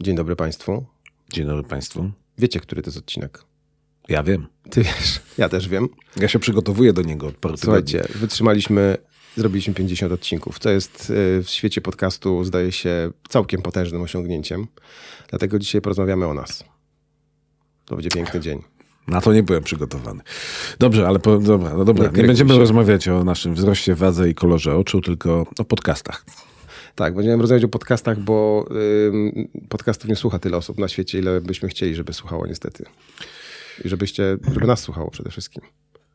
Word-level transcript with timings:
Dzień 0.00 0.16
dobry 0.16 0.36
Państwu. 0.36 0.84
Dzień 1.32 1.46
dobry 1.46 1.62
Państwu. 1.62 2.10
Wiecie, 2.38 2.60
który 2.60 2.82
to 2.82 2.88
jest 2.88 2.98
odcinek? 2.98 3.44
Ja 4.08 4.22
wiem. 4.22 4.46
Ty 4.70 4.82
wiesz, 4.82 5.20
ja 5.38 5.48
też 5.48 5.68
wiem. 5.68 5.88
Ja 6.16 6.28
się 6.28 6.38
przygotowuję 6.38 6.92
do 6.92 7.02
niego 7.02 7.26
od 7.26 7.36
paru 7.36 7.56
Słuchajcie, 7.56 7.98
tygodni. 8.00 8.20
wytrzymaliśmy, 8.20 8.96
zrobiliśmy 9.36 9.74
50 9.74 10.12
odcinków, 10.12 10.58
co 10.58 10.70
jest 10.70 11.10
y, 11.10 11.42
w 11.42 11.50
świecie 11.50 11.80
podcastu, 11.80 12.44
zdaje 12.44 12.72
się, 12.72 13.10
całkiem 13.28 13.62
potężnym 13.62 14.02
osiągnięciem. 14.02 14.66
Dlatego 15.30 15.58
dzisiaj 15.58 15.80
porozmawiamy 15.80 16.26
o 16.26 16.34
nas. 16.34 16.64
To 17.84 17.94
będzie 17.94 18.10
piękny 18.10 18.40
dzień. 18.40 18.62
Na 19.08 19.20
to 19.20 19.32
nie 19.32 19.42
byłem 19.42 19.62
przygotowany. 19.62 20.22
Dobrze, 20.78 21.08
ale 21.08 21.18
po, 21.18 21.38
dobra, 21.38 21.74
no 21.74 21.84
dobra. 21.84 22.10
Nie, 22.10 22.22
nie 22.22 22.26
będziemy 22.26 22.52
się. 22.54 22.58
rozmawiać 22.58 23.08
o 23.08 23.24
naszym 23.24 23.54
wzroście, 23.54 23.94
wadze 23.94 24.30
i 24.30 24.34
kolorze 24.34 24.76
oczu, 24.76 25.00
tylko 25.00 25.46
o 25.58 25.64
podcastach. 25.64 26.24
Tak, 26.98 27.14
będziemy 27.14 27.42
rozmawiać 27.42 27.64
o 27.64 27.68
podcastach, 27.68 28.20
bo 28.20 28.68
y, 28.70 29.48
podcastów 29.68 30.10
nie 30.10 30.16
słucha 30.16 30.38
tyle 30.38 30.56
osób 30.56 30.78
na 30.78 30.88
świecie, 30.88 31.18
ile 31.18 31.40
byśmy 31.40 31.68
chcieli, 31.68 31.94
żeby 31.94 32.12
słuchało 32.12 32.46
niestety. 32.46 32.84
I 33.84 33.88
żebyście, 33.88 34.36
żeby 34.52 34.66
nas 34.66 34.80
słuchało 34.80 35.10
przede 35.10 35.30
wszystkim. 35.30 35.62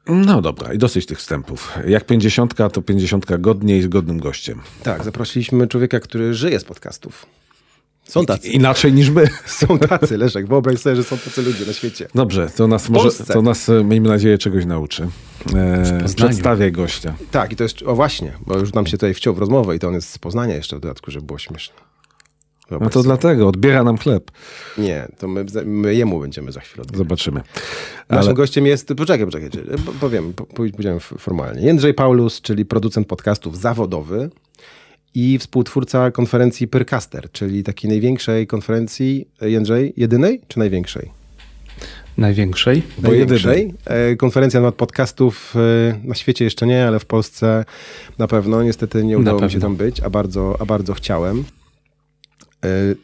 No 0.08 0.42
dobra, 0.42 0.74
i 0.74 0.78
dosyć 0.78 1.06
tych 1.06 1.18
wstępów. 1.18 1.78
Jak 1.88 2.06
pięćdziesiątka, 2.06 2.70
to 2.70 2.82
pięćdziesiątka 2.82 3.38
godnie 3.38 3.78
i 3.78 3.82
z 3.82 3.88
godnym 3.88 4.20
gościem. 4.20 4.62
Tak, 4.84 5.04
zaprosiliśmy 5.04 5.68
człowieka, 5.68 6.00
który 6.00 6.34
żyje 6.34 6.60
z 6.60 6.64
podcastów. 6.64 7.26
Są 8.04 8.26
tacy. 8.26 8.48
Inaczej 8.48 8.94
niż 8.94 9.10
my. 9.10 9.28
Są 9.46 9.80
tacy, 9.80 10.18
Leszek. 10.18 10.48
Wyobraź 10.48 10.80
sobie, 10.80 10.96
że 10.96 11.04
są 11.04 11.18
tacy 11.18 11.42
ludzie 11.42 11.66
na 11.66 11.74
świecie. 11.74 12.08
Dobrze, 12.16 12.50
to 12.56 12.68
nas 12.68 12.90
może, 12.90 13.10
to 13.12 13.42
nas, 13.42 13.70
e, 13.70 13.84
miejmy 13.84 14.10
nadzieję, 14.10 14.38
czegoś 14.38 14.66
nauczy. 14.66 15.08
E, 15.56 16.04
przedstawiaj 16.06 16.72
gościa. 16.72 17.16
Tak, 17.32 17.52
i 17.52 17.56
to 17.56 17.64
jest, 17.64 17.82
o 17.82 17.96
właśnie, 17.96 18.34
bo 18.48 18.58
już 18.58 18.74
nam 18.74 18.86
się 18.86 18.92
tutaj 18.92 19.14
wciął 19.14 19.34
w 19.34 19.38
rozmowę 19.38 19.76
i 19.76 19.80
to 19.80 19.88
on 19.88 19.94
jest 19.94 20.10
z 20.10 20.18
Poznania 20.18 20.56
jeszcze 20.56 20.78
w 20.78 20.80
dodatku, 20.80 21.12
żeby 21.12 21.26
było 21.26 21.40
śmieszne. 21.40 21.76
Wyobraź 22.70 22.86
no 22.88 22.90
to 22.90 23.00
sobie. 23.00 23.08
dlatego, 23.08 23.48
odbiera 23.48 23.84
nam 23.84 23.98
chleb. 23.98 24.32
Nie, 24.78 25.08
to 25.18 25.28
my, 25.28 25.46
my 25.66 25.96
jemu 25.96 26.20
będziemy 26.20 26.52
za 26.52 26.60
chwilę 26.60 26.82
odbierać. 26.82 26.98
Zobaczymy. 26.98 27.42
Naszym 28.10 28.28
Ale... 28.28 28.34
gościem 28.34 28.66
jest, 28.66 28.88
poczekaj, 28.88 29.26
poczekaj, 29.26 29.50
powiem, 30.00 30.34
powiedziałem 30.56 31.00
formalnie. 31.00 31.62
Jędrzej 31.62 31.94
Paulus, 31.94 32.42
czyli 32.42 32.66
producent 32.66 33.08
podcastów 33.08 33.58
zawodowy, 33.58 34.30
i 35.16 35.38
współtwórca 35.38 36.12
konferencji 36.12 36.68
Pyrcaster, 36.68 37.32
czyli 37.32 37.64
takiej 37.64 37.90
największej 37.90 38.48
konferencji, 38.48 39.28
e, 39.42 39.50
Jędrzej, 39.50 39.94
jedynej 39.98 40.42
czy 40.48 40.60
największej? 40.60 41.12
Największej. 42.18 42.84
Bo 42.98 43.08
największej. 43.10 43.74
E, 43.86 44.16
konferencja 44.16 44.62
na 44.62 44.72
podcastów 44.72 45.56
e, 45.56 46.00
na 46.08 46.16
świecie 46.16 46.46
jeszcze 46.46 46.68
nie, 46.68 46.88
ale 46.88 47.00
w 47.00 47.06
Polsce 47.06 47.66
na 48.18 48.28
pewno. 48.28 48.64
Niestety 48.64 49.04
nie 49.04 49.18
udało 49.18 49.42
mi 49.42 49.52
się 49.52 49.60
tam 49.60 49.76
być, 49.76 50.00
a 50.00 50.10
bardzo, 50.10 50.58
a 50.60 50.66
bardzo 50.66 50.94
chciałem. 50.94 51.44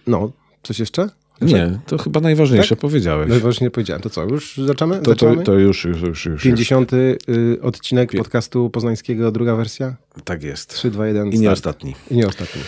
No, 0.08 0.32
coś 0.64 0.80
jeszcze? 0.80 1.10
Nie, 1.42 1.80
to 1.86 1.98
chyba 1.98 2.20
najważniejsze 2.20 2.70
tak? 2.76 2.80
powiedziałeś. 2.80 3.30
Najważniejsze 3.30 3.72
powiedziałem. 3.72 4.02
To 4.02 4.10
co, 4.10 4.24
już 4.24 4.58
zaczynamy? 4.58 5.02
To, 5.02 5.16
to, 5.16 5.36
to 5.36 5.54
już, 5.54 5.86
już, 5.86 6.02
już, 6.02 6.26
już. 6.26 6.44
50. 6.44 6.94
Y, 6.94 7.18
odcinek 7.62 8.12
podcastu 8.12 8.70
poznańskiego, 8.70 9.32
druga 9.32 9.56
wersja? 9.56 9.96
Tak 10.24 10.44
jest. 10.44 10.70
3, 10.70 10.92
2, 10.92 11.08
1, 11.08 11.30
I 11.30 11.40
nie 11.40 11.52
ostatni. 11.52 11.96
I 12.12 12.16
nie 12.16 12.28
ostatni. 12.28 12.62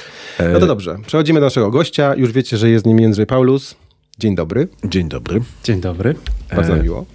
No 0.53 0.59
to 0.59 0.67
dobrze. 0.67 0.97
Przechodzimy 1.07 1.39
do 1.39 1.45
naszego 1.45 1.71
gościa. 1.71 2.15
Już 2.15 2.31
wiecie, 2.31 2.57
że 2.57 2.69
jest 2.69 2.85
nim 2.85 2.99
Jędrzej 2.99 3.25
Paulus. 3.25 3.75
Dzień 4.19 4.35
dobry. 4.35 4.67
Dzień 4.83 5.09
dobry. 5.09 5.41
Dzień 5.63 5.81
dobry. 5.81 6.15
Bardzo 6.55 6.77
e, 6.77 6.83
miło. 6.83 7.05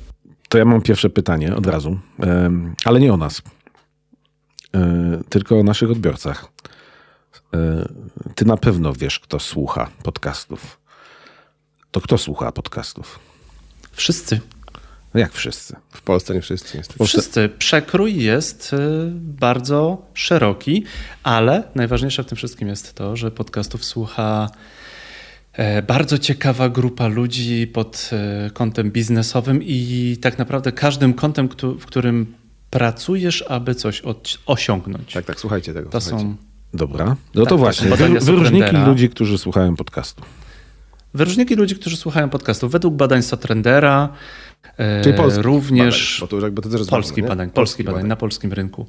To 0.48 0.58
ja 0.58 0.64
mam 0.64 0.82
pierwsze 0.82 1.10
pytanie 1.10 1.56
od 1.56 1.66
razu, 1.66 1.98
e, 2.20 2.50
ale 2.84 3.00
nie 3.00 3.12
o 3.12 3.16
nas, 3.16 3.42
e, 4.74 5.20
tylko 5.28 5.58
o 5.58 5.62
naszych 5.62 5.90
odbiorcach. 5.90 6.52
E, 7.54 7.88
ty 8.34 8.44
na 8.44 8.56
pewno 8.56 8.92
wiesz, 8.92 9.20
kto 9.20 9.38
słucha 9.38 9.90
podcastów. 10.02 10.85
To 11.90 12.00
kto 12.00 12.18
słucha 12.18 12.52
podcastów? 12.52 13.18
Wszyscy. 13.92 14.40
No 15.14 15.20
jak 15.20 15.32
wszyscy? 15.32 15.76
W 15.90 16.02
Polsce 16.02 16.34
nie 16.34 16.40
wszyscy. 16.40 16.82
Polsce... 16.98 17.04
Wszyscy. 17.04 17.48
Przekrój 17.48 18.16
jest 18.16 18.72
y, 18.72 18.76
bardzo 19.12 20.02
szeroki, 20.14 20.84
ale 21.22 21.62
najważniejsze 21.74 22.22
w 22.22 22.26
tym 22.26 22.36
wszystkim 22.36 22.68
jest 22.68 22.94
to, 22.94 23.16
że 23.16 23.30
podcastów 23.30 23.84
słucha 23.84 24.50
e, 25.52 25.82
bardzo 25.82 26.18
ciekawa 26.18 26.68
grupa 26.68 27.06
ludzi 27.06 27.66
pod 27.66 28.10
e, 28.12 28.50
kątem 28.50 28.90
biznesowym 28.90 29.62
i 29.62 30.16
tak 30.20 30.38
naprawdę 30.38 30.72
każdym 30.72 31.14
kątem, 31.14 31.48
w 31.80 31.86
którym 31.86 32.34
pracujesz, 32.70 33.44
aby 33.48 33.74
coś 33.74 34.02
osiągnąć. 34.46 35.12
Tak, 35.12 35.24
tak, 35.24 35.40
słuchajcie 35.40 35.74
tego. 35.74 35.90
To 35.90 36.00
słuchajcie. 36.00 36.24
są. 36.24 36.36
Dobra. 36.74 37.16
No 37.34 37.42
tak, 37.42 37.50
to 37.50 37.58
właśnie. 37.58 37.90
Wyróżniki 38.20 38.76
ludzi, 38.86 39.08
którzy 39.08 39.38
słuchają 39.38 39.76
podcastu. 39.76 40.22
Wyróżniki 41.16 41.54
ludzi, 41.54 41.74
którzy 41.76 41.96
słuchają 41.96 42.28
podcastów. 42.28 42.72
Według 42.72 42.94
badań 42.94 43.22
Sotrendera, 43.22 44.08
e, 44.76 45.02
Czyli 45.02 45.16
polskich 45.16 45.44
również 45.44 46.20
badań, 46.20 46.30
bo 46.30 46.40
to 46.40 46.46
jakby 46.46 46.62
to 46.62 46.68
też 46.68 46.86
polskich 46.86 47.26
badań, 47.26 47.50
polskich 47.50 47.86
badań, 47.86 47.98
badań 47.98 48.08
na 48.08 48.16
polskim 48.16 48.52
rynku. 48.52 48.86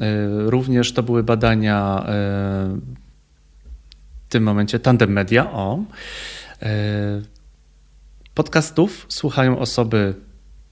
E, 0.00 0.04
również 0.50 0.92
to 0.92 1.02
były 1.02 1.22
badania 1.22 2.04
e, 2.06 2.10
w 4.28 4.28
tym 4.28 4.42
momencie 4.42 4.78
Tandem 4.78 5.12
Media. 5.12 5.50
O. 5.52 5.78
Podcastów 8.34 9.06
słuchają 9.08 9.58
osoby 9.58 10.14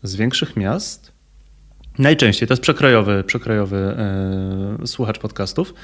z 0.02 0.16
większych 0.16 0.56
miast. 0.56 1.12
Najczęściej 1.98 2.48
to 2.48 2.52
jest 2.52 2.62
przekrojowy, 2.62 3.24
przekrojowy 3.24 3.96
słuchacz 4.86 5.18
podcastów. 5.18 5.74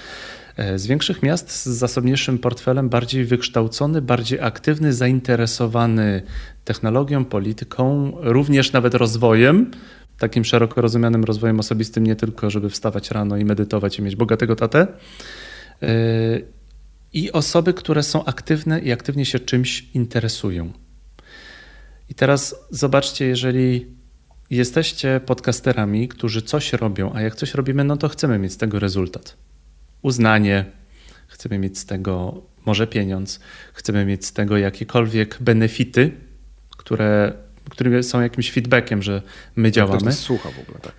E, 0.58 0.78
z 0.78 0.86
większych 0.86 1.22
miast 1.22 1.50
z 1.50 1.66
zasobniejszym 1.66 2.38
portfelem, 2.38 2.88
bardziej 2.88 3.24
wykształcony, 3.24 4.02
bardziej 4.02 4.40
aktywny, 4.40 4.92
zainteresowany 4.92 6.22
technologią, 6.64 7.24
polityką, 7.24 8.12
również 8.20 8.72
nawet 8.72 8.94
rozwojem, 8.94 9.70
takim 10.18 10.44
szeroko 10.44 10.80
rozumianym 10.80 11.24
rozwojem 11.24 11.60
osobistym, 11.60 12.04
nie 12.04 12.16
tylko 12.16 12.50
żeby 12.50 12.70
wstawać 12.70 13.10
rano 13.10 13.36
i 13.36 13.44
medytować 13.44 13.98
i 13.98 14.02
mieć 14.02 14.16
bogatego 14.16 14.56
tatę. 14.56 14.86
E, 15.82 15.88
I 17.12 17.32
osoby, 17.32 17.74
które 17.74 18.02
są 18.02 18.24
aktywne 18.24 18.80
i 18.80 18.92
aktywnie 18.92 19.24
się 19.24 19.38
czymś 19.38 19.88
interesują. 19.94 20.72
I 22.10 22.14
teraz 22.14 22.56
zobaczcie, 22.70 23.26
jeżeli 23.26 23.86
jesteście 24.50 25.20
podcasterami, 25.26 26.08
którzy 26.08 26.42
coś 26.42 26.72
robią, 26.72 27.12
a 27.14 27.20
jak 27.20 27.34
coś 27.34 27.54
robimy, 27.54 27.84
no 27.84 27.96
to 27.96 28.08
chcemy 28.08 28.38
mieć 28.38 28.52
z 28.52 28.56
tego 28.56 28.78
rezultat 28.78 29.47
uznanie, 30.02 30.64
chcemy 31.28 31.58
mieć 31.58 31.78
z 31.78 31.86
tego 31.86 32.42
może 32.66 32.86
pieniądz, 32.86 33.40
chcemy 33.72 34.04
mieć 34.04 34.26
z 34.26 34.32
tego 34.32 34.58
jakiekolwiek 34.58 35.38
benefity, 35.40 36.10
które, 36.76 37.32
które 37.70 38.02
są 38.02 38.20
jakimś 38.20 38.52
feedbackiem, 38.52 39.02
że 39.02 39.22
my 39.56 39.70
działamy. 39.72 40.00
Ktoś 40.00 40.14
słucha 40.14 40.50
w 40.50 40.58
ogóle, 40.58 40.78
tak. 40.80 40.94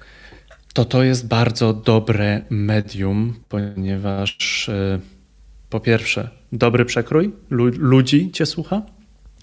To 0.74 0.86
to 0.86 1.04
jest 1.04 1.28
bardzo 1.28 1.74
dobre 1.74 2.42
medium, 2.50 3.40
ponieważ 3.50 4.70
e, 4.70 5.00
po 5.70 5.80
pierwsze, 5.80 6.30
dobry 6.52 6.86
przekrój 6.86 7.32
ludzi 7.50 8.32
cię 8.32 8.46
słucha, 8.46 8.82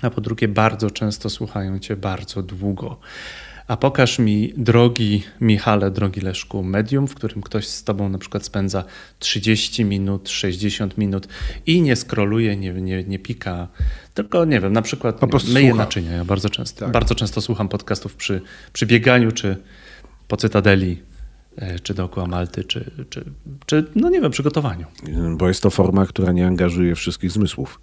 a 0.03 0.11
po 0.11 0.21
drugie, 0.21 0.49
bardzo 0.49 0.91
często 0.91 1.31
słuchają 1.31 1.79
cię 1.79 1.97
bardzo 1.97 2.43
długo. 2.43 3.01
A 3.69 3.77
pokaż 3.77 4.19
mi, 4.19 4.53
drogi 4.57 5.23
Michale, 5.41 5.91
drogi 5.91 6.21
Leszku, 6.21 6.63
medium, 6.63 7.09
w 7.09 7.15
którym 7.15 7.43
ktoś 7.43 7.67
z 7.67 7.85
tobą 7.85 8.09
na 8.09 8.19
przykład 8.19 8.45
spędza 8.45 8.85
30 9.19 9.85
minut, 9.85 10.29
60 10.31 10.99
minut 10.99 11.29
i 11.67 11.83
nie 11.83 11.97
skroluje, 11.97 12.57
nie, 12.57 12.73
nie, 12.73 13.05
nie 13.05 13.19
pika, 13.19 13.69
tylko 14.15 14.45
nie 14.45 14.61
wiem, 14.61 14.73
na 14.73 14.83
przykład 14.83 15.17
po 15.19 15.27
prostu 15.27 15.53
myję 15.53 15.69
słucha. 15.69 15.85
naczynia. 15.85 16.13
Ja 16.13 16.25
bardzo 16.25 16.51
często, 16.51 16.81
tak. 16.81 16.93
bardzo 16.93 17.15
często 17.15 17.41
słucham 17.41 17.69
podcastów 17.69 18.15
przy, 18.15 18.41
przy 18.73 18.87
bieganiu 18.87 19.33
czy 19.33 19.57
po 20.29 20.37
Cytadeli 20.37 21.03
e, 21.57 21.79
czy 21.79 21.95
dookoła 21.95 22.27
Malty, 22.27 22.65
czy, 22.65 22.91
czy, 23.11 23.25
czy, 23.67 23.85
no 23.95 24.11
nie 24.11 24.21
wiem, 24.21 24.31
przygotowaniu. 24.31 24.87
Bo 25.37 25.49
jest 25.49 25.63
to 25.63 25.71
forma, 25.71 26.07
która 26.07 26.33
nie 26.33 26.47
angażuje 26.47 26.95
wszystkich 26.95 27.31
zmysłów. 27.31 27.81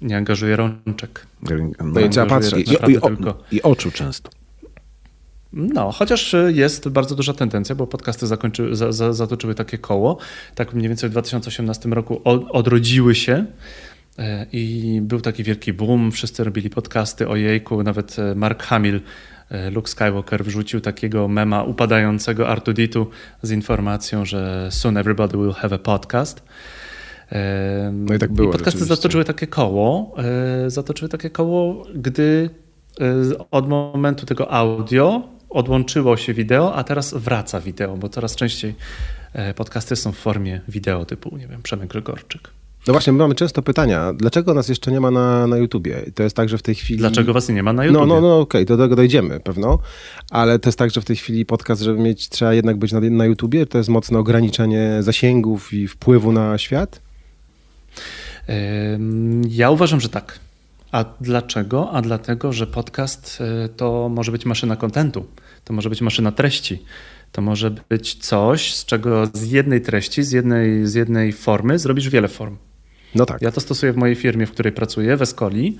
Nie 0.00 0.16
angażuje 0.16 0.56
rączek. 0.56 1.26
No 1.84 2.00
i 2.00 2.08
trzeba 2.08 2.26
patrzeć. 2.26 2.68
I, 2.68 2.72
i, 2.72 2.94
i, 2.94 3.56
I 3.56 3.62
oczu 3.62 3.90
często. 3.90 4.37
No, 5.52 5.92
chociaż 5.92 6.36
jest 6.48 6.88
bardzo 6.88 7.14
duża 7.14 7.32
tendencja, 7.32 7.74
bo 7.74 7.86
podcasty 7.86 8.26
zakończy, 8.26 8.76
za, 8.76 8.92
za, 8.92 9.12
zatoczyły 9.12 9.54
takie 9.54 9.78
koło. 9.78 10.18
Tak 10.54 10.74
mniej 10.74 10.88
więcej 10.88 11.08
w 11.08 11.12
2018 11.12 11.88
roku 11.88 12.20
odrodziły 12.52 13.14
się 13.14 13.44
e, 14.18 14.46
i 14.52 15.00
był 15.02 15.20
taki 15.20 15.44
wielki 15.44 15.72
boom. 15.72 16.12
Wszyscy 16.12 16.44
robili 16.44 16.70
podcasty 16.70 17.28
o 17.28 17.36
jejku. 17.36 17.82
Nawet 17.82 18.18
e, 18.18 18.34
Mark 18.34 18.62
Hamill, 18.62 19.00
e, 19.50 19.70
Luke 19.70 19.88
Skywalker 19.88 20.44
wrzucił 20.44 20.80
takiego 20.80 21.28
mema 21.28 21.62
upadającego 21.62 22.48
Artuditu 22.48 23.06
z 23.42 23.50
informacją, 23.50 24.24
że 24.24 24.68
soon 24.70 24.96
everybody 24.96 25.38
will 25.38 25.52
have 25.52 25.74
a 25.74 25.78
podcast. 25.78 26.42
No 27.92 28.14
i 28.14 28.18
tak 28.18 28.32
było. 28.32 28.48
I 28.48 28.52
podcasty 28.52 28.84
zatoczyły 28.84 29.24
takie 29.24 29.46
koło. 29.46 30.16
Zatoczyły 30.66 31.08
takie 31.08 31.30
koło, 31.30 31.84
gdy 31.94 32.50
od 33.50 33.68
momentu 33.68 34.26
tego 34.26 34.52
audio 34.52 35.37
odłączyło 35.50 36.16
się 36.16 36.34
wideo, 36.34 36.74
a 36.74 36.84
teraz 36.84 37.14
wraca 37.14 37.60
wideo, 37.60 37.96
bo 37.96 38.08
coraz 38.08 38.36
częściej 38.36 38.74
e, 39.32 39.54
podcasty 39.54 39.96
są 39.96 40.12
w 40.12 40.16
formie 40.16 40.60
wideo 40.68 41.04
typu, 41.04 41.36
nie 41.36 41.46
wiem, 41.46 41.62
Przemek 41.62 41.88
Grzegorczyk. 41.88 42.50
No 42.86 42.92
właśnie, 42.92 43.12
my 43.12 43.18
mamy 43.18 43.34
często 43.34 43.62
pytania, 43.62 44.12
dlaczego 44.12 44.54
nas 44.54 44.68
jeszcze 44.68 44.92
nie 44.92 45.00
ma 45.00 45.10
na, 45.10 45.46
na 45.46 45.56
YouTubie? 45.56 46.02
To 46.14 46.22
jest 46.22 46.36
tak, 46.36 46.48
że 46.48 46.58
w 46.58 46.62
tej 46.62 46.74
chwili... 46.74 46.98
Dlaczego 46.98 47.32
was 47.32 47.48
nie 47.48 47.62
ma 47.62 47.72
na 47.72 47.84
YouTubie? 47.84 48.06
No, 48.06 48.14
no, 48.14 48.20
no 48.20 48.40
okej, 48.40 48.62
okay, 48.62 48.76
do 48.76 48.82
tego 48.82 48.96
dojdziemy 48.96 49.40
pewno, 49.40 49.78
ale 50.30 50.58
to 50.58 50.68
jest 50.68 50.78
tak, 50.78 50.90
że 50.90 51.00
w 51.00 51.04
tej 51.04 51.16
chwili 51.16 51.46
podcast, 51.46 51.82
żeby 51.82 51.98
mieć, 51.98 52.28
trzeba 52.28 52.54
jednak 52.54 52.76
być 52.76 52.92
na, 52.92 53.00
na 53.00 53.26
YouTubie, 53.26 53.66
to 53.66 53.78
jest 53.78 53.90
mocne 53.90 54.18
ograniczenie 54.18 54.96
zasięgów 55.00 55.72
i 55.72 55.88
wpływu 55.88 56.32
na 56.32 56.58
świat? 56.58 57.00
Ja 59.48 59.70
uważam, 59.70 60.00
że 60.00 60.08
tak. 60.08 60.38
A 60.92 61.04
dlaczego? 61.20 61.90
A 61.90 62.02
dlatego, 62.02 62.52
że 62.52 62.66
podcast 62.66 63.38
e, 63.64 63.68
to 63.68 64.08
może 64.08 64.32
być 64.32 64.44
maszyna 64.44 64.76
kontentu, 64.76 65.26
to 65.64 65.72
może 65.72 65.88
być 65.88 66.00
maszyna 66.00 66.32
treści. 66.32 66.84
To 67.32 67.42
może 67.42 67.70
być 67.88 68.14
coś, 68.14 68.74
z 68.74 68.84
czego 68.84 69.26
z 69.32 69.50
jednej 69.50 69.80
treści, 69.80 70.22
z 70.22 70.32
jednej, 70.32 70.86
z 70.86 70.94
jednej 70.94 71.32
formy 71.32 71.78
zrobisz 71.78 72.08
wiele 72.08 72.28
form. 72.28 72.56
No 73.14 73.26
tak. 73.26 73.42
Ja 73.42 73.52
to 73.52 73.60
stosuję 73.60 73.92
w 73.92 73.96
mojej 73.96 74.16
firmie, 74.16 74.46
w 74.46 74.50
której 74.50 74.72
pracuję, 74.72 75.16
w 75.16 75.22
Escoli. 75.22 75.78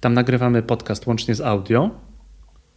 Tam 0.00 0.14
nagrywamy 0.14 0.62
podcast 0.62 1.06
łącznie 1.06 1.34
z 1.34 1.40
audio. 1.40 1.90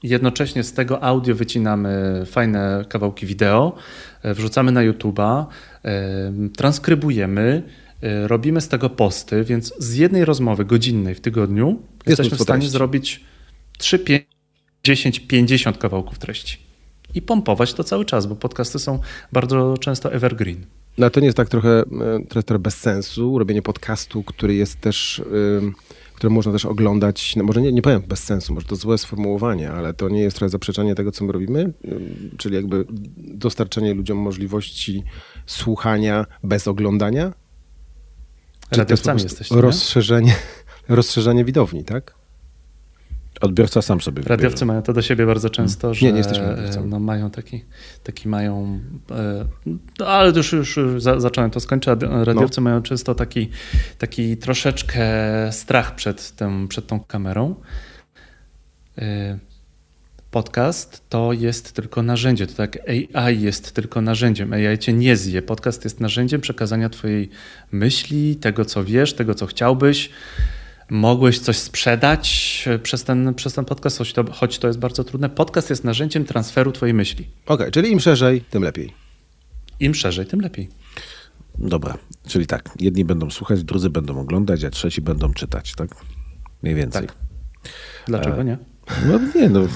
Jednocześnie 0.03 0.63
z 0.63 0.73
tego 0.73 1.03
audio 1.03 1.35
wycinamy 1.35 2.23
fajne 2.25 2.85
kawałki 2.89 3.25
wideo, 3.25 3.75
e, 4.23 4.33
wrzucamy 4.33 4.71
na 4.71 4.81
YouTube'a, 4.81 5.45
e, 5.85 6.31
transkrybujemy, 6.57 7.63
robimy 8.01 8.61
z 8.61 8.67
tego 8.67 8.89
posty, 8.89 9.44
więc 9.44 9.73
z 9.79 9.95
jednej 9.95 10.25
rozmowy 10.25 10.65
godzinnej 10.65 11.15
w 11.15 11.21
tygodniu 11.21 11.67
Jest 11.67 12.07
jesteśmy 12.07 12.38
w 12.38 12.41
stanie 12.41 12.59
treści. 12.59 12.71
zrobić 12.71 13.23
3, 13.77 13.99
5, 13.99 14.25
10, 14.83 15.19
50 15.19 15.77
kawałków 15.77 16.19
treści 16.19 16.57
i 17.15 17.21
pompować 17.21 17.73
to 17.73 17.83
cały 17.83 18.05
czas, 18.05 18.25
bo 18.25 18.35
podcasty 18.35 18.79
są 18.79 18.99
bardzo 19.31 19.77
często 19.77 20.13
evergreen. 20.13 20.65
No 20.97 21.09
to 21.09 21.19
nie 21.19 21.25
jest 21.25 21.38
tak 21.38 21.49
trochę, 21.49 21.83
trochę, 22.29 22.44
trochę 22.44 22.59
bez 22.59 22.77
sensu, 22.77 23.39
robienie 23.39 23.61
podcastu, 23.61 24.23
który 24.23 24.55
jest 24.55 24.81
też, 24.81 25.21
który 26.13 26.33
można 26.33 26.51
też 26.51 26.65
oglądać, 26.65 27.35
no 27.35 27.44
może 27.44 27.61
nie, 27.61 27.71
nie 27.71 27.81
powiem 27.81 28.01
bez 28.07 28.23
sensu, 28.23 28.53
może 28.53 28.67
to 28.67 28.75
złe 28.75 28.97
sformułowanie, 28.97 29.71
ale 29.71 29.94
to 29.94 30.09
nie 30.09 30.21
jest 30.21 30.38
trochę 30.38 30.49
zaprzeczenie 30.49 30.95
tego, 30.95 31.11
co 31.11 31.25
my 31.25 31.33
robimy, 31.33 31.73
czyli 32.38 32.55
jakby 32.55 32.85
dostarczenie 33.17 33.94
ludziom 33.94 34.17
możliwości 34.17 35.03
słuchania 35.45 36.25
bez 36.44 36.67
oglądania? 36.67 37.33
Czy 38.72 38.86
to 38.86 38.94
jest 38.94 39.04
po 39.04 39.14
jesteście, 39.14 39.62
rozszerzenie, 39.62 40.36
rozszerzenie 40.90 41.46
widowni, 41.46 41.84
tak? 41.84 42.14
Odbiorca 43.42 43.81
sam 43.81 44.02
sobie 44.02 44.16
wybiera. 44.16 44.36
Radiowcy 44.36 44.66
mają 44.66 44.81
to 44.81 44.94
do 44.94 45.02
siebie 45.02 45.25
bardzo 45.25 45.50
często, 45.50 45.94
że 45.94 46.06
nie, 46.06 46.12
nie 46.12 46.18
jesteśmy 46.18 46.46
e, 46.46 46.84
no, 46.86 47.00
mają 47.00 47.31
taki, 47.31 47.66
taki 48.04 48.30
mają, 48.30 48.80
e, 49.12 49.46
no, 50.00 50.08
ale 50.08 50.31
już, 50.31 50.52
już 50.52 50.80
za, 50.98 51.19
zacząłem 51.19 51.52
to 51.52 51.60
skończyć, 51.60 51.94
radiowcy 52.02 52.62
no. 52.62 52.64
mają 52.64 52.81
często 52.81 53.16
taki, 53.16 53.50
taki 53.98 54.38
troszeczkę 54.38 55.04
strach 55.52 55.96
przed, 55.96 56.36
tym, 56.36 56.68
przed 56.68 56.88
tą 56.88 57.00
kamerą. 57.00 57.56
Podcast 60.31 61.09
to 61.09 61.33
jest 61.33 61.74
tylko 61.74 62.03
narzędzie, 62.03 62.47
to 62.47 62.53
tak 62.53 62.77
AI 63.13 63.41
jest 63.41 63.71
tylko 63.71 64.01
narzędziem, 64.01 64.53
AI 64.53 64.77
cię 64.77 64.94
nie 64.94 65.18
zje. 65.18 65.41
Podcast 65.41 65.83
jest 65.83 66.00
narzędziem 66.00 66.41
przekazania 66.41 66.89
twojej 66.89 67.29
myśli, 67.71 68.35
tego 68.35 68.65
co 68.65 68.83
wiesz, 68.83 69.13
tego 69.13 69.35
co 69.35 69.45
chciałbyś, 69.45 70.09
mogłeś 70.89 71.39
coś 71.39 71.57
sprzedać 71.57 72.65
przez 72.83 73.03
ten, 73.03 73.33
przez 73.33 73.53
ten 73.53 73.65
podcast, 73.65 73.97
choć 73.97 74.13
to, 74.13 74.31
choć 74.31 74.59
to 74.59 74.68
jest 74.68 74.79
bardzo 74.79 75.03
trudne. 75.03 75.29
Podcast 75.29 75.69
jest 75.69 75.83
narzędziem 75.83 76.25
transferu 76.25 76.71
twojej 76.71 76.94
myśli. 76.94 77.27
Okej, 77.45 77.56
okay, 77.56 77.71
czyli 77.71 77.91
im 77.91 78.00
szerzej, 78.00 78.41
tym 78.41 78.63
lepiej. 78.63 78.94
Im 79.80 79.95
szerzej, 79.95 80.25
tym 80.25 80.41
lepiej. 80.41 80.69
Dobra, 81.57 81.97
czyli 82.27 82.47
tak, 82.47 82.69
jedni 82.80 83.06
będą 83.06 83.30
słuchać, 83.30 83.63
drudzy 83.63 83.89
będą 83.89 84.19
oglądać, 84.19 84.63
a 84.63 84.69
trzeci 84.69 85.01
będą 85.01 85.33
czytać, 85.33 85.73
tak? 85.75 85.89
Mniej 86.63 86.75
więcej. 86.75 87.07
Tak. 87.07 87.15
Dlaczego 88.07 88.41
e, 88.41 88.45
nie? 88.45 88.57
No 89.07 89.19
nie, 89.36 89.50
no, 89.50 89.68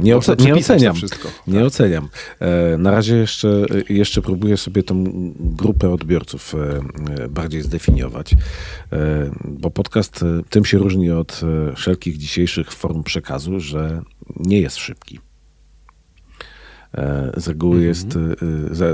nie, 0.00 0.16
oce 0.16 0.36
nie 0.36 0.54
oceniam. 0.54 0.94
Wszystko. 0.94 1.28
Nie 1.46 1.54
tak. 1.54 1.64
oceniam. 1.66 2.08
E, 2.40 2.78
na 2.78 2.90
razie 2.90 3.16
jeszcze, 3.16 3.66
jeszcze 3.88 4.22
próbuję 4.22 4.56
sobie 4.56 4.82
tą 4.82 5.04
grupę 5.38 5.90
odbiorców 5.90 6.54
e, 6.54 7.28
bardziej 7.28 7.62
zdefiniować, 7.62 8.32
e, 8.32 8.36
bo 9.44 9.70
podcast 9.70 10.24
tym 10.50 10.64
się 10.64 10.78
różni 10.78 11.10
od 11.10 11.40
wszelkich 11.76 12.16
dzisiejszych 12.16 12.72
form 12.72 13.02
przekazu, 13.02 13.60
że 13.60 14.02
nie 14.36 14.60
jest 14.60 14.76
szybki. 14.76 15.25
Z 17.36 17.48
reguły 17.48 17.76
-hmm. 17.76 17.84
jest, 17.84 18.18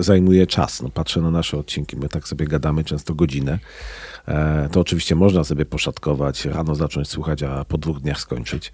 zajmuje 0.01 0.47
czas. 0.47 0.83
No, 0.83 0.89
patrzę 0.89 1.21
na 1.21 1.31
nasze 1.31 1.59
odcinki, 1.59 1.97
my 1.97 2.09
tak 2.09 2.29
sobie 2.29 2.47
gadamy 2.47 2.85
często 2.85 3.15
godzinę. 3.15 3.59
E, 4.29 4.69
to 4.73 4.81
oczywiście 4.81 5.15
można 5.15 5.45
sobie 5.45 5.65
poszatkować, 5.65 6.45
rano 6.45 6.75
zacząć 6.75 7.09
słuchać, 7.09 7.43
a 7.43 7.65
po 7.65 7.79
dwóch 7.79 8.01
dniach 8.01 8.21
skończyć. 8.21 8.73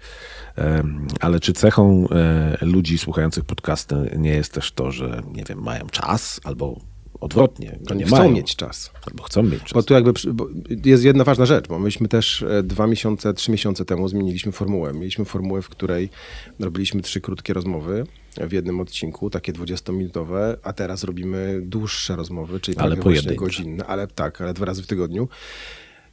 E, 0.57 0.83
ale 1.19 1.39
czy 1.39 1.53
cechą 1.53 2.07
e, 2.11 2.65
ludzi 2.65 2.97
słuchających 2.97 3.45
podcasty 3.45 3.95
nie 4.17 4.31
jest 4.31 4.53
też 4.53 4.71
to, 4.71 4.91
że 4.91 5.21
nie 5.31 5.43
wiem, 5.43 5.61
mają 5.61 5.87
czas 5.87 6.41
albo 6.43 6.79
odwrotnie. 7.19 7.79
To 7.87 7.93
nie 7.93 8.05
chcą 8.05 8.17
mają. 8.17 8.31
mieć 8.31 8.55
czas. 8.55 8.91
Albo 9.07 9.23
chcą 9.23 9.43
mieć 9.43 9.59
czas. 9.59 9.73
Bo 9.73 9.83
tu 9.83 9.93
jakby 9.93 10.13
bo 10.33 10.47
jest 10.85 11.03
jedna 11.03 11.23
ważna 11.23 11.45
rzecz, 11.45 11.67
bo 11.67 11.79
myśmy 11.79 12.07
też 12.07 12.45
dwa 12.63 12.87
miesiące, 12.87 13.33
trzy 13.33 13.51
miesiące 13.51 13.85
temu 13.85 14.07
zmieniliśmy 14.07 14.51
formułę. 14.51 14.93
Mieliśmy 14.93 15.25
formułę, 15.25 15.61
w 15.61 15.69
której 15.69 16.09
robiliśmy 16.59 17.01
trzy 17.01 17.21
krótkie 17.21 17.53
rozmowy 17.53 18.05
w 18.37 18.51
jednym 18.51 18.79
odcinku, 18.79 19.29
takie 19.29 19.53
20-minutowe, 19.53 20.55
a 20.63 20.73
teraz 20.73 21.03
robimy 21.03 21.61
dłuższe 21.63 22.15
rozmowy, 22.15 22.59
czyli 22.59 22.77
ale 22.77 22.97
po 22.97 23.09
godzinne, 23.35 23.85
ale 23.85 24.07
tak, 24.07 24.41
ale 24.41 24.53
dwa 24.53 24.65
razy 24.65 24.83
w 24.83 24.87
tygodniu. 24.87 25.27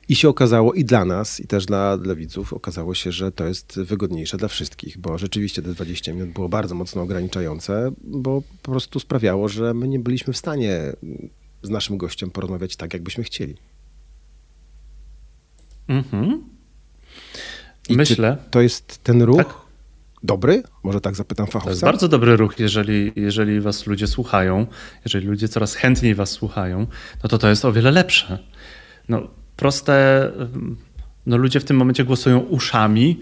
I 0.08 0.16
się 0.16 0.28
okazało, 0.28 0.74
i 0.74 0.84
dla 0.84 1.04
nas, 1.04 1.40
i 1.40 1.46
też 1.46 1.66
dla, 1.66 1.98
dla 1.98 2.14
widzów, 2.14 2.52
okazało 2.52 2.94
się, 2.94 3.12
że 3.12 3.32
to 3.32 3.44
jest 3.44 3.80
wygodniejsze 3.80 4.36
dla 4.36 4.48
wszystkich, 4.48 4.98
bo 4.98 5.18
rzeczywiście 5.18 5.62
te 5.62 5.74
20 5.74 6.12
minut 6.12 6.30
było 6.30 6.48
bardzo 6.48 6.74
mocno 6.74 7.02
ograniczające, 7.02 7.92
bo 8.04 8.42
po 8.62 8.70
prostu 8.70 9.00
sprawiało, 9.00 9.48
że 9.48 9.74
my 9.74 9.88
nie 9.88 9.98
byliśmy 9.98 10.32
w 10.32 10.36
stanie 10.36 10.92
z 11.62 11.70
naszym 11.70 11.98
gościem 11.98 12.30
porozmawiać 12.30 12.76
tak, 12.76 12.92
jakbyśmy 12.92 13.24
chcieli. 13.24 13.56
Mhm. 15.88 16.44
Myślę. 17.90 18.38
To 18.50 18.60
jest 18.60 19.04
ten 19.04 19.22
ruch, 19.22 19.36
tak? 19.36 19.54
dobry? 20.22 20.62
Może 20.82 21.00
tak 21.00 21.14
zapytam 21.14 21.46
fachowca? 21.46 21.64
To 21.64 21.70
jest 21.70 21.82
bardzo 21.82 22.08
dobry 22.08 22.36
ruch, 22.36 22.58
jeżeli, 22.58 23.12
jeżeli 23.16 23.60
was 23.60 23.86
ludzie 23.86 24.06
słuchają, 24.06 24.66
jeżeli 25.04 25.26
ludzie 25.26 25.48
coraz 25.48 25.74
chętniej 25.74 26.14
was 26.14 26.30
słuchają, 26.30 26.86
no 27.22 27.28
to 27.28 27.38
to 27.38 27.48
jest 27.48 27.64
o 27.64 27.72
wiele 27.72 27.90
lepsze. 27.90 28.38
No, 29.08 29.28
proste, 29.56 30.30
no 31.26 31.36
ludzie 31.36 31.60
w 31.60 31.64
tym 31.64 31.76
momencie 31.76 32.04
głosują 32.04 32.38
uszami, 32.38 33.20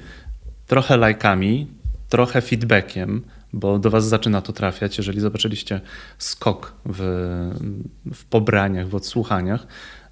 trochę 0.66 0.96
lajkami, 0.96 1.66
trochę 2.08 2.40
feedbackiem, 2.40 3.22
bo 3.52 3.78
do 3.78 3.90
was 3.90 4.08
zaczyna 4.08 4.40
to 4.40 4.52
trafiać. 4.52 4.98
Jeżeli 4.98 5.20
zobaczyliście 5.20 5.80
skok 6.18 6.74
w, 6.86 7.00
w 8.14 8.24
pobraniach, 8.24 8.88
w 8.88 8.94
odsłuchaniach, 8.94 9.66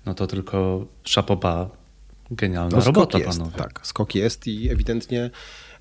no 0.07 0.14
to 0.14 0.26
tylko 0.26 0.87
szapoba, 1.05 1.71
genialna 2.31 2.76
no, 2.76 2.85
robota, 2.85 3.19
jest, 3.19 3.38
panowie. 3.38 3.57
Tak, 3.57 3.81
skok 3.83 4.14
jest 4.14 4.47
i 4.47 4.71
ewidentnie 4.71 5.31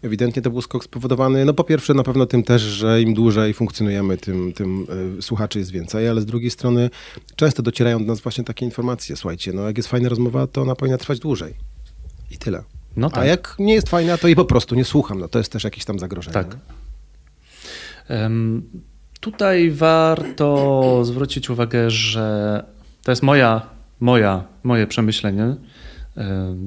Ewidentnie 0.01 0.41
to 0.41 0.51
był 0.51 0.62
skok 0.62 0.84
spowodowany, 0.84 1.46
no 1.46 1.53
po 1.53 1.63
pierwsze 1.63 1.93
na 1.93 2.03
pewno 2.03 2.25
tym 2.25 2.43
też, 2.43 2.62
że 2.62 3.01
im 3.01 3.13
dłużej 3.13 3.53
funkcjonujemy, 3.53 4.17
tym, 4.17 4.53
tym 4.53 4.88
e, 5.17 5.22
słuchaczy 5.22 5.60
jest 5.60 5.72
więcej, 5.72 6.10
ale 6.10 6.22
z 6.22 6.25
drugiej 6.25 6.51
strony 6.51 6.89
często 7.36 7.63
docierają 7.63 8.00
do 8.00 8.05
nas 8.05 8.20
właśnie 8.20 8.43
takie 8.43 8.65
informacje, 8.65 9.15
słuchajcie, 9.15 9.53
no 9.53 9.67
jak 9.67 9.77
jest 9.77 9.89
fajna 9.89 10.10
rozmowa, 10.10 10.48
to 10.48 10.62
ona 10.62 10.75
powinna 10.75 10.98
trwać 10.98 11.20
dłużej. 11.20 11.53
I 12.31 12.38
tyle. 12.38 12.63
No 12.98 13.10
tak. 13.10 13.20
A 13.20 13.25
jak 13.25 13.55
nie 13.60 13.74
jest 13.74 13.89
fajna, 13.89 14.17
to 14.17 14.27
i 14.27 14.36
po 14.36 14.46
prostu 14.46 14.75
nie 14.75 14.86
słucham. 14.86 15.20
No 15.20 15.27
to 15.27 15.39
jest 15.39 15.51
też 15.51 15.63
jakieś 15.63 15.86
tam 15.86 16.00
zagrożenie. 16.00 16.34
Tak. 16.34 16.58
Um, 18.10 18.63
tutaj 19.20 19.72
warto 19.72 21.05
zwrócić 21.05 21.50
uwagę, 21.50 21.89
że 21.89 22.65
to 23.03 23.12
jest 23.12 23.24
moja, 23.24 23.62
moja, 24.00 24.43
moje 24.63 24.88
przemyślenie. 24.88 25.55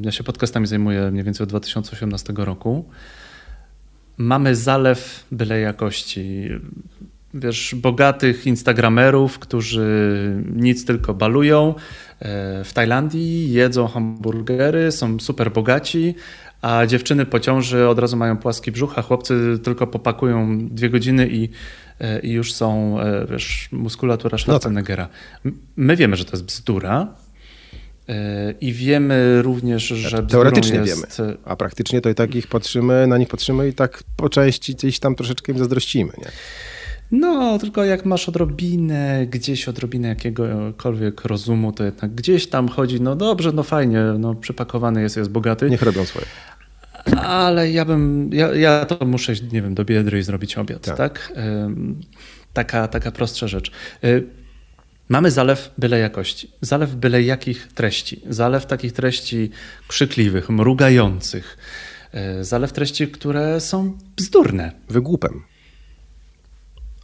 Ja 0.02 0.12
się 0.12 0.24
podcastami 0.24 0.66
zajmuję 0.66 1.10
mniej 1.10 1.24
więcej 1.24 1.44
od 1.44 1.48
2018 1.48 2.32
roku 2.36 2.84
mamy 4.18 4.56
zalew 4.56 5.26
byle 5.32 5.60
jakości. 5.60 6.48
Wiesz, 7.34 7.74
bogatych 7.74 8.46
instagramerów, 8.46 9.38
którzy 9.38 10.42
nic 10.54 10.84
tylko 10.84 11.14
balują 11.14 11.74
e, 12.20 12.64
w 12.64 12.72
Tajlandii, 12.72 13.52
jedzą 13.52 13.86
hamburgery, 13.86 14.92
są 14.92 15.20
super 15.20 15.52
bogaci, 15.52 16.14
a 16.62 16.86
dziewczyny 16.86 17.26
po 17.26 17.40
ciąży 17.40 17.88
od 17.88 17.98
razu 17.98 18.16
mają 18.16 18.36
płaski 18.36 18.72
brzuch, 18.72 18.98
a 18.98 19.02
chłopcy 19.02 19.58
tylko 19.62 19.86
popakują 19.86 20.58
dwie 20.68 20.90
godziny 20.90 21.28
i, 21.28 21.48
e, 22.00 22.20
i 22.20 22.30
już 22.30 22.54
są, 22.54 23.00
e, 23.00 23.26
wiesz, 23.30 23.68
muskulatura 23.72 24.38
Schwarzeneggera. 24.38 25.08
My 25.76 25.96
wiemy, 25.96 26.16
że 26.16 26.24
to 26.24 26.30
jest 26.30 26.44
bzdura, 26.44 27.08
i 28.60 28.72
wiemy 28.72 29.42
również, 29.42 29.82
że 29.82 30.22
teoretycznie 30.22 30.78
jest... 30.78 31.18
wiemy, 31.18 31.36
a 31.44 31.56
praktycznie 31.56 32.00
to 32.00 32.10
i 32.10 32.14
tak 32.14 32.34
ich 32.34 32.46
patrzymy, 32.46 33.06
na 33.06 33.18
nich 33.18 33.28
patrzymy 33.28 33.68
i 33.68 33.72
tak 33.72 34.02
po 34.16 34.28
części 34.28 34.74
gdzieś 34.74 34.98
tam 34.98 35.14
troszeczkę 35.14 35.52
im 35.52 35.58
zazdrościmy. 35.58 36.12
Nie? 36.18 36.30
No, 37.10 37.58
tylko 37.58 37.84
jak 37.84 38.04
masz 38.04 38.28
odrobinę, 38.28 39.26
gdzieś 39.26 39.68
odrobinę 39.68 40.08
jakiegokolwiek 40.08 41.24
rozumu, 41.24 41.72
to 41.72 41.84
jednak 41.84 42.14
gdzieś 42.14 42.46
tam 42.46 42.68
chodzi, 42.68 43.00
no 43.00 43.16
dobrze, 43.16 43.52
no 43.52 43.62
fajnie, 43.62 44.00
no 44.18 44.34
przypakowany 44.34 45.02
jest, 45.02 45.16
jest 45.16 45.30
bogaty. 45.30 45.70
Niech 45.70 45.82
robią 45.82 46.04
swoje. 46.04 46.26
Ale 47.22 47.70
ja 47.70 47.84
bym, 47.84 48.30
ja, 48.32 48.54
ja 48.54 48.84
to 48.84 49.06
muszę, 49.06 49.32
nie 49.52 49.62
wiem, 49.62 49.74
do 49.74 49.84
Biedry 49.84 50.18
i 50.18 50.22
zrobić 50.22 50.58
obiad, 50.58 50.84
tak? 50.84 50.96
Tak. 50.96 51.28
tak? 51.28 51.32
Taka, 52.52 52.88
taka 52.88 53.12
prostsza 53.12 53.48
rzecz. 53.48 53.70
Mamy 55.08 55.30
zalew 55.30 55.70
byle 55.78 55.98
jakości, 55.98 56.50
zalew 56.60 56.94
byle 56.94 57.22
jakich 57.22 57.72
treści, 57.72 58.20
zalew 58.28 58.66
takich 58.66 58.92
treści 58.92 59.50
krzykliwych, 59.88 60.50
mrugających, 60.50 61.58
y, 62.40 62.44
zalew 62.44 62.72
treści, 62.72 63.08
które 63.08 63.60
są 63.60 63.98
bzdurne, 64.16 64.72
Wygłupem. 64.88 65.42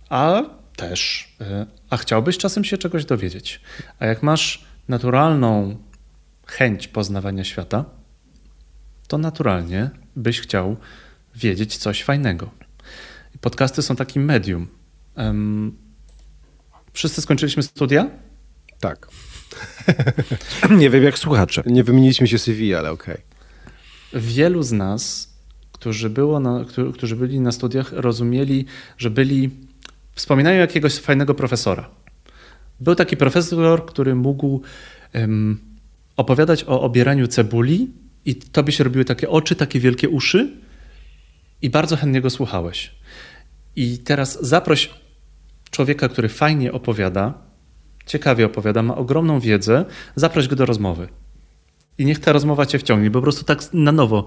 a 0.08 0.42
też, 0.76 1.28
y, 1.40 1.66
a 1.90 1.96
chciałbyś 1.96 2.38
czasem 2.38 2.64
się 2.64 2.78
czegoś 2.78 3.04
dowiedzieć. 3.04 3.60
A 3.98 4.06
jak 4.06 4.22
masz 4.22 4.64
naturalną 4.88 5.76
chęć 6.46 6.88
poznawania 6.88 7.44
świata, 7.44 7.84
to 9.08 9.18
naturalnie 9.18 9.90
byś 10.16 10.40
chciał 10.40 10.76
wiedzieć 11.34 11.76
coś 11.76 12.02
fajnego. 12.02 12.50
Podcasty 13.40 13.82
są 13.82 13.96
takim 13.96 14.24
medium. 14.24 14.68
Wszyscy 17.00 17.22
skończyliśmy 17.22 17.62
studia? 17.62 18.10
Tak. 18.80 19.08
Nie 20.80 20.90
wiem 20.90 21.04
jak 21.04 21.18
słuchacze. 21.18 21.62
Nie 21.66 21.84
wymieniliśmy 21.84 22.28
się 22.28 22.38
CV, 22.38 22.74
ale 22.74 22.90
okej. 22.90 23.16
Wielu 24.12 24.62
z 24.62 24.72
nas, 24.72 25.32
którzy, 25.72 26.10
było 26.10 26.40
na, 26.40 26.64
którzy, 26.94 27.16
byli 27.16 27.40
na 27.40 27.52
studiach, 27.52 27.92
rozumieli, 27.92 28.64
że 28.98 29.10
byli. 29.10 29.50
Wspominają 30.14 30.60
jakiegoś 30.60 30.94
fajnego 30.98 31.34
profesora. 31.34 31.90
Był 32.80 32.94
taki 32.94 33.16
profesor, 33.16 33.86
który 33.86 34.14
mógł 34.14 34.62
em, 35.12 35.60
opowiadać 36.16 36.64
o 36.64 36.80
obieraniu 36.80 37.26
cebuli, 37.26 37.90
i 38.24 38.34
tobie 38.34 38.72
się 38.72 38.84
robiły 38.84 39.04
takie 39.04 39.28
oczy, 39.28 39.56
takie 39.56 39.80
wielkie 39.80 40.08
uszy, 40.08 40.56
i 41.62 41.70
bardzo 41.70 41.96
chętnie 41.96 42.20
go 42.20 42.30
słuchałeś. 42.30 42.94
I 43.76 43.98
teraz 43.98 44.38
zaproś 44.46 44.90
człowieka, 45.70 46.08
który 46.08 46.28
fajnie 46.28 46.72
opowiada, 46.72 47.34
ciekawie 48.06 48.46
opowiada, 48.46 48.82
ma 48.82 48.96
ogromną 48.96 49.40
wiedzę, 49.40 49.84
zaproś 50.16 50.48
go 50.48 50.56
do 50.56 50.66
rozmowy. 50.66 51.08
I 51.98 52.04
niech 52.04 52.18
ta 52.18 52.32
rozmowa 52.32 52.66
cię 52.66 52.78
wciągnie, 52.78 53.10
bo 53.10 53.18
po 53.18 53.22
prostu 53.22 53.44
tak 53.44 53.58
na 53.72 53.92
nowo. 53.92 54.24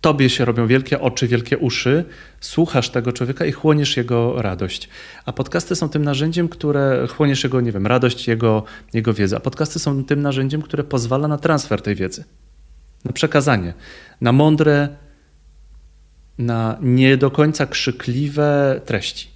Tobie 0.00 0.30
się 0.30 0.44
robią 0.44 0.66
wielkie 0.66 1.00
oczy, 1.00 1.28
wielkie 1.28 1.58
uszy, 1.58 2.04
słuchasz 2.40 2.90
tego 2.90 3.12
człowieka 3.12 3.44
i 3.44 3.52
chłoniesz 3.52 3.96
jego 3.96 4.42
radość. 4.42 4.88
A 5.24 5.32
podcasty 5.32 5.76
są 5.76 5.88
tym 5.88 6.04
narzędziem, 6.04 6.48
które 6.48 7.06
chłoniesz 7.06 7.44
jego, 7.44 7.60
nie 7.60 7.72
wiem, 7.72 7.86
radość, 7.86 8.28
jego, 8.28 8.64
jego 8.92 9.14
wiedzę. 9.14 9.36
A 9.36 9.40
podcasty 9.40 9.78
są 9.78 10.04
tym 10.04 10.22
narzędziem, 10.22 10.62
które 10.62 10.84
pozwala 10.84 11.28
na 11.28 11.38
transfer 11.38 11.82
tej 11.82 11.94
wiedzy, 11.94 12.24
na 13.04 13.12
przekazanie, 13.12 13.74
na 14.20 14.32
mądre, 14.32 14.88
na 16.38 16.78
nie 16.82 17.16
do 17.16 17.30
końca 17.30 17.66
krzykliwe 17.66 18.80
treści. 18.84 19.35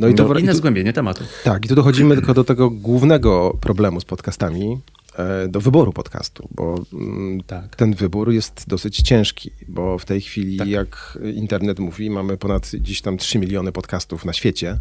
No 0.00 0.08
i 0.08 0.14
to, 0.14 0.28
No, 0.28 0.38
I 0.38 0.44
na 0.44 0.54
zgłębienie 0.54 0.92
tematu. 0.92 1.24
tak, 1.44 1.64
i 1.64 1.68
tu 1.68 1.74
dochodzimy 1.74 2.14
tylko 2.14 2.34
do 2.34 2.44
tego 2.44 2.70
głównego 2.70 3.58
problemu 3.60 4.00
z 4.00 4.04
podcastami, 4.04 4.80
e, 5.18 5.48
do 5.48 5.60
wyboru 5.60 5.92
podcastu, 5.92 6.48
bo 6.50 6.84
mm, 6.92 7.42
Tak. 7.46 7.76
ten 7.76 7.94
wybór 7.94 8.32
jest 8.32 8.64
dosyć 8.68 8.96
ciężki, 9.02 9.50
bo 9.68 9.98
w 9.98 10.04
tej 10.04 10.20
chwili, 10.20 10.56
Tak. 10.58 10.68
jak 10.68 11.18
internet 11.34 11.78
mówi, 11.78 12.10
mamy 12.10 12.36
ponad 12.36 12.70
gdzieś 12.74 13.00
tam 13.00 13.16
3 13.18 13.38
miliony 13.38 13.72
podcastów 13.72 14.24
na 14.24 14.32
świecie. 14.32 14.78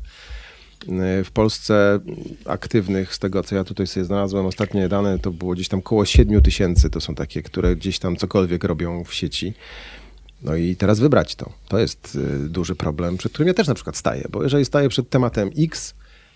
E, 0.89 1.23
W 1.23 1.31
Polsce 1.33 1.99
aktywnych, 2.45 3.15
z 3.15 3.19
tego 3.19 3.43
co 3.43 3.55
ja 3.55 3.63
tutaj 3.63 3.88
sobie 3.88 4.05
znalazłem, 4.05 4.45
ostatnie 4.45 4.88
dane 4.89 5.19
to 5.19 5.31
było 5.31 5.53
gdzieś 5.53 5.67
tam 5.67 5.81
koło 5.81 6.05
7 6.05 6.41
tysięcy. 6.41 6.89
To 6.89 7.01
są 7.01 7.15
takie, 7.15 7.41
które 7.43 7.75
gdzieś 7.75 7.99
tam 7.99 8.15
cokolwiek 8.15 8.63
robią 8.63 9.03
w 9.03 9.13
sieci. 9.13 9.53
No 10.41 10.55
i 10.55 10.75
teraz 10.75 11.00
wybrać 11.00 11.36
to. 11.36 11.53
To 11.67 11.79
jest 11.79 12.15
y, 12.46 12.50
duży 12.50 12.75
problem, 12.75 13.17
przed 13.17 13.31
którym 13.31 13.48
ja 13.48 13.53
też 13.53 13.67
na 13.67 13.74
przykład 13.75 13.98
staję, 13.98 14.25
bo 14.31 14.43
jeżeli 14.43 14.65
staję 14.65 14.89
przed 14.89 15.10
tematem 15.10 15.50
X, 15.58 15.93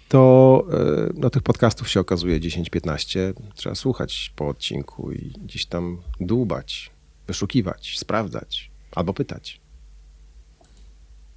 to 0.10 0.64
y, 1.10 1.14
no, 1.16 1.30
tych 1.30 1.44
podcastów 1.44 1.90
się 1.90 2.00
okazuje 2.00 2.40
10-15. 2.40 3.34
Trzeba 3.56 3.76
słuchać 3.76 4.34
po 4.36 4.48
odcinku 4.48 5.12
i 5.12 5.34
gdzieś 5.46 5.66
tam 5.66 6.02
dłubać, 6.20 6.92
wyszukiwać, 7.28 8.00
sprawdzać 8.00 8.72
albo 8.96 9.14
pytać. 9.14 9.62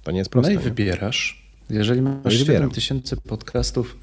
To 0.03 0.11
nie 0.11 0.17
jest 0.19 0.29
No 0.29 0.31
proste. 0.31 0.53
i 0.53 0.57
nie? 0.57 0.63
wybierasz. 0.63 1.47
Jeżeli 1.69 2.01
No 2.01 2.19
masz 2.23 2.33
i. 2.33 2.37
7 2.45 2.71
tysięcy 2.71 3.17
podcastów, 3.17 3.97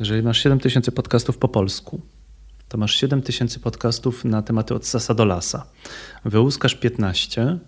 jeżeli 0.00 0.22
masz 0.22 0.42
7 0.42 0.60
tysięcy 0.60 0.92
podcastów 0.92 1.38
po 1.38 1.48
polsku, 1.48 2.00
to 2.68 2.78
masz 2.78 2.94
7 2.94 3.22
tysięcy 3.22 3.60
podcastów 3.60 4.24
na 4.24 4.42
tematy 4.42 4.74
od 4.74 4.86
sasa 4.86 5.14
do 5.14 5.24
lasa. 5.24 5.66
Wyłuskasz 6.24 6.74
15, 6.74 7.58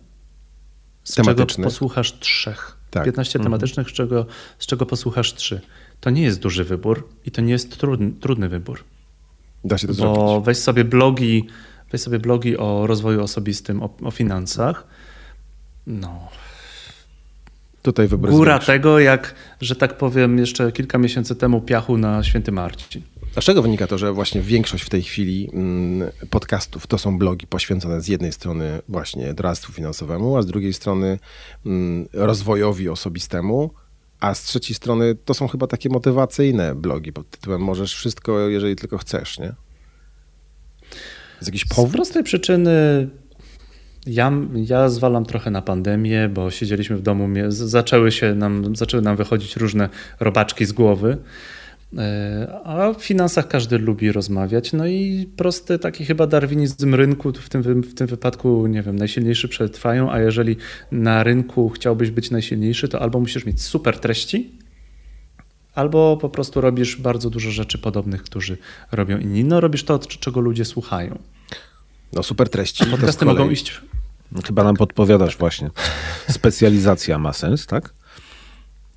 z 1.05 1.15
czego 1.15 1.47
posłuchasz 1.47 2.19
trzech. 2.19 2.77
Tak. 2.91 3.05
15 3.05 3.39
tematycznych, 3.39 3.91
z 3.91 3.93
czego, 3.93 4.27
z 4.59 4.67
czego 4.67 4.87
posłuchasz 4.87 5.35
trzy. 5.35 5.61
To 6.01 6.11
nie 6.11 6.23
jest 6.23 6.41
duży 6.41 6.65
wybór 6.65 7.09
i 7.25 7.31
to 7.31 7.43
nie 7.43 7.53
jest 7.53 7.79
trudny, 7.79 8.13
trudny 8.21 8.49
wybór. 8.49 8.85
Da 9.65 9.79
się 9.79 9.87
to 9.87 9.95
Bo 9.95 9.97
zrobić. 9.97 10.47
weź 10.47 10.59
sobie 10.59 10.85
blogi, 10.85 11.47
weź 11.93 12.01
sobie 12.01 12.19
blogi 12.19 12.57
o 12.57 12.87
rozwoju 12.87 13.23
osobistym, 13.23 13.83
o, 13.83 13.97
o 14.03 14.11
finansach. 14.11 14.87
No, 15.87 16.29
Tutaj 17.83 18.09
wybór 18.09 18.31
góra 18.31 18.59
tego, 18.59 18.99
jak, 18.99 19.35
że 19.61 19.77
tak 19.77 19.99
powiem, 19.99 20.39
jeszcze 20.39 20.73
kilka 20.73 20.99
miesięcy 20.99 21.37
temu 21.37 21.61
piachu 21.61 21.99
na 21.99 22.23
Święty 22.23 22.53
Marcin. 22.53 23.03
Z 23.41 23.45
czego 23.45 23.63
wynika 23.63 23.87
to, 23.87 23.99
że 23.99 24.13
właśnie 24.13 24.41
większość 24.41 24.85
w 24.85 24.91
tej 24.91 25.03
chwili 25.03 25.51
mm, 25.53 26.11
podcastów 26.31 26.87
to 26.87 26.99
są 26.99 27.19
blogi 27.19 27.47
poświęcone 27.47 28.01
z 28.01 28.09
jednej 28.09 28.33
strony 28.33 28.81
właśnie 28.89 29.35
doradztwu 29.35 29.73
finansowemu, 29.73 30.37
a 30.37 30.43
z 30.43 30.47
drugiej 30.47 30.73
strony 30.73 31.19
mm, 31.67 32.09
rozwojowi 32.13 32.89
osobistemu, 32.89 33.71
a 34.21 34.35
z 34.35 34.43
trzeciej 34.43 34.77
strony 34.77 35.15
to 35.25 35.35
są 35.35 35.49
chyba 35.49 35.67
takie 35.67 35.89
motywacyjne 35.89 36.75
blogi 36.75 37.13
pod 37.13 37.31
tytułem 37.31 37.61
możesz 37.61 37.95
wszystko, 37.95 38.39
jeżeli 38.49 38.77
tylko 38.77 38.99
chcesz, 38.99 39.39
nie? 39.39 39.53
Z 41.41 41.75
powód? 41.75 41.93
prostej 41.93 42.23
przyczyny 42.23 43.09
ja, 44.07 44.33
ja 44.55 44.89
zwalam 44.89 45.25
trochę 45.25 45.51
na 45.51 45.63
pandemię, 45.63 46.29
bo 46.29 46.51
siedzieliśmy 46.51 46.97
w 46.97 47.03
domu, 47.03 47.29
z- 47.49 47.57
zaczęły 47.57 48.13
się 48.13 48.35
nam, 48.35 48.77
zaczęły 48.77 49.03
nam 49.03 49.17
wychodzić 49.17 49.57
różne 49.57 49.89
robaczki 50.21 50.65
z 50.65 50.73
głowy. 50.73 51.19
E, 51.99 52.61
A 52.65 52.89
o 52.89 52.95
finansach 52.95 53.49
każdy 53.49 53.79
lubi 53.79 54.13
rozmawiać. 54.13 54.73
No 54.73 54.87
i 54.87 55.29
prosty 55.37 55.79
taki 55.79 56.05
chyba 56.05 56.27
darwinizm 56.27 56.95
rynku, 56.95 57.33
w 57.33 57.49
tym, 57.49 57.83
w 57.83 57.95
tym 57.95 58.07
wypadku, 58.07 58.67
nie 58.67 58.83
wiem, 58.83 58.97
najsilniejszy 58.97 59.49
przetrwają, 59.49 60.13
a 60.13 60.21
jeżeli 60.21 60.57
na 60.93 61.23
rynku 61.23 61.69
chciałbyś 61.69 62.11
być 62.11 62.31
najsilniejszy, 62.31 62.89
to 62.89 63.03
albo 63.03 63.21
musisz 63.21 63.47
mieć 63.47 63.63
super 63.63 63.99
treści, 63.99 64.59
albo 65.75 66.17
po 66.17 66.29
prostu 66.29 66.61
robisz 66.61 66.97
bardzo 66.97 67.31
dużo 67.31 67.51
rzeczy 67.51 67.79
podobnych, 67.79 68.23
którzy 68.23 68.59
robią 68.93 69.19
inni. 69.19 69.45
No 69.45 69.61
robisz 69.61 69.85
to, 69.85 69.99
czego 69.99 70.41
ludzie 70.41 70.65
słuchają. 70.65 71.19
No 72.13 72.23
super 72.23 72.49
treści. 72.49 72.87
Podcasty 72.87 73.25
mogą 73.25 73.51
iść. 73.51 73.81
Chyba 74.47 74.65
nam 74.65 74.77
podpowiadasz 74.77 75.37
właśnie. 75.37 75.71
Specjalizacja 76.29 77.19
ma 77.19 77.33
sens, 77.33 77.67
tak? 77.67 77.95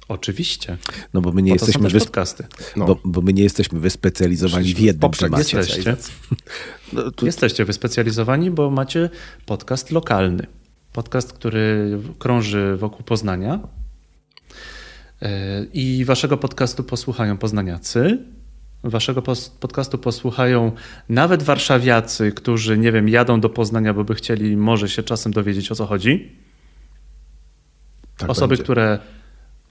Oczywiście. 0.07 0.77
No 1.13 1.21
bo 1.21 1.31
my 1.31 1.41
nie 1.41 1.51
są 1.51 1.53
jesteśmy 1.53 1.83
też 1.83 1.93
wys... 1.93 2.03
podcasty. 2.03 2.43
No. 2.75 2.85
bo, 2.85 2.99
bo 3.05 3.21
my 3.21 3.33
nie 3.33 3.43
jesteśmy 3.43 3.79
wyspecjalizowani 3.79 4.73
w 4.73 4.79
jednym 4.79 5.01
poprzek 5.01 5.31
temacie. 5.31 5.57
Jesteście. 5.57 5.95
No, 6.93 7.11
tu, 7.15 7.25
Jesteście 7.25 7.65
wyspecjalizowani, 7.65 8.51
bo 8.51 8.69
macie 8.69 9.09
podcast 9.45 9.91
lokalny. 9.91 10.47
Podcast, 10.93 11.33
który 11.33 11.97
krąży 12.19 12.77
wokół 12.77 13.05
Poznania. 13.05 13.59
Yy, 15.21 15.29
I 15.73 16.05
waszego 16.05 16.37
podcastu 16.37 16.83
posłuchają 16.83 17.37
poznaniacy. 17.37 18.17
Waszego 18.83 19.21
podcastu 19.59 19.97
posłuchają 19.97 20.71
nawet 21.09 21.43
warszawiacy, 21.43 22.31
którzy, 22.31 22.77
nie 22.77 22.91
wiem, 22.91 23.09
jadą 23.09 23.41
do 23.41 23.49
Poznania, 23.49 23.93
bo 23.93 24.03
by 24.03 24.15
chcieli 24.15 24.57
może 24.57 24.89
się 24.89 25.03
czasem 25.03 25.33
dowiedzieć 25.33 25.71
o 25.71 25.75
co 25.75 25.85
chodzi. 25.85 26.31
Tak 28.17 28.29
Osoby, 28.29 28.47
będzie. 28.47 28.63
które 28.63 28.99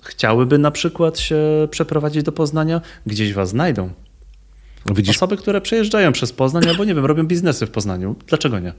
chciałyby 0.05 0.59
na 0.59 0.71
przykład 0.71 1.19
się 1.19 1.37
przeprowadzić 1.71 2.23
do 2.23 2.33
Poznania, 2.33 2.81
gdzieś 3.07 3.33
was 3.33 3.49
znajdą. 3.49 3.91
widzisz, 4.95 5.17
Osoby, 5.17 5.37
które 5.37 5.61
przejeżdżają 5.61 6.13
przez 6.13 6.33
Poznań 6.33 6.69
albo 6.69 6.85
nie 6.85 6.95
wiem, 6.95 7.05
robią 7.05 7.27
biznesy 7.27 7.67
w 7.67 7.71
Poznaniu. 7.71 8.17
Dlaczego 8.27 8.59
nie? 8.59 8.73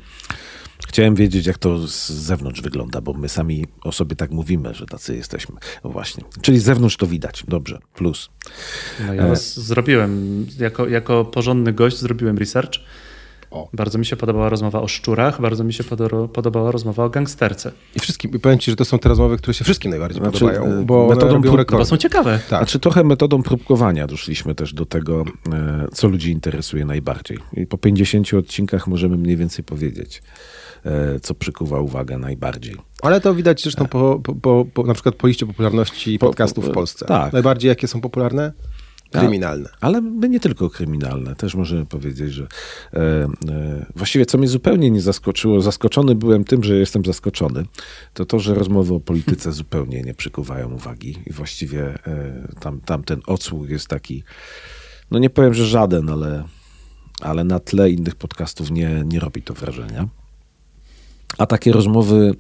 chciałem 0.88 1.16
wiedzieć, 1.16 1.46
jak 1.46 1.58
to 1.58 1.88
z 1.88 2.10
zewnątrz 2.10 2.62
wygląda, 2.62 3.02
bo 3.02 3.14
my 3.14 3.30
sami 3.30 3.66
o 3.84 3.92
sobie 3.92 4.16
tak 4.16 4.32
mówimy, 4.32 4.74
że 4.74 4.86
tacy 4.86 5.16
jesteśmy. 5.16 5.56
Właśnie. 5.84 6.24
Czyli 6.42 6.60
z 6.60 6.64
zewnątrz 6.64 6.98
to 6.98 7.08
widać. 7.08 7.44
Dobrze. 7.48 7.80
Plus. 7.96 8.30
No 9.08 9.14
ja 9.14 9.36
z- 9.36 9.56
zrobiłem, 9.60 10.46
jako, 10.60 10.88
jako 10.88 11.26
porządny 11.26 11.74
gość 11.74 11.98
zrobiłem 11.98 12.38
research 12.38 12.72
O. 13.56 13.70
Bardzo 13.74 13.98
mi 13.98 14.06
się 14.06 14.16
podobała 14.16 14.50
rozmowa 14.50 14.82
o 14.82 14.88
szczurach, 14.88 15.42
bardzo 15.42 15.64
mi 15.64 15.74
się 15.74 15.84
podo- 15.84 16.28
podobała 16.28 16.72
rozmowa 16.72 17.04
o 17.04 17.10
gangsterce. 17.10 17.72
I 17.96 18.00
wszystkim, 18.00 18.32
i 18.32 18.40
powiem 18.40 18.60
ci, 18.60 18.72
że 18.72 18.78
to 18.78 18.86
są 18.86 19.00
te 19.00 19.10
rozmowy, 19.10 19.38
które 19.38 19.54
się 19.54 19.64
wszystkim 19.64 19.90
najbardziej 19.92 20.22
Znaczy, 20.22 20.40
podobają, 20.40 20.64
e, 20.82 20.86
bo 20.86 21.08
metodą 21.08 21.26
one 21.26 21.34
robią 21.34 21.52
prób-. 21.52 21.72
Bo 21.78 21.86
są 21.86 21.98
ciekawe. 21.98 22.40
Tak. 22.50 22.60
Znaczy 22.60 22.80
trochę 22.80 23.04
metodą 23.04 23.44
próbkowania 23.44 24.08
doszliśmy 24.08 24.56
też 24.56 24.74
do 24.74 24.86
tego, 24.86 25.24
e, 25.54 25.88
co 25.94 26.08
ludzi 26.08 26.32
interesuje 26.32 26.86
najbardziej. 26.86 27.40
I 27.54 27.66
po 27.68 27.78
50 27.78 28.34
odcinkach 28.38 28.88
możemy 28.88 29.18
mniej 29.18 29.38
więcej 29.38 29.66
powiedzieć, 29.66 30.24
e, 30.86 31.20
co 31.20 31.34
przykuwa 31.34 31.80
uwagę 31.80 32.18
najbardziej. 32.18 32.76
Ale 33.02 33.22
to 33.22 33.34
widać 33.36 33.62
zresztą 33.64 33.86
po, 33.86 34.20
po, 34.24 34.36
po, 34.36 34.66
po, 34.74 34.84
na 34.84 34.94
przykład 34.94 35.16
po 35.16 35.28
liście 35.28 35.46
popularności 35.46 36.20
Po- 36.20 36.26
podcastów 36.28 36.66
po- 36.66 36.72
w 36.72 36.74
Polsce. 36.74 37.06
tak. 37.06 37.34
Najbardziej 37.34 37.70
jakie 37.70 37.88
są 37.88 38.02
popularne? 38.02 38.54
Kryminalne. 39.20 39.70
Ale 39.82 40.02
my 40.02 40.30
nie 40.30 40.40
tylko 40.40 40.70
kryminalne, 40.70 41.36
też 41.36 41.56
możemy 41.56 41.86
powiedzieć, 41.86 42.34
że 42.34 42.48
e, 42.94 43.00
e, 43.00 43.86
właściwie 43.96 44.26
co 44.26 44.38
mnie 44.38 44.48
zupełnie 44.48 44.92
nie 44.92 45.02
zaskoczyło, 45.02 45.62
zaskoczony 45.62 46.16
byłem 46.16 46.44
tym, 46.44 46.64
że 46.64 46.76
jestem 46.76 47.06
zaskoczony, 47.06 47.66
to 48.14 48.26
to, 48.26 48.40
że 48.40 48.54
rozmowy 48.54 48.94
o 48.94 49.00
polityce 49.00 49.52
zupełnie 49.62 50.02
nie 50.02 50.14
przykuwają 50.14 50.74
uwagi 50.74 51.18
i 51.26 51.34
właściwie 51.34 52.08
e, 52.08 52.48
tam, 52.60 52.82
tam 52.82 53.04
ten 53.04 53.22
odsłuch 53.28 53.70
jest 53.70 53.88
taki, 53.88 54.24
no 55.12 55.20
nie 55.20 55.30
powiem, 55.30 55.54
że 55.54 55.66
żaden, 55.66 56.10
ale, 56.10 56.44
ale 57.22 57.44
na 57.44 57.60
tle 57.60 57.90
innych 57.90 58.16
podcastów 58.16 58.72
nie, 58.72 59.04
nie 59.06 59.20
robi 59.20 59.42
to 59.42 59.54
wrażenia. 59.54 60.08
A 61.38 61.46
takie 61.46 61.72
rozmowy, 61.72 62.32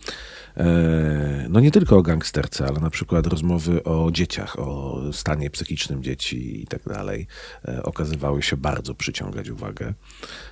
no 1.49 1.59
nie 1.59 1.71
tylko 1.71 1.97
o 1.97 2.01
gangsterce, 2.01 2.65
ale 2.67 2.79
na 2.79 2.89
przykład 2.89 3.27
rozmowy 3.27 3.83
o 3.83 4.11
dzieciach, 4.11 4.59
o 4.59 5.01
stanie 5.11 5.49
psychicznym 5.49 6.03
dzieci 6.03 6.61
i 6.61 6.67
tak 6.67 6.83
dalej, 6.83 7.27
e, 7.67 7.83
okazywały 7.83 8.41
się 8.41 8.57
bardzo 8.57 8.95
przyciągać 8.95 9.49
uwagę, 9.49 9.93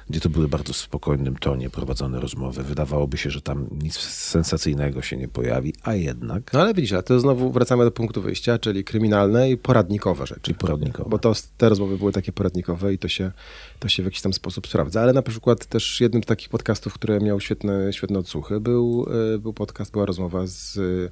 gdzie 0.10 0.20
to 0.20 0.30
były 0.30 0.48
bardzo 0.48 0.74
w 0.74 0.78
spokojnym 0.78 1.36
tonie 1.36 1.70
prowadzone 1.70 2.20
rozmowy. 2.20 2.64
Wydawałoby 2.64 3.18
się, 3.18 3.30
że 3.30 3.42
tam 3.42 3.68
nic 3.72 3.98
sensacyjnego 4.00 5.02
się 5.02 5.18
nie 5.18 5.28
pojawi, 5.28 5.74
a 5.84 5.94
jednak 5.94 6.54
No 6.54 6.62
ale 6.62 6.74
widzisz, 6.74 6.94
a 6.94 7.02
to 7.02 7.20
znowu 7.20 7.52
wracamy 7.52 7.84
do 7.84 7.92
punktu 7.92 8.22
wyjścia, 8.22 8.60
czyli 8.60 8.84
kryminalne 8.84 9.52
i 9.52 9.58
poradnikowe 9.58 10.28
rzeczy. 10.28 10.42
Czyli 10.42 10.56
poradnikowe. 10.56 11.10
Bo 11.10 11.20
to, 11.20 11.34
te 11.58 11.70
rozmowy 11.70 11.98
były 11.98 12.12
takie 12.12 12.32
poradnikowe 12.32 12.94
i 12.94 12.98
to 12.98 13.08
się, 13.08 13.32
to 13.80 13.88
się 13.88 14.04
w 14.04 14.06
jakiś 14.06 14.22
tam 14.22 14.34
sposób 14.34 14.68
sprawdza. 14.68 15.02
Ale 15.02 15.14
na 15.14 15.22
przykład 15.22 15.66
też 15.66 16.02
jednym 16.02 16.24
z 16.24 16.26
takich 16.26 16.50
podcastów, 16.50 16.94
które 16.94 17.20
miał 17.20 17.40
świetne, 17.40 17.94
świetne 17.94 18.20
odsłuchy, 18.20 18.60
był, 18.60 19.08
e, 19.36 19.40
był 19.40 19.54
podcast, 19.54 19.93
była 19.94 20.06
rozmowa 20.06 20.48
z, 20.48 20.78
e, 20.78 21.10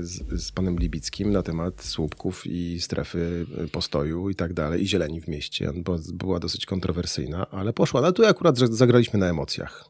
z, 0.00 0.42
z 0.42 0.52
panem 0.52 0.78
Libickim 0.78 1.32
na 1.32 1.42
temat 1.42 1.82
słupków 1.84 2.46
i 2.46 2.80
strefy 2.80 3.46
postoju 3.72 4.30
i 4.30 4.34
tak 4.34 4.52
dalej, 4.52 4.82
i 4.82 4.88
zieleni 4.88 5.20
w 5.20 5.28
mieście, 5.28 5.72
bo 5.76 5.96
była 6.12 6.40
dosyć 6.40 6.66
kontrowersyjna, 6.66 7.46
ale 7.50 7.72
poszła. 7.72 8.00
No 8.00 8.12
tu 8.12 8.26
akurat 8.26 8.58
zagraliśmy 8.58 9.18
na 9.18 9.26
emocjach. 9.26 9.84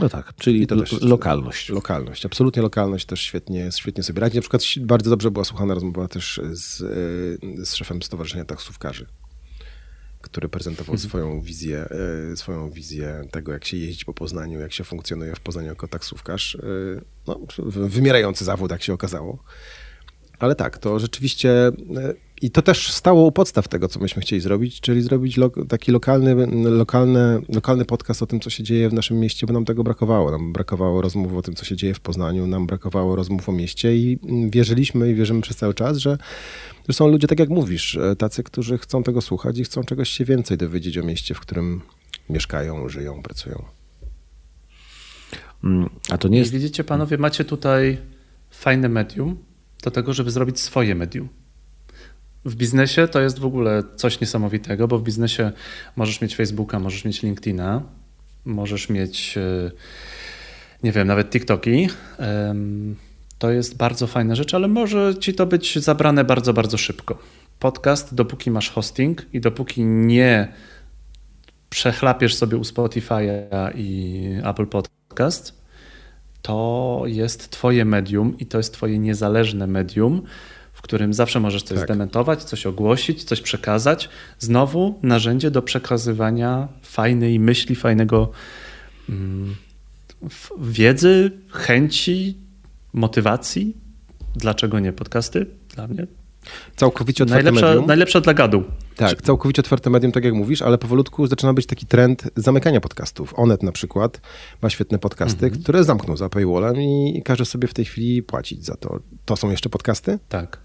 no 0.00 0.08
tak, 0.08 0.34
czyli 0.34 0.66
to 0.66 0.76
też- 0.76 1.02
lokalność. 1.02 1.68
Lokalność, 1.68 2.26
absolutnie 2.26 2.62
lokalność 2.62 3.06
też 3.06 3.20
świetnie, 3.20 3.68
świetnie 3.72 4.02
sobie 4.02 4.20
radzi. 4.20 4.36
Na 4.36 4.40
przykład 4.40 4.62
bardzo 4.80 5.10
dobrze 5.10 5.30
była 5.30 5.44
słuchana 5.44 5.74
rozmowa 5.74 6.08
też 6.08 6.40
z, 6.52 6.80
y, 6.80 7.66
z 7.66 7.74
szefem 7.74 8.02
Stowarzyszenia 8.02 8.44
Taksówkarzy, 8.44 9.06
który 10.26 10.48
prezentował 10.48 10.98
swoją 10.98 11.40
wizję, 11.40 11.88
y, 12.32 12.36
swoją 12.36 12.70
wizję 12.70 13.22
tego, 13.30 13.52
jak 13.52 13.64
się 13.64 13.76
jeździ 13.76 14.04
po 14.04 14.14
Poznaniu, 14.14 14.60
jak 14.60 14.72
się 14.72 14.84
funkcjonuje 14.84 15.34
w 15.34 15.40
Poznaniu 15.40 15.68
jako 15.68 15.88
taksówkarz. 15.88 16.54
Y, 16.54 17.04
No, 17.26 17.40
wymierający 17.66 18.44
zawód, 18.44 18.70
jak 18.70 18.82
się 18.82 18.92
okazało. 18.92 19.38
Ale 20.38 20.54
tak, 20.54 20.78
to 20.78 20.98
rzeczywiście 20.98 21.68
y, 21.68 22.26
i 22.42 22.50
to 22.50 22.62
też 22.62 22.92
stało 22.92 23.26
u 23.26 23.32
podstaw 23.32 23.68
tego, 23.68 23.88
co 23.88 24.00
myśmy 24.00 24.22
chcieli 24.22 24.40
zrobić, 24.40 24.80
czyli 24.80 25.02
zrobić 25.02 25.36
lo, 25.36 25.50
taki 25.68 25.92
lokalny, 25.92 26.46
lokalny, 26.70 27.40
lokalny 27.48 27.84
podcast 27.84 28.22
o 28.22 28.26
tym, 28.26 28.40
co 28.40 28.50
się 28.50 28.62
dzieje 28.62 28.88
w 28.88 28.92
naszym 28.92 29.18
mieście, 29.18 29.46
bo 29.46 29.52
nam 29.52 29.64
tego 29.64 29.84
brakowało. 29.84 30.30
Nam 30.30 30.52
brakowało 30.52 31.02
rozmów 31.02 31.34
o 31.34 31.42
tym, 31.42 31.54
co 31.54 31.64
się 31.64 31.76
dzieje 31.76 31.94
w 31.94 32.00
Poznaniu, 32.00 32.46
nam 32.46 32.66
brakowało 32.66 33.16
rozmów 33.16 33.48
o 33.48 33.52
mieście 33.52 33.96
i 33.96 34.18
mm, 34.22 34.50
wierzyliśmy 34.50 35.10
i 35.10 35.14
wierzymy 35.14 35.40
przez 35.40 35.56
cały 35.56 35.74
czas, 35.74 35.96
że, 35.96 36.18
że 36.88 36.94
są 36.94 37.08
ludzie, 37.08 37.28
tak 37.28 37.40
jak 37.40 37.48
mówisz, 37.48 37.96
e, 37.96 38.16
tacy, 38.16 38.42
którzy 38.42 38.78
chcą 38.78 39.02
tego 39.02 39.20
słuchać 39.20 39.58
i 39.58 39.64
chcą 39.64 39.84
czegoś 39.84 40.08
się 40.10 40.24
więcej 40.24 40.56
dowiedzieć 40.56 40.98
o 40.98 41.02
mieście, 41.02 41.34
w 41.34 41.40
którym 41.40 41.80
mieszkają, 42.30 42.88
żyją, 42.88 43.22
pracują. 43.22 43.64
Mm, 45.64 45.90
A 46.08 46.18
to 46.18 46.28
nie 46.28 46.36
I 46.36 46.40
jest... 46.40 46.52
widzicie, 46.52 46.84
panowie, 46.84 47.18
macie 47.18 47.44
tutaj 47.44 47.98
fajne 48.50 48.88
medium 48.88 49.36
do 49.82 49.90
tego, 49.90 50.12
żeby 50.12 50.30
zrobić 50.30 50.60
swoje 50.60 50.94
medium. 50.94 51.28
W 52.44 52.54
biznesie 52.54 53.08
to 53.08 53.20
jest 53.20 53.38
w 53.38 53.44
ogóle 53.44 53.82
coś 53.96 54.20
niesamowitego, 54.20 54.88
bo 54.88 54.98
w 54.98 55.02
biznesie 55.02 55.52
możesz 55.96 56.20
mieć 56.20 56.36
Facebooka, 56.36 56.80
możesz 56.80 57.04
mieć 57.04 57.22
LinkedIna, 57.22 57.82
możesz 58.44 58.88
mieć, 58.88 59.38
e, 59.38 59.70
nie 60.82 60.92
wiem, 60.92 61.08
nawet 61.08 61.30
TikToki. 61.30 61.88
To 63.38 63.50
jest 63.50 63.76
bardzo 63.76 64.06
fajna 64.06 64.34
rzecz, 64.34 64.54
ale 64.54 64.68
może 64.68 65.14
ci 65.20 65.34
to 65.34 65.46
być 65.46 65.78
zabrane 65.78 66.24
bardzo, 66.24 66.52
bardzo 66.52 66.78
szybko. 66.78 67.18
Podcast, 67.58 68.14
dopóki 68.14 68.50
masz 68.50 68.70
hosting 68.70 69.26
i 69.32 69.40
dopóki 69.40 69.84
nie 69.84 70.52
przechlapiesz 71.70 72.34
sobie 72.34 72.56
u 72.56 72.62
Spotify'a 72.62 73.70
i 73.74 74.20
Apple 74.44 74.66
Podcast, 74.66 75.65
to 76.46 77.02
jest 77.06 77.50
twoje 77.50 77.84
medium 77.84 78.38
i 78.38 78.46
to 78.46 78.58
jest 78.58 78.72
twoje 78.72 78.98
niezależne 78.98 79.66
medium, 79.66 80.22
w 80.72 80.82
którym 80.82 81.14
zawsze 81.14 81.40
możesz 81.40 81.62
coś 81.62 81.78
Tak. 81.78 81.86
zdementować, 81.86 82.44
coś 82.44 82.66
ogłosić, 82.66 83.24
coś 83.24 83.40
przekazać. 83.40 84.08
Znowu 84.38 84.98
narzędzie 85.02 85.50
do 85.50 85.62
przekazywania 85.62 86.68
fajnej 86.82 87.40
myśli, 87.40 87.74
fajnego 87.74 88.30
mm, 89.08 89.56
wiedzy, 90.60 91.30
chęci, 91.48 92.36
motywacji. 92.92 93.76
Dlaczego 94.36 94.80
nie 94.80 94.92
podcasty? 94.92 95.46
Dla 95.74 95.88
mnie. 95.88 96.06
Całkowicie 96.76 97.24
otwarte 97.24 97.44
Najlepsza, 97.44 97.66
medium. 97.66 97.86
najlepsza 97.86 98.20
dla 98.20 98.34
gadu. 98.34 98.64
Tak, 98.96 99.22
całkowicie 99.22 99.62
otwarte 99.62 99.90
medium, 99.90 100.12
tak 100.12 100.24
jak 100.24 100.34
mówisz, 100.34 100.62
ale 100.62 100.78
powolutku 100.78 101.26
zaczyna 101.26 101.52
być 101.54 101.66
taki 101.66 101.86
trend 101.86 102.28
zamykania 102.36 102.80
podcastów. 102.80 103.34
Onet 103.38 103.62
na 103.62 103.72
przykład 103.72 104.20
ma 104.62 104.70
świetne 104.70 104.98
podcasty, 104.98 105.44
Mhm. 105.46 105.62
które 105.62 105.84
zamknął 105.84 106.16
za 106.16 106.28
paywallem 106.28 106.80
i 106.80 107.22
każe 107.24 107.44
sobie 107.44 107.68
w 107.68 107.74
tej 107.74 107.84
chwili 107.84 108.22
płacić 108.22 108.64
za 108.64 108.76
to. 108.76 109.00
To 109.24 109.36
są 109.36 109.50
jeszcze 109.50 109.68
podcasty? 109.68 110.18
Tak. 110.28 110.58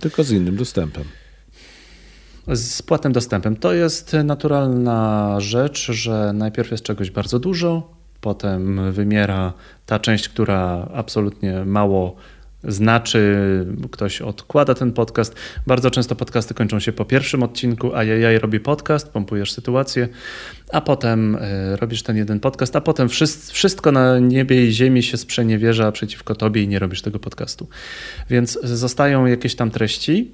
Tylko 0.00 0.24
z 0.24 0.30
innym 0.30 0.56
dostępem. 0.56 1.04
Z 2.54 2.82
płatnym 2.82 3.12
dostępem. 3.12 3.56
To 3.56 3.72
jest 3.72 4.16
naturalna 4.24 5.36
rzecz, 5.40 5.92
że 5.92 6.32
najpierw 6.34 6.70
jest 6.70 6.84
czegoś 6.84 7.10
bardzo 7.10 7.38
dużo, 7.38 7.90
potem 8.20 8.92
wymiera 8.92 9.52
ta 9.86 9.98
część, 9.98 10.28
która 10.28 10.88
absolutnie 10.94 11.64
mało 11.64 12.16
znaczy, 12.64 13.36
ktoś 13.90 14.22
odkłada 14.22 14.74
ten 14.74 14.92
podcast. 14.92 15.34
Bardzo 15.66 15.90
często 15.90 16.14
podcasty 16.14 16.54
kończą 16.54 16.80
się 16.80 16.92
po 16.92 17.04
pierwszym 17.04 17.42
odcinku, 17.42 17.94
a 17.94 18.04
ja 18.04 18.38
robię 18.38 18.60
podcast, 18.60 19.08
pompujesz 19.08 19.52
sytuację, 19.52 20.08
a 20.72 20.80
potem 20.80 21.36
e, 21.40 21.76
robisz 21.76 22.02
ten 22.02 22.16
jeden 22.16 22.40
podcast, 22.40 22.76
a 22.76 22.80
potem 22.80 23.08
wszyst- 23.08 23.52
wszystko 23.52 23.92
na 23.92 24.18
niebie 24.18 24.66
i 24.66 24.72
ziemi 24.72 25.02
się 25.02 25.16
sprzeniewierza 25.16 25.92
przeciwko 25.92 26.34
tobie 26.34 26.62
i 26.62 26.68
nie 26.68 26.78
robisz 26.78 27.02
tego 27.02 27.18
podcastu. 27.18 27.68
Więc 28.30 28.58
zostają 28.62 29.26
jakieś 29.26 29.54
tam 29.54 29.70
treści, 29.70 30.30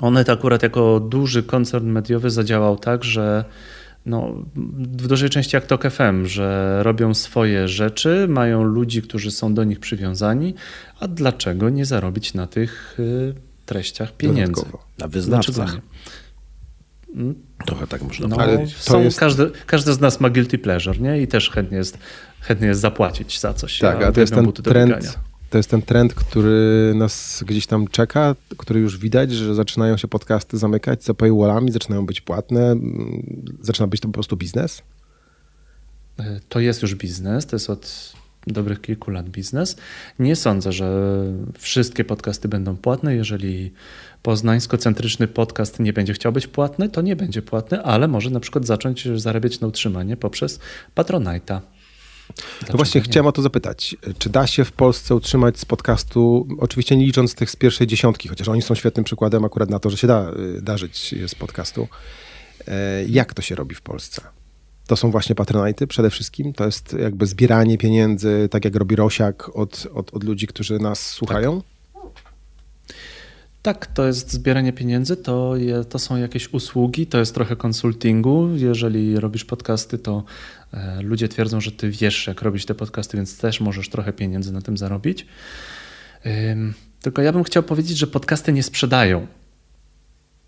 Onet 0.00 0.30
akurat 0.30 0.62
jako 0.62 1.00
duży 1.00 1.42
koncern 1.42 1.86
mediowy 1.86 2.30
zadziałał 2.30 2.76
tak, 2.76 3.04
że 3.04 3.44
no, 4.08 4.34
w 4.96 5.06
dużej 5.06 5.30
części 5.30 5.56
jak 5.56 5.66
Tok 5.66 5.90
FM, 5.90 6.26
że 6.26 6.78
robią 6.82 7.14
swoje 7.14 7.68
rzeczy, 7.68 8.26
mają 8.28 8.62
ludzi, 8.62 9.02
którzy 9.02 9.30
są 9.30 9.54
do 9.54 9.64
nich 9.64 9.80
przywiązani, 9.80 10.54
a 11.00 11.08
dlaczego 11.08 11.68
nie 11.70 11.84
zarobić 11.84 12.34
na 12.34 12.46
tych 12.46 12.96
y, 13.00 13.34
treściach 13.66 14.12
pieniędzy? 14.16 14.52
Dodatkowo. 14.52 14.84
Na 14.98 15.08
wyznawcach. 15.08 15.76
Mm, 17.14 17.34
Trochę 17.66 17.86
tak 17.86 18.02
można 18.02 18.28
No, 18.28 18.36
powiedzieć. 18.36 18.74
to 18.74 18.82
są, 18.82 19.02
jest- 19.02 19.20
każdy, 19.20 19.50
każdy 19.66 19.92
z 19.92 20.00
nas 20.00 20.20
ma 20.20 20.30
guilty 20.30 20.58
pleasure, 20.58 21.00
nie? 21.00 21.22
I 21.22 21.28
też 21.28 21.50
chętnie 21.50 21.78
jest, 21.78 21.98
chętnie 22.40 22.66
jest 22.68 22.80
zapłacić 22.80 23.40
za 23.40 23.54
coś. 23.54 23.78
Tak, 23.78 24.02
a 24.02 24.12
to 24.12 24.20
jest 24.20 24.34
ten 24.34 24.52
trend, 24.52 25.18
to 25.50 25.58
jest 25.58 25.70
ten 25.70 25.82
trend, 25.82 26.14
który 26.14 26.92
nas 26.94 27.44
gdzieś 27.46 27.66
tam 27.66 27.88
czeka, 27.88 28.34
który 28.56 28.80
już 28.80 28.98
widać, 28.98 29.32
że 29.32 29.54
zaczynają 29.54 29.96
się 29.96 30.08
podcasty 30.08 30.58
zamykać 30.58 31.04
za 31.04 31.14
paywallami, 31.14 31.72
zaczynają 31.72 32.06
być 32.06 32.20
płatne, 32.20 32.76
zaczyna 33.60 33.86
być 33.86 34.00
to 34.00 34.08
po 34.08 34.14
prostu 34.14 34.36
biznes. 34.36 34.82
E, 36.18 36.40
To 36.48 36.60
jest 36.60 36.82
już 36.82 36.94
biznes, 36.94 37.46
to 37.46 37.56
jest 37.56 37.70
od 37.70 38.12
dobrych 38.46 38.80
kilku 38.80 39.10
lat 39.10 39.28
biznes. 39.28 39.76
Nie 40.18 40.36
sądzę, 40.36 40.72
że 40.72 41.16
wszystkie 41.58 42.04
podcasty 42.04 42.48
będą 42.48 42.76
płatne. 42.76 43.14
Jeżeli 43.14 43.72
poznańsko-centryczny 44.22 45.28
podcast 45.28 45.80
nie 45.80 45.92
będzie 45.92 46.12
chciał 46.12 46.32
być 46.32 46.46
płatny, 46.46 46.88
to 46.88 47.02
nie 47.02 47.16
będzie 47.16 47.42
płatny, 47.42 47.82
ale 47.82 48.08
może 48.08 48.30
na 48.30 48.40
przykład 48.40 48.66
zacząć 48.66 49.08
zarabiać 49.20 49.60
na 49.60 49.68
utrzymanie 49.68 50.16
poprzez 50.16 50.60
Patronite'a. 50.96 51.60
No 52.68 52.76
właśnie 52.76 53.00
chciałem 53.00 53.26
o 53.26 53.32
to 53.32 53.42
zapytać. 53.42 53.96
Czy 54.18 54.30
da 54.30 54.46
się 54.46 54.64
w 54.64 54.72
Polsce 54.72 55.14
utrzymać 55.14 55.58
z 55.58 55.64
podcastu, 55.64 56.48
oczywiście 56.58 56.96
nie 56.96 57.06
licząc 57.06 57.34
tych 57.34 57.50
z 57.50 57.56
pierwszej 57.56 57.86
dziesiątki, 57.86 58.28
chociaż 58.28 58.48
oni 58.48 58.62
są 58.62 58.74
świetnym 58.74 59.04
przykładem 59.04 59.44
akurat 59.44 59.70
na 59.70 59.78
to, 59.78 59.90
że 59.90 59.96
się 59.96 60.06
da, 60.06 60.30
y, 60.58 60.62
da 60.62 60.76
żyć 60.76 61.14
z 61.26 61.34
podcastu. 61.34 61.88
E, 62.68 63.04
Jak 63.06 63.34
to 63.34 63.42
się 63.42 63.54
robi 63.54 63.74
w 63.74 63.80
Polsce? 63.80 64.22
to 64.88 64.96
są 64.96 65.10
właśnie 65.10 65.34
patronajty 65.34 65.86
przede 65.86 66.10
wszystkim. 66.10 66.52
To 66.52 66.64
jest 66.64 66.92
jakby 66.92 67.26
zbieranie 67.26 67.78
pieniędzy, 67.78 68.48
tak 68.50 68.64
jak 68.64 68.76
robi 68.76 68.96
Rosiak 68.96 69.56
od, 69.56 69.86
od, 69.94 70.14
od 70.14 70.24
ludzi, 70.24 70.46
którzy 70.46 70.78
nas 70.78 71.06
słuchają. 71.06 71.56
Tak, 71.56 71.77
to 73.94 74.06
jest 74.06 74.32
zbieranie 74.32 74.72
pieniędzy, 74.72 75.16
to, 75.16 75.56
je, 75.56 75.84
to 75.84 75.98
są 75.98 76.16
jakieś 76.16 76.52
usługi, 76.52 77.06
to 77.06 77.18
jest 77.18 77.34
trochę 77.34 77.56
konsultingu. 77.56 78.48
Jeżeli 78.56 79.20
robisz 79.20 79.44
podcasty, 79.44 79.98
to 79.98 80.24
e, 80.72 81.02
ludzie 81.02 81.28
twierdzą, 81.28 81.60
że 81.60 81.72
ty 81.72 81.90
wiesz, 81.90 82.26
jak 82.26 82.42
robić 82.42 82.66
te 82.66 82.74
podcasty, 82.74 83.16
więc 83.16 83.38
też 83.38 83.60
możesz 83.60 83.88
trochę 83.88 84.12
pieniędzy 84.12 84.52
na 84.52 84.60
tym 84.60 84.76
zarobić. 84.76 85.26
Tylko 87.02 87.22
ja 87.22 87.32
bym 87.32 87.44
chciał 87.44 87.62
powiedzieć, 87.62 87.98
że 87.98 88.06
podcasty 88.06 88.52
nie 88.52 88.62
sprzedają. 88.62 89.26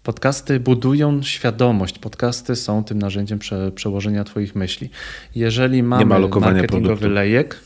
Podcasty 0.03 0.61
budują 0.61 1.23
świadomość. 1.23 1.99
Podcasty 1.99 2.57
są 2.57 2.85
tym 2.85 2.99
narzędziem 2.99 3.39
prze, 3.39 3.73
przełożenia 3.73 4.25
Twoich 4.25 4.55
myśli. 4.55 4.91
Jeżeli 5.35 5.83
mamy 5.83 6.05
ma 6.05 6.19
marketingowy 6.19 6.69
produktu. 6.69 7.09
lejek, 7.09 7.61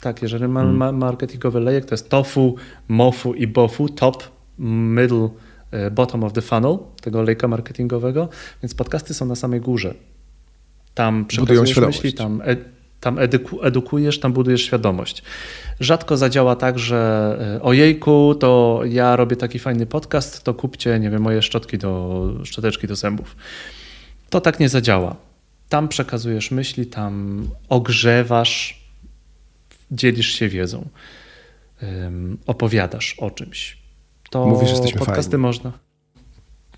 tak, 0.00 0.22
jeżeli 0.22 0.48
mamy 0.48 0.72
ma 0.72 0.92
marketingowy 0.92 1.60
lejek, 1.60 1.84
to 1.84 1.94
jest 1.94 2.08
tofu, 2.08 2.56
mofu 2.88 3.34
i 3.34 3.46
bofu, 3.46 3.88
top, 3.88 4.33
middle, 4.58 5.28
e, 5.70 5.90
bottom 5.90 6.24
of 6.24 6.32
the 6.32 6.42
funnel 6.42 6.78
tego 7.00 7.22
lejka 7.22 7.48
marketingowego, 7.48 8.28
więc 8.62 8.74
podcasty 8.74 9.14
są 9.14 9.26
na 9.26 9.36
samej 9.36 9.60
górze. 9.60 9.94
Tam 10.94 11.24
przekazujesz 11.24 11.76
myśli, 11.76 12.12
tam, 12.12 12.42
ed, 12.44 12.64
tam 13.00 13.18
edyku, 13.18 13.62
edukujesz, 13.62 14.20
tam 14.20 14.32
budujesz 14.32 14.62
świadomość. 14.62 15.22
Rzadko 15.80 16.16
zadziała 16.16 16.56
tak, 16.56 16.78
że 16.78 17.36
e, 17.56 17.62
ojejku, 17.62 18.34
to 18.34 18.80
ja 18.88 19.16
robię 19.16 19.36
taki 19.36 19.58
fajny 19.58 19.86
podcast, 19.86 20.42
to 20.42 20.54
kupcie, 20.54 20.98
nie 21.00 21.10
wiem, 21.10 21.22
moje 21.22 21.42
szczotki 21.42 21.78
do, 21.78 22.30
szczoteczki 22.44 22.86
do 22.86 22.96
zębów. 22.96 23.36
To 24.30 24.40
tak 24.40 24.60
nie 24.60 24.68
zadziała. 24.68 25.16
Tam 25.68 25.88
przekazujesz 25.88 26.50
myśli, 26.50 26.86
tam 26.86 27.44
ogrzewasz, 27.68 28.84
dzielisz 29.90 30.32
się 30.32 30.48
wiedzą, 30.48 30.88
opowiadasz 32.46 33.14
o 33.18 33.30
czymś. 33.30 33.83
To 34.34 34.46
Mówisz, 34.46 34.68
że 34.68 34.74
jesteśmy 34.74 34.98
podcasty 34.98 35.30
fajni. 35.30 35.42
można. 35.42 35.72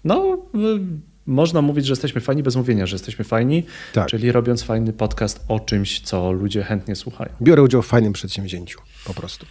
No, 0.05 0.39
y, 0.55 0.81
można 1.27 1.63
mówić, 1.63 1.87
że 1.87 1.93
jesteśmy 1.93 2.21
fajni 2.21 2.43
bez 2.43 2.57
mówienia, 2.57 2.87
że 2.87 2.95
jesteśmy 2.95 3.25
fajni, 3.25 3.63
Tak. 3.93 4.09
czyli 4.09 4.33
robiąc 4.33 4.63
fajny 4.63 4.93
podcast 4.93 5.45
o 5.49 5.61
czymś, 5.61 6.01
co 6.01 6.33
ludzie 6.33 6.63
chętnie 6.63 6.97
słuchają. 6.97 7.31
Biorę 7.43 7.63
udział 7.63 7.83
w 7.83 7.87
fajnym 7.87 8.13
przedsięwzięciu, 8.13 8.81
po 9.07 9.15
prostu. 9.15 9.47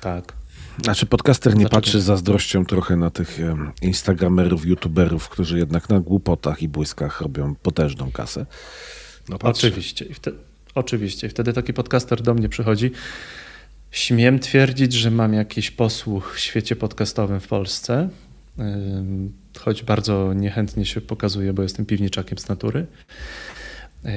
Tak. 0.00 0.32
Znaczy 0.82 1.06
podcaster 1.06 1.52
nie 1.54 1.60
Dlaczego? 1.60 1.76
patrzy 1.80 2.00
z 2.00 2.04
zazdrością 2.04 2.64
trochę 2.66 2.96
na 2.96 3.10
tych 3.10 3.38
instagramerów, 3.82 4.66
youtuberów, 4.66 5.28
którzy 5.28 5.58
jednak 5.58 5.88
na 5.88 6.00
głupotach 6.00 6.62
i 6.62 6.68
błyskach 6.68 7.20
robią 7.20 7.54
potężną 7.54 8.12
kasę. 8.12 8.46
No. 9.28 9.36
Oczywiście. 9.42 10.04
I 10.04 10.14
wtedy, 10.14 10.36
oczywiście. 10.74 11.26
I 11.26 11.30
wtedy 11.30 11.52
taki 11.52 11.72
podcaster 11.72 12.22
do 12.22 12.34
mnie 12.34 12.48
przychodzi. 12.48 12.90
Śmiem 13.90 14.38
twierdzić, 14.38 14.92
że 14.92 15.10
mam 15.10 15.34
jakiś 15.34 15.70
posłuch 15.70 16.34
w 16.34 16.38
świecie 16.38 16.76
podcastowym 16.76 17.40
w 17.40 17.48
Polsce. 17.48 18.08
Choć 19.58 19.82
bardzo 19.82 20.32
niechętnie 20.34 20.86
się 20.86 21.00
pokazuje, 21.00 21.52
bo 21.52 21.62
jestem 21.62 21.86
piwniczakiem 21.86 22.38
z 22.38 22.48
natury. 22.48 22.86
Yy, 24.04 24.10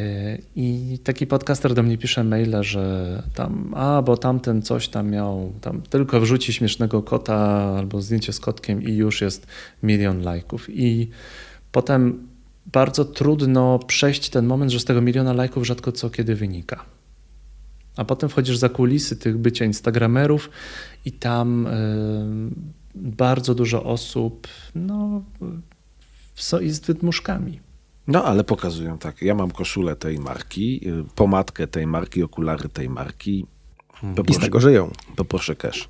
I 0.56 1.00
taki 1.04 1.28
podcaster 1.28 1.74
do 1.74 1.84
mnie 1.84 1.98
pisze 1.98 2.24
maile, 2.24 2.64
że 2.64 3.24
tam, 3.36 3.74
a 3.76 4.02
bo 4.02 4.18
tamten 4.18 4.62
coś 4.62 4.88
tam 4.88 5.10
miał, 5.10 5.54
tam 5.62 5.82
tylko 5.82 6.20
wrzuci 6.20 6.54
śmiesznego 6.54 7.02
kota 7.02 7.38
albo 7.78 8.02
zdjęcie 8.02 8.34
z 8.34 8.40
kotkiem 8.40 8.84
i 8.84 8.94
już 8.94 9.22
jest 9.22 9.48
milion 9.84 10.22
lajków. 10.22 10.70
I 10.70 11.10
potem 11.72 12.28
bardzo 12.66 13.06
trudno 13.06 13.80
przejść 13.80 14.30
ten 14.30 14.46
moment, 14.46 14.72
że 14.72 14.80
z 14.80 14.86
tego 14.86 15.02
miliona 15.02 15.34
lajków 15.34 15.66
rzadko 15.66 15.92
co 15.92 16.10
kiedy 16.10 16.36
wynika. 16.36 16.86
A 17.98 18.06
potem 18.06 18.30
wchodzisz 18.30 18.58
za 18.58 18.70
kulisy 18.70 19.16
tych 19.16 19.38
bycia 19.38 19.66
instagramerów 19.66 20.50
i 21.06 21.12
tam 21.12 21.68
yy, 22.96 23.02
bardzo 23.02 23.56
dużo 23.56 23.84
osób 23.84 24.48
no, 24.76 25.24
so- 26.36 26.62
jest 26.62 26.86
wydmuszkami. 26.86 27.60
No 28.08 28.24
ale 28.24 28.44
pokazują 28.44 28.98
tak, 28.98 29.22
ja 29.22 29.36
mam 29.36 29.52
koszulę 29.52 29.96
tej 29.96 30.20
marki, 30.20 30.90
y, 30.90 31.04
pomadkę 31.16 31.68
tej 31.68 31.88
marki, 31.88 32.24
okulary 32.24 32.70
tej 32.70 32.90
marki. 32.90 33.46
I 34.04 34.14
z 34.14 34.16
Poproszę, 34.16 34.40
tego 34.40 34.60
żyją. 34.60 34.92
poproszę 35.16 35.56
cash. 35.56 35.90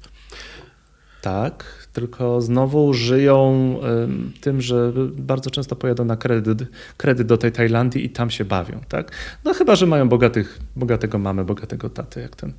Tak, 1.21 1.82
tylko 1.93 2.41
znowu 2.41 2.93
żyją 2.93 3.75
ym, 4.03 4.33
tym, 4.41 4.61
że 4.61 4.93
bardzo 5.17 5.49
często 5.49 5.75
pojadą 5.75 6.05
na 6.05 6.17
kredyt, 6.17 6.63
kredyt 6.97 7.27
do 7.27 7.37
tej 7.37 7.51
Tajlandii 7.51 8.05
i 8.05 8.09
tam 8.09 8.29
się 8.29 8.45
bawią, 8.45 8.79
tak? 8.89 9.11
No 9.45 9.53
chyba, 9.53 9.75
że 9.75 9.85
mają 9.85 10.09
bogatych, 10.09 10.59
bogatego 10.75 11.17
mamy, 11.17 11.45
bogatego 11.45 11.89
taty, 11.89 12.21
jak 12.21 12.35
ten, 12.35 12.53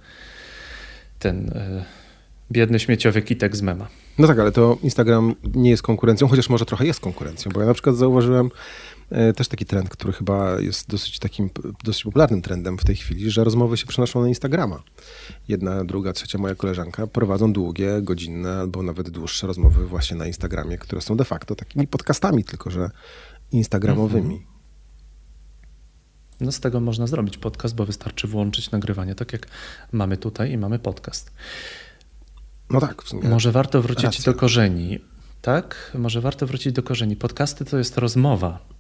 ten 1.19 1.49
y, 1.49 1.85
biedny 2.53 2.81
śmieciowy 2.81 3.23
kitek 3.23 3.57
z 3.57 3.63
mema. 3.63 3.89
No 4.19 4.27
tak, 4.27 4.39
ale 4.39 4.53
to 4.53 4.79
Instagram 4.83 5.35
nie 5.55 5.71
jest 5.71 5.83
konkurencją, 5.83 6.29
chociaż 6.29 6.49
może 6.49 6.65
trochę 6.65 6.87
jest 6.87 7.01
konkurencją, 7.01 7.53
bo 7.55 7.61
ja 7.61 7.67
na 7.67 7.75
przykład 7.75 7.97
zauważyłem 7.97 8.47
e, 8.47 8.51
też 9.37 9.49
taki 9.49 9.67
trend, 9.67 9.89
który 9.89 10.13
chyba 10.13 10.61
jest 10.61 10.89
dosyć 10.89 11.19
takim, 11.19 11.51
dosyć 11.85 12.05
popularnym 12.05 12.43
trendem 12.43 12.79
w 12.79 12.85
tej 12.85 12.97
chwili, 12.97 13.31
że 13.31 13.45
rozmowy 13.45 13.77
się 13.77 13.87
przenoszą 13.87 14.23
na 14.23 14.29
Instagrama. 14.29 14.83
Jedna, 15.49 15.85
druga, 15.85 16.13
trzecia 16.13 16.39
moja 16.39 16.55
koleżanka 16.55 17.07
prowadzą 17.07 17.53
długie, 17.53 18.03
godzinne 18.03 18.57
albo 18.57 18.83
nawet 18.83 19.11
dłuższe 19.11 19.47
rozmowy 19.47 19.87
właśnie 19.87 20.17
na 20.17 20.27
Instagramie, 20.27 20.79
które 20.79 21.01
są 21.01 21.17
de 21.17 21.25
facto 21.25 21.55
takimi 21.55 21.87
podcastami, 21.87 22.45
tylko 22.45 22.71
że 22.71 22.91
instagramowymi. 23.53 24.47
No 26.41 26.53
z 26.53 26.61
tego 26.61 26.81
można 26.81 27.07
zrobić 27.07 27.39
podcast, 27.39 27.75
bo 27.75 27.87
wystarczy 27.87 28.29
włączyć 28.29 28.71
nagrywanie, 28.71 29.15
tak 29.15 29.33
jak 29.33 29.47
mamy 29.93 30.17
tutaj 30.17 30.53
i 30.53 30.59
mamy 30.59 30.79
podcast. 30.79 31.33
No 32.71 32.81
tak, 32.81 33.03
w 33.03 33.09
sumie. 33.09 33.29
Może 33.29 33.53
warto 33.53 33.83
wrócić 33.83 34.05
Racja. 34.05 34.33
do 34.33 34.39
korzeni. 34.39 34.99
Tak, 35.43 35.91
może 35.95 36.21
warto 36.21 36.47
wrócić 36.47 36.73
do 36.73 36.83
korzeni. 36.83 37.17
Podcasty 37.17 37.65
to 37.65 37.79
jest 37.79 37.99
rozmowa. 37.99 38.74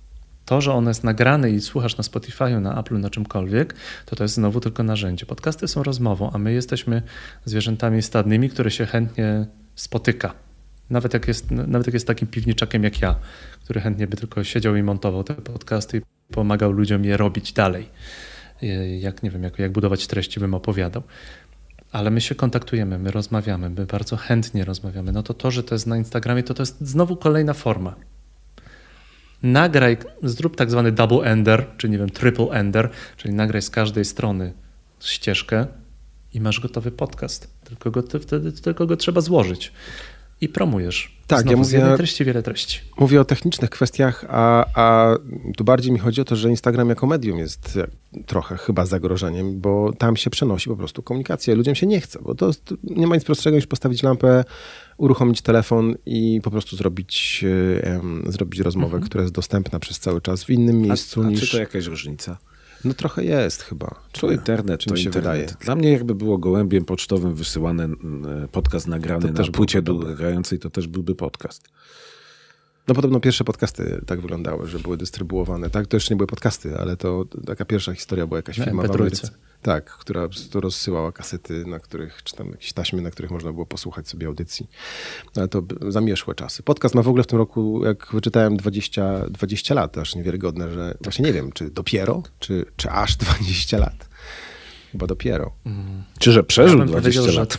To, 0.44 0.60
że 0.60 0.72
one 0.72 0.90
jest 0.90 1.04
nagrane 1.04 1.50
i 1.50 1.60
słuchasz 1.60 1.96
na 1.96 2.04
Spotify'u, 2.04 2.60
na 2.60 2.82
Apple'u, 2.82 2.98
na 2.98 3.10
czymkolwiek, 3.10 3.74
to 4.06 4.16
to 4.16 4.24
jest 4.24 4.34
znowu 4.34 4.60
tylko 4.60 4.82
narzędzie. 4.82 5.26
Podcasty 5.26 5.68
są 5.68 5.82
rozmową, 5.82 6.30
a 6.32 6.38
my 6.38 6.52
jesteśmy 6.52 7.02
zwierzętami 7.44 8.02
stadnymi, 8.02 8.50
które 8.50 8.70
się 8.70 8.86
chętnie 8.86 9.46
spotyka. 9.74 10.34
Nawet 10.90 11.14
jak 11.14 11.28
jest, 11.28 11.50
nawet 11.50 11.86
jak 11.86 11.94
jest 11.94 12.06
takim 12.06 12.28
piwniczakiem 12.28 12.84
jak 12.84 13.00
ja, 13.00 13.14
który 13.64 13.80
chętnie 13.80 14.06
by 14.06 14.16
tylko 14.16 14.44
siedział 14.44 14.76
i 14.76 14.82
montował 14.82 15.24
te 15.24 15.34
podcasty 15.34 15.98
i 15.98 16.32
pomagał 16.32 16.72
ludziom 16.72 17.04
je 17.04 17.16
robić 17.16 17.52
dalej. 17.52 17.88
Jak 19.00 19.22
nie 19.22 19.30
wiem, 19.30 19.42
jak, 19.42 19.58
jak 19.58 19.72
budować 19.72 20.06
treści 20.06 20.40
bym 20.40 20.54
opowiadał 20.54 21.02
ale 21.94 22.10
my 22.10 22.20
się 22.20 22.34
kontaktujemy, 22.34 22.98
my 22.98 23.10
rozmawiamy, 23.10 23.70
my 23.70 23.86
bardzo 23.86 24.16
chętnie 24.16 24.64
rozmawiamy. 24.64 25.12
No 25.12 25.22
to 25.22 25.34
to, 25.34 25.50
że 25.50 25.62
to 25.62 25.74
jest 25.74 25.86
na 25.86 25.96
Instagramie, 25.96 26.42
to 26.42 26.54
to 26.54 26.62
jest 26.62 26.80
znowu 26.80 27.16
kolejna 27.16 27.52
forma. 27.52 27.94
Nagraj, 29.44 29.96
zrób 30.22 30.56
tak 30.56 30.70
zwany 30.70 30.92
double 30.92 31.18
ender, 31.18 31.66
czy 31.76 31.88
nie 31.88 31.98
wiem, 31.98 32.10
triple 32.10 32.46
ender, 32.46 32.90
czyli 33.16 33.34
nagraj 33.34 33.62
z 33.62 33.70
każdej 33.70 34.04
strony 34.04 34.52
ścieżkę 35.00 35.66
i 36.34 36.40
masz 36.40 36.60
gotowy 36.60 36.90
podcast. 36.90 37.54
Tylko 37.64 37.90
go, 37.90 38.02
wtedy 38.20 38.52
tylko 38.52 38.86
go 38.86 38.96
trzeba 38.96 39.20
złożyć 39.20 39.72
i 40.40 40.48
promujesz. 40.48 41.14
Tak, 41.26 41.40
Znowu 41.42 41.58
ja 41.58 41.64
z 41.64 41.70
jednej 41.72 41.90
mówię- 41.90 41.96
treści 41.96 42.24
wiele 42.24 42.42
treści. 42.42 42.80
Mówię 42.98 43.20
o 43.20 43.24
technicznych 43.24 43.70
kwestiach, 43.70 44.24
a, 44.28 44.64
a 44.74 45.14
tu 45.56 45.64
bardziej 45.64 45.92
mi 45.92 45.98
chodzi 45.98 46.20
o 46.20 46.24
to, 46.24 46.36
że 46.36 46.50
Instagram 46.50 46.88
jako 46.88 47.06
medium 47.06 47.38
jest 47.38 47.76
jak- 47.76 47.90
trochę 48.26 48.56
chyba 48.56 48.86
zagrożeniem, 48.86 49.60
bo 49.60 49.92
tam 49.98 50.16
się 50.16 50.30
przenosi 50.30 50.70
po 50.70 50.76
prostu 50.76 51.02
komunikacja. 51.02 51.54
Ludziom 51.54 51.74
się 51.74 51.86
nie 51.86 52.00
chce, 52.00 52.18
bo 52.22 52.34
to 52.34 52.46
jest, 52.46 52.74
nie 52.84 53.06
ma 53.06 53.14
nic 53.14 53.24
prostszego 53.24 53.56
niż 53.56 53.66
postawić 53.66 54.02
lampę, 54.02 54.44
uruchomić 54.96 55.42
telefon 55.42 55.94
i 56.06 56.40
po 56.44 56.50
prostu 56.50 56.76
zrobić, 56.76 57.44
e, 57.78 57.84
em, 57.86 58.24
zrobić 58.28 58.60
rozmowę, 58.60 59.00
która 59.00 59.22
jest 59.22 59.34
dostępna 59.34 59.78
przez 59.80 59.98
cały 59.98 60.20
czas 60.20 60.44
w 60.44 60.50
innym 60.50 60.80
miejscu 60.82 61.20
Mhm. 61.20 61.26
a, 61.34 61.38
a 61.38 61.40
niż... 61.40 61.50
czy 61.50 61.56
to 61.56 61.60
jakaś 61.60 61.86
różnica? 61.86 62.38
No 62.84 62.94
trochę 62.94 63.24
jest 63.24 63.62
chyba. 63.62 64.00
To 64.12 64.30
internet, 64.30 64.80
czy 64.80 64.88
to 64.88 64.94
mi 64.94 65.00
się 65.00 65.06
internet. 65.06 65.32
wydaje. 65.32 65.64
Dla 65.64 65.76
mnie 65.76 65.92
jakby 65.92 66.14
było 66.14 66.38
gołębiem 66.38 66.84
pocztowym 66.84 67.34
wysyłany 67.34 67.84
mm, 67.84 68.48
podcast 68.48 68.86
nagrany 68.86 69.32
To 69.32 69.42
na 69.42 69.48
płycie 69.48 69.82
grającej, 70.16 70.58
to 70.58 70.70
też 70.70 70.88
byłby 70.88 71.14
podcast. 71.14 71.68
No 72.88 72.94
podobno 72.94 73.20
pierwsze 73.20 73.44
podcasty 73.44 74.00
tak 74.06 74.20
wyglądały, 74.20 74.66
że 74.68 74.78
były 74.78 74.96
dystrybuowane. 74.96 75.70
Tak, 75.70 75.86
to 75.86 75.96
jeszcze 75.96 76.14
nie 76.14 76.16
były 76.16 76.26
podcasty, 76.26 76.78
ale 76.78 76.96
to 76.96 77.24
taka 77.46 77.64
pierwsza 77.64 77.94
historia 77.94 78.26
była 78.26 78.38
jakaś 78.38 78.56
firma 78.56 78.82
w 78.82 78.86
MP3. 78.86 78.94
Ameryce. 78.94 79.30
Tak, 79.64 79.84
która 79.84 80.22
po 80.22 80.28
prostu 80.28 80.60
rozsyłała 80.60 81.12
kasety, 81.12 81.64
na 81.66 81.78
których, 81.78 82.22
czy 82.24 82.36
tam 82.36 82.50
jakieś 82.50 82.72
taśmy, 82.72 83.02
na 83.02 83.10
których 83.10 83.30
można 83.30 83.52
było 83.52 83.66
posłuchać 83.66 84.08
sobie 84.08 84.26
audycji. 84.26 84.68
Ale 85.36 85.48
to 85.48 85.62
zamieszłe 85.88 86.34
czasy. 86.34 86.62
Podcast 86.62 86.94
ma 86.94 87.02
w 87.02 87.08
ogóle 87.08 87.24
w 87.24 87.26
tym 87.26 87.38
roku, 87.38 87.84
jak 87.84 88.08
wyczytałem, 88.12 88.56
20, 88.56 89.26
20 89.30 89.74
lat, 89.74 89.98
aż 89.98 90.14
niewiarygodne, 90.14 90.72
że 90.72 90.94
właśnie 91.00 91.24
nie 91.24 91.32
wiem, 91.32 91.52
czy 91.52 91.70
dopiero, 91.70 92.22
czy, 92.38 92.64
czy 92.76 92.90
aż 92.90 93.16
20 93.38 93.78
lat. 93.78 94.08
Chyba 94.92 95.06
dopiero. 95.06 95.52
Czy 96.18 96.32
że 96.32 96.44
przeżył 96.44 96.78
bym 96.78 96.88
20 96.88 97.20
powiedział, 97.20 97.34
że- 97.34 97.40
lat? 97.40 97.58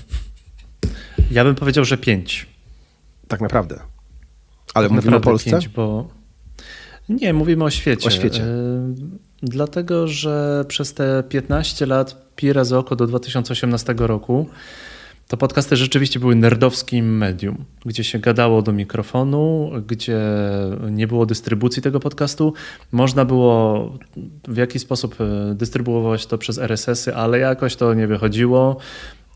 Ja 1.32 1.44
bym 1.44 1.56
powiedział, 1.56 1.86
że 1.86 1.98
pięć. 1.98 2.48
Tak 3.28 3.42
naprawdę. 3.42 3.80
Ale 4.74 4.88
Tak 4.88 4.96
mówimy 4.96 5.16
o 5.16 5.20
naprawdę 5.20 5.32
Polsce? 5.32 5.52
Pięć, 5.52 5.68
bo... 5.68 6.10
Nie, 7.10 7.34
mówimy 7.34 7.64
o 7.64 7.70
świecie. 7.70 8.08
O 8.08 8.12
świecie. 8.12 8.46
Dlatego, 9.48 10.08
że 10.08 10.66
przez 10.68 10.94
te 10.94 11.24
15 11.30 11.86
lat, 11.86 12.32
pi 12.36 12.54
razy 12.54 12.78
oko 12.78 12.96
do 12.96 13.08
2018 13.08 13.96
roku, 13.98 14.50
to 15.28 15.38
podcasty 15.38 15.76
rzeczywiście 15.76 16.20
były 16.20 16.36
nerdowskim 16.36 17.18
medium, 17.18 17.66
gdzie 17.86 18.04
się 18.04 18.20
gadało 18.20 18.62
do 18.62 18.72
mikrofonu, 18.72 19.72
gdzie 19.88 20.20
nie 20.92 21.08
było 21.08 21.26
dystrybucji 21.26 21.82
tego 21.82 22.00
podcastu. 22.00 22.54
Można 22.92 23.26
było 23.26 23.90
w 24.48 24.58
jakiś 24.58 24.82
sposób 24.82 25.16
e, 25.22 25.56
dystrybuować 25.56 26.26
to 26.26 26.38
przez 26.38 26.58
RSS-y, 26.58 27.16
ale 27.16 27.40
jakoś 27.40 27.76
to 27.76 27.94
nie 27.94 28.08
wychodziło. 28.08 28.78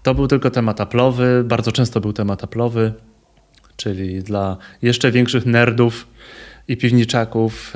To 0.04 0.16
był 0.16 0.28
tylko 0.28 0.50
temat 0.50 0.82
aplowy, 0.82 1.44
bardzo 1.46 1.72
często 1.72 2.02
był 2.02 2.14
temat 2.14 2.44
aplowy, 2.44 2.94
czyli 3.76 4.24
dla 4.24 4.58
jeszcze 4.82 5.12
większych 5.12 5.46
nerdów 5.46 6.08
i 6.70 6.78
piwniczaków. 6.78 7.74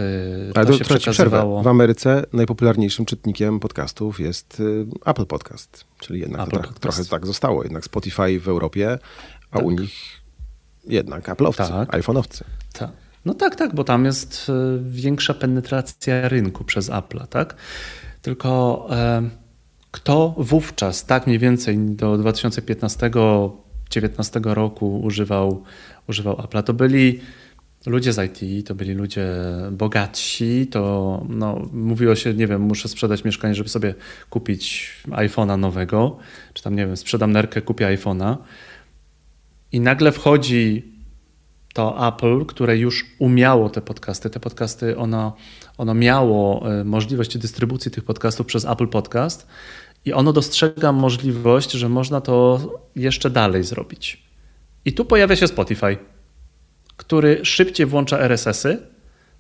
To 0.54 0.60
Ale 0.60 0.66
to 0.66 0.78
się 0.78 0.84
przekazywało. 0.84 1.64
W 1.64 1.68
Ameryce 1.68 2.26
najpopularniejszym 2.34 3.06
czytnikiem 3.06 3.60
podcastów 3.60 4.20
jest 4.20 4.60
y, 4.60 4.86
Apple 5.06 5.26
Podcast, 5.26 5.86
czyli 6.00 6.20
jednak 6.20 6.52
tak, 6.52 6.80
trochę 6.80 7.06
tak 7.06 7.26
zostało. 7.26 7.64
Jednak 7.64 7.86
Spotify 7.86 8.40
w 8.40 8.48
Europie, 8.48 9.00
a 9.52 9.58
tak. 9.58 9.66
u 9.66 9.72
nich 9.72 10.22
jednak 10.88 11.28
Apple'owcy, 11.28 11.68
tak. 11.68 11.90
iPhone'owcy. 11.90 12.44
Tak. 12.74 12.92
No 13.26 13.34
tak, 13.34 13.56
tak, 13.56 13.76
bo 13.76 13.84
tam 13.84 14.06
jest 14.06 14.50
y, 14.50 14.52
większa 14.90 15.34
penetracja 15.34 16.30
rynku 16.30 16.64
przez 16.64 16.90
Apple, 16.90 17.20
tak? 17.30 17.56
Tylko 18.22 18.88
kto 19.92 20.36
wówczas, 20.38 21.06
tak 21.06 21.28
mniej 21.28 21.40
więcej 21.40 21.78
do 21.80 22.18
2015-2019 22.18 24.44
roku 24.44 25.00
używał, 25.00 25.64
używał 26.08 26.36
Apple'a, 26.36 26.64
to 26.64 26.74
byli 26.74 27.20
ludzie 27.86 28.14
z 28.14 28.42
IT, 28.42 28.68
to 28.68 28.76
byli 28.76 28.94
ludzie 28.94 29.28
bogatsi, 29.72 30.68
to 30.68 31.26
no, 31.30 31.70
mówiło 31.74 32.16
się, 32.16 32.34
nie 32.34 32.48
wiem, 32.48 32.62
muszę 32.62 32.88
sprzedać 32.88 33.24
mieszkanie, 33.24 33.56
żeby 33.56 33.70
sobie 33.70 33.96
kupić 34.30 34.94
iPhone'a 35.10 35.60
nowego, 35.60 36.18
czy 36.54 36.64
tam, 36.64 36.76
nie 36.76 36.86
wiem, 36.86 36.98
sprzedam 36.98 37.32
nerkę, 37.32 37.62
kupię 37.62 37.86
iPhone'a. 37.86 38.38
I 39.72 39.80
nagle 39.80 40.12
wchodzi 40.12 40.94
to 41.74 42.08
Apple, 42.08 42.46
które 42.46 42.78
już 42.78 43.06
umiało 43.20 43.70
te 43.70 43.82
podcasty. 43.82 44.30
Te 44.30 44.40
podcasty, 44.40 44.98
ono, 44.98 45.36
ono 45.78 45.94
miało 45.94 46.72
e, 46.72 46.84
możliwość 46.84 47.38
dystrybucji 47.38 47.92
tych 47.92 48.04
podcastów 48.04 48.48
przez 48.48 48.66
Apple 48.66 48.88
Podcast 48.88 49.48
i 50.06 50.14
ono 50.14 50.34
dostrzega 50.34 50.92
możliwość, 50.92 51.72
że 51.72 51.90
można 51.90 52.22
to 52.22 52.60
jeszcze 52.96 53.30
dalej 53.30 53.64
zrobić. 53.64 54.24
I 54.86 54.94
tu 54.94 55.06
pojawia 55.06 55.36
się 55.36 55.48
Spotify 55.48 55.98
który 56.98 57.46
szybciej 57.46 57.86
włącza 57.86 58.20
RSS-y, 58.20 58.78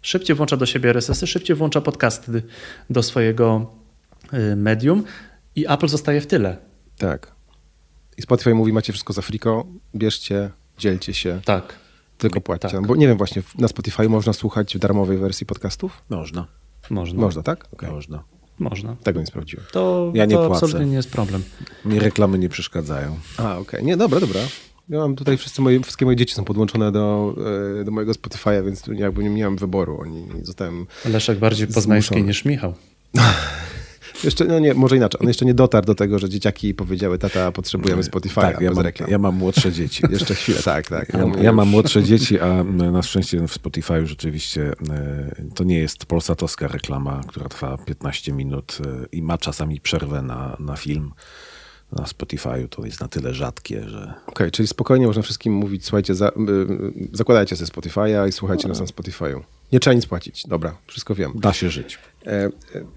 szybciej 0.01 0.35
włącza 0.35 0.57
do 0.57 0.65
siebie 0.65 0.89
RSS-y, 0.89 1.27
szybciej 1.27 1.55
włącza 1.55 1.81
podcasty 1.81 2.43
do 2.89 3.03
swojego 3.03 3.73
y, 4.33 4.55
medium 4.55 5.03
i 5.55 5.65
Apple 5.67 5.87
zostaje 5.87 6.21
w 6.21 6.27
tyle. 6.27 6.57
Tak. 6.97 7.31
I 8.17 8.21
Spotify 8.21 8.53
mówi, 8.55 8.73
macie 8.73 8.93
wszystko 8.93 9.13
za 9.13 9.21
friko, 9.21 9.65
bierzcie, 9.95 10.49
dzielcie 10.77 11.13
się. 11.13 11.41
Tak. 11.45 11.75
Tylko 12.17 12.41
płaccie. 12.41 12.69
Tak. 12.69 12.87
Bo 12.87 12.95
nie 12.95 13.07
wiem, 13.07 13.17
właśnie 13.17 13.43
na 13.57 13.67
Spotify 13.67 14.09
można 14.09 14.33
słuchać 14.33 14.75
w 14.75 14.79
darmowej 14.79 15.17
wersji 15.17 15.45
podcastów? 15.45 16.03
Można. 16.09 16.47
Można. 16.89 17.21
Można, 17.21 17.43
tak? 17.43 17.65
Okay. 17.73 17.91
Można. 17.91 18.23
Można. 18.59 18.95
Tego 19.03 19.19
nie 19.19 19.25
sprawdziłem. 19.25 19.65
To, 19.71 20.11
ja 20.15 20.25
nie 20.25 20.35
to 20.35 20.47
płacę. 20.47 20.65
absolutnie 20.65 20.89
nie 20.89 20.95
jest 20.95 21.11
problem. 21.11 21.43
Mi 21.85 21.99
reklamy 21.99 22.39
nie 22.39 22.49
przeszkadzają. 22.49 23.19
A, 23.37 23.41
okej. 23.43 23.61
Okay. 23.61 23.83
Nie, 23.83 23.97
dobra, 23.97 24.19
dobra. 24.19 24.39
Ja 24.89 24.99
mam 24.99 25.15
tutaj 25.15 25.37
wszyscy 25.37 25.61
moje, 25.61 25.79
wszystkie 25.79 26.05
moje 26.05 26.17
dzieci 26.17 26.35
są 26.35 26.43
podłączone 26.43 26.91
do, 26.91 27.35
e, 27.81 27.83
do 27.83 27.91
mojego 27.91 28.11
Spotify'a, 28.11 28.65
więc 28.65 28.83
jakby 28.87 29.23
nie 29.23 29.29
miałem 29.29 29.57
wyboru. 29.57 29.99
Oni 30.01 30.27
zostałem. 30.43 30.85
Leszek 31.05 31.39
bardziej 31.39 31.67
poznański 31.67 32.23
niż 32.23 32.45
Michał. 32.45 32.73
Jeszcze, 34.23 34.45
no 34.45 34.59
nie, 34.59 34.73
może 34.73 34.97
inaczej. 34.97 35.21
On 35.21 35.27
jeszcze 35.27 35.45
nie 35.45 35.53
dotarł 35.53 35.85
do 35.85 35.95
tego, 35.95 36.19
że 36.19 36.29
dzieciaki 36.29 36.73
powiedziały, 36.73 37.17
tata, 37.17 37.51
potrzebujemy 37.51 38.03
Spotify. 38.03 38.41
Tak, 38.41 38.61
ja 38.61 38.71
mam, 38.71 38.85
ja 39.07 39.17
mam 39.17 39.35
młodsze 39.35 39.71
dzieci. 39.71 40.03
jeszcze 40.09 40.35
chwilę, 40.35 40.59
tak, 40.63 40.87
tak. 40.87 41.13
Ja, 41.13 41.19
ja, 41.19 41.43
ja 41.43 41.53
mam 41.53 41.67
młodsze 41.67 42.03
dzieci, 42.03 42.39
a 42.39 42.63
na 42.63 43.01
szczęście 43.01 43.47
w 43.47 43.53
Spotify 43.53 44.07
rzeczywiście 44.07 44.73
e, 44.89 45.35
to 45.55 45.63
nie 45.63 45.79
jest 45.79 46.05
polsatowska 46.05 46.67
reklama, 46.67 47.21
która 47.27 47.49
trwa 47.49 47.77
15 47.77 48.33
minut 48.33 48.77
e, 48.85 49.05
i 49.11 49.21
ma 49.21 49.37
czasami 49.37 49.81
przerwę 49.81 50.21
na, 50.21 50.57
na 50.59 50.75
film 50.75 51.11
na 51.93 52.03
Spotify'u 52.03 52.67
to 52.69 52.85
jest 52.85 53.01
na 53.01 53.07
tyle 53.07 53.33
rzadkie, 53.33 53.89
że... 53.89 53.97
Okej, 53.97 54.23
okay, 54.27 54.51
czyli 54.51 54.67
spokojnie 54.67 55.07
można 55.07 55.21
wszystkim 55.21 55.53
mówić, 55.53 55.85
słuchajcie, 55.85 56.15
za, 56.15 56.29
y, 56.29 56.31
zakładajcie 57.11 57.55
sobie 57.55 57.71
Spotify'a 57.71 58.27
i 58.27 58.31
słuchajcie 58.31 58.63
no. 58.63 58.69
nas 58.69 58.79
na 58.79 58.85
Spotify'u. 58.85 59.41
Nie 59.73 59.79
trzeba 59.79 59.93
nic 59.93 60.05
płacić. 60.05 60.43
Dobra, 60.47 60.75
wszystko 60.87 61.15
wiem. 61.15 61.31
Da 61.35 61.53
się 61.53 61.69
żyć. 61.69 61.99
E, 62.27 62.31
e, 62.31 62.51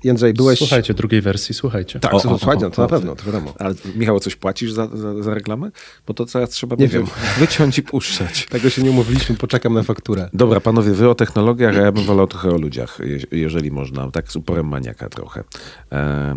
Jędrzej, 0.04 0.34
byłeś... 0.34 0.58
Słuchajcie 0.58 0.94
drugiej 0.94 1.20
wersji, 1.20 1.54
słuchajcie. 1.54 2.00
Tak, 2.00 2.14
o, 2.14 2.16
o, 2.16 2.20
słuchajcie, 2.20 2.64
no 2.64 2.70
to 2.70 2.82
na 2.82 2.88
pewno, 2.88 3.16
to 3.16 3.24
wiadomo. 3.24 3.54
Ale 3.58 3.74
Michał, 3.94 4.20
coś 4.20 4.36
płacisz 4.36 4.72
za, 4.72 4.88
za, 4.96 5.22
za 5.22 5.34
reklamę? 5.34 5.70
Bo 6.06 6.14
to 6.14 6.26
teraz 6.26 6.50
trzeba 6.50 6.76
nie 6.76 6.88
wiem. 6.88 7.06
wyciąć 7.38 7.78
i 7.78 7.82
puszczać. 7.82 8.46
Tego 8.46 8.70
się 8.70 8.82
nie 8.82 8.90
umówiliśmy, 8.90 9.36
poczekam 9.36 9.74
na 9.74 9.82
fakturę. 9.82 10.28
Dobra, 10.32 10.60
panowie, 10.60 10.92
wy 10.92 11.08
o 11.08 11.14
technologiach, 11.14 11.76
a 11.76 11.80
ja 11.80 11.92
bym 11.92 12.04
wolał 12.04 12.26
trochę 12.26 12.50
o 12.50 12.58
ludziach, 12.58 12.98
jeżeli 13.32 13.70
można. 13.70 14.10
Tak 14.10 14.32
z 14.32 14.36
uporem 14.36 14.68
maniaka 14.68 15.08
trochę. 15.08 15.44
E, 15.92 16.36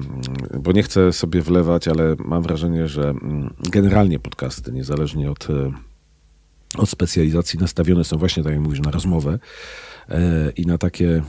bo 0.60 0.72
nie 0.72 0.84
chcę 0.84 1.14
sobie 1.14 1.42
wlewać, 1.42 1.88
ale 1.88 2.16
mam 2.20 2.44
wrażenie, 2.44 2.88
że 2.88 3.10
mm, 3.10 3.54
generalnie 3.70 4.20
podcasty, 4.20 4.72
niezależnie 4.72 5.32
od, 5.32 5.50
e, 5.50 5.72
od 6.78 6.90
specjalizacji, 6.90 7.60
nastawione 7.60 8.04
są 8.04 8.18
właśnie, 8.18 8.44
tak 8.44 8.54
jak 8.54 8.62
mówisz, 8.62 8.82
na 8.82 8.92
rozmowę 8.92 9.40
i 10.56 10.66
na 10.66 10.78
takie 10.78 11.24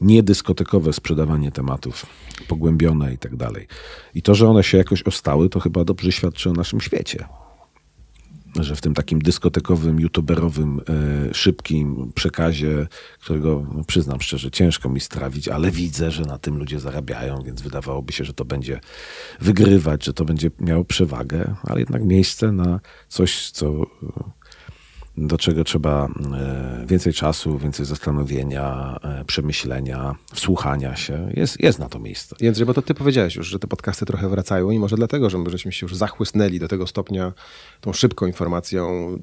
niedyskotekowe 0.00 0.92
sprzedawanie 0.92 1.52
tematów, 1.52 2.06
pogłębione 2.48 3.14
i 3.14 3.18
tak 3.18 3.36
dalej. 3.36 3.66
I 4.14 4.22
to, 4.22 4.34
że 4.34 4.48
one 4.48 4.64
się 4.64 4.78
jakoś 4.78 5.02
ostały, 5.02 5.48
to 5.48 5.60
chyba 5.60 5.84
dobrze 5.84 6.12
świadczy 6.12 6.50
o 6.50 6.52
naszym 6.52 6.80
świecie. 6.80 7.24
Że 8.60 8.76
w 8.76 8.80
tym 8.80 8.94
takim 8.94 9.18
dyskotekowym, 9.18 10.00
youtuberowym, 10.00 10.80
e, 11.30 11.34
szybkim 11.34 12.12
przekazie, 12.14 12.86
którego 13.20 13.66
no, 13.74 13.84
przyznam 13.84 14.20
szczerze, 14.20 14.50
ciężko 14.50 14.88
mi 14.88 15.00
strawić, 15.00 15.48
ale 15.48 15.70
widzę, 15.70 16.10
że 16.10 16.22
na 16.22 16.38
tym 16.38 16.58
ludzie 16.58 16.80
zarabiają, 16.80 17.42
więc 17.42 17.62
wydawałoby 17.62 18.12
się, 18.12 18.24
że 18.24 18.32
to 18.32 18.44
będzie 18.44 18.80
wygrywać, 19.40 20.04
że 20.04 20.12
to 20.12 20.24
będzie 20.24 20.50
miało 20.60 20.84
przewagę, 20.84 21.54
ale 21.62 21.80
jednak 21.80 22.04
miejsce 22.04 22.52
na 22.52 22.80
coś, 23.08 23.50
co 23.50 23.86
do 25.20 25.38
czego 25.38 25.64
trzeba 25.64 26.08
e, 26.34 26.84
więcej 26.86 27.12
czasu, 27.12 27.58
więcej 27.58 27.86
zastanowienia, 27.86 28.96
e, 29.02 29.24
przemyślenia, 29.24 30.14
wsłuchania 30.34 30.96
się. 30.96 31.32
Jest, 31.34 31.60
jest 31.60 31.78
na 31.78 31.88
to 31.88 31.98
miejsce. 31.98 32.36
Jędrzej, 32.40 32.66
bo 32.66 32.74
to 32.74 32.82
ty 32.82 32.94
powiedziałeś 32.94 33.36
już, 33.36 33.46
że 33.46 33.58
te 33.58 33.66
podcasty 33.66 34.06
trochę 34.06 34.28
wracają 34.28 34.70
i 34.70 34.78
może 34.78 34.96
dlatego, 34.96 35.30
że 35.30 35.38
my 35.38 35.50
żeśmy 35.50 35.72
się 35.72 35.84
już 35.84 35.96
zachłysnęli 35.96 36.58
do 36.58 36.68
tego 36.68 36.86
stopnia 36.86 37.32
tą 37.80 37.92
szybką 37.92 38.26
informacją, 38.26 39.16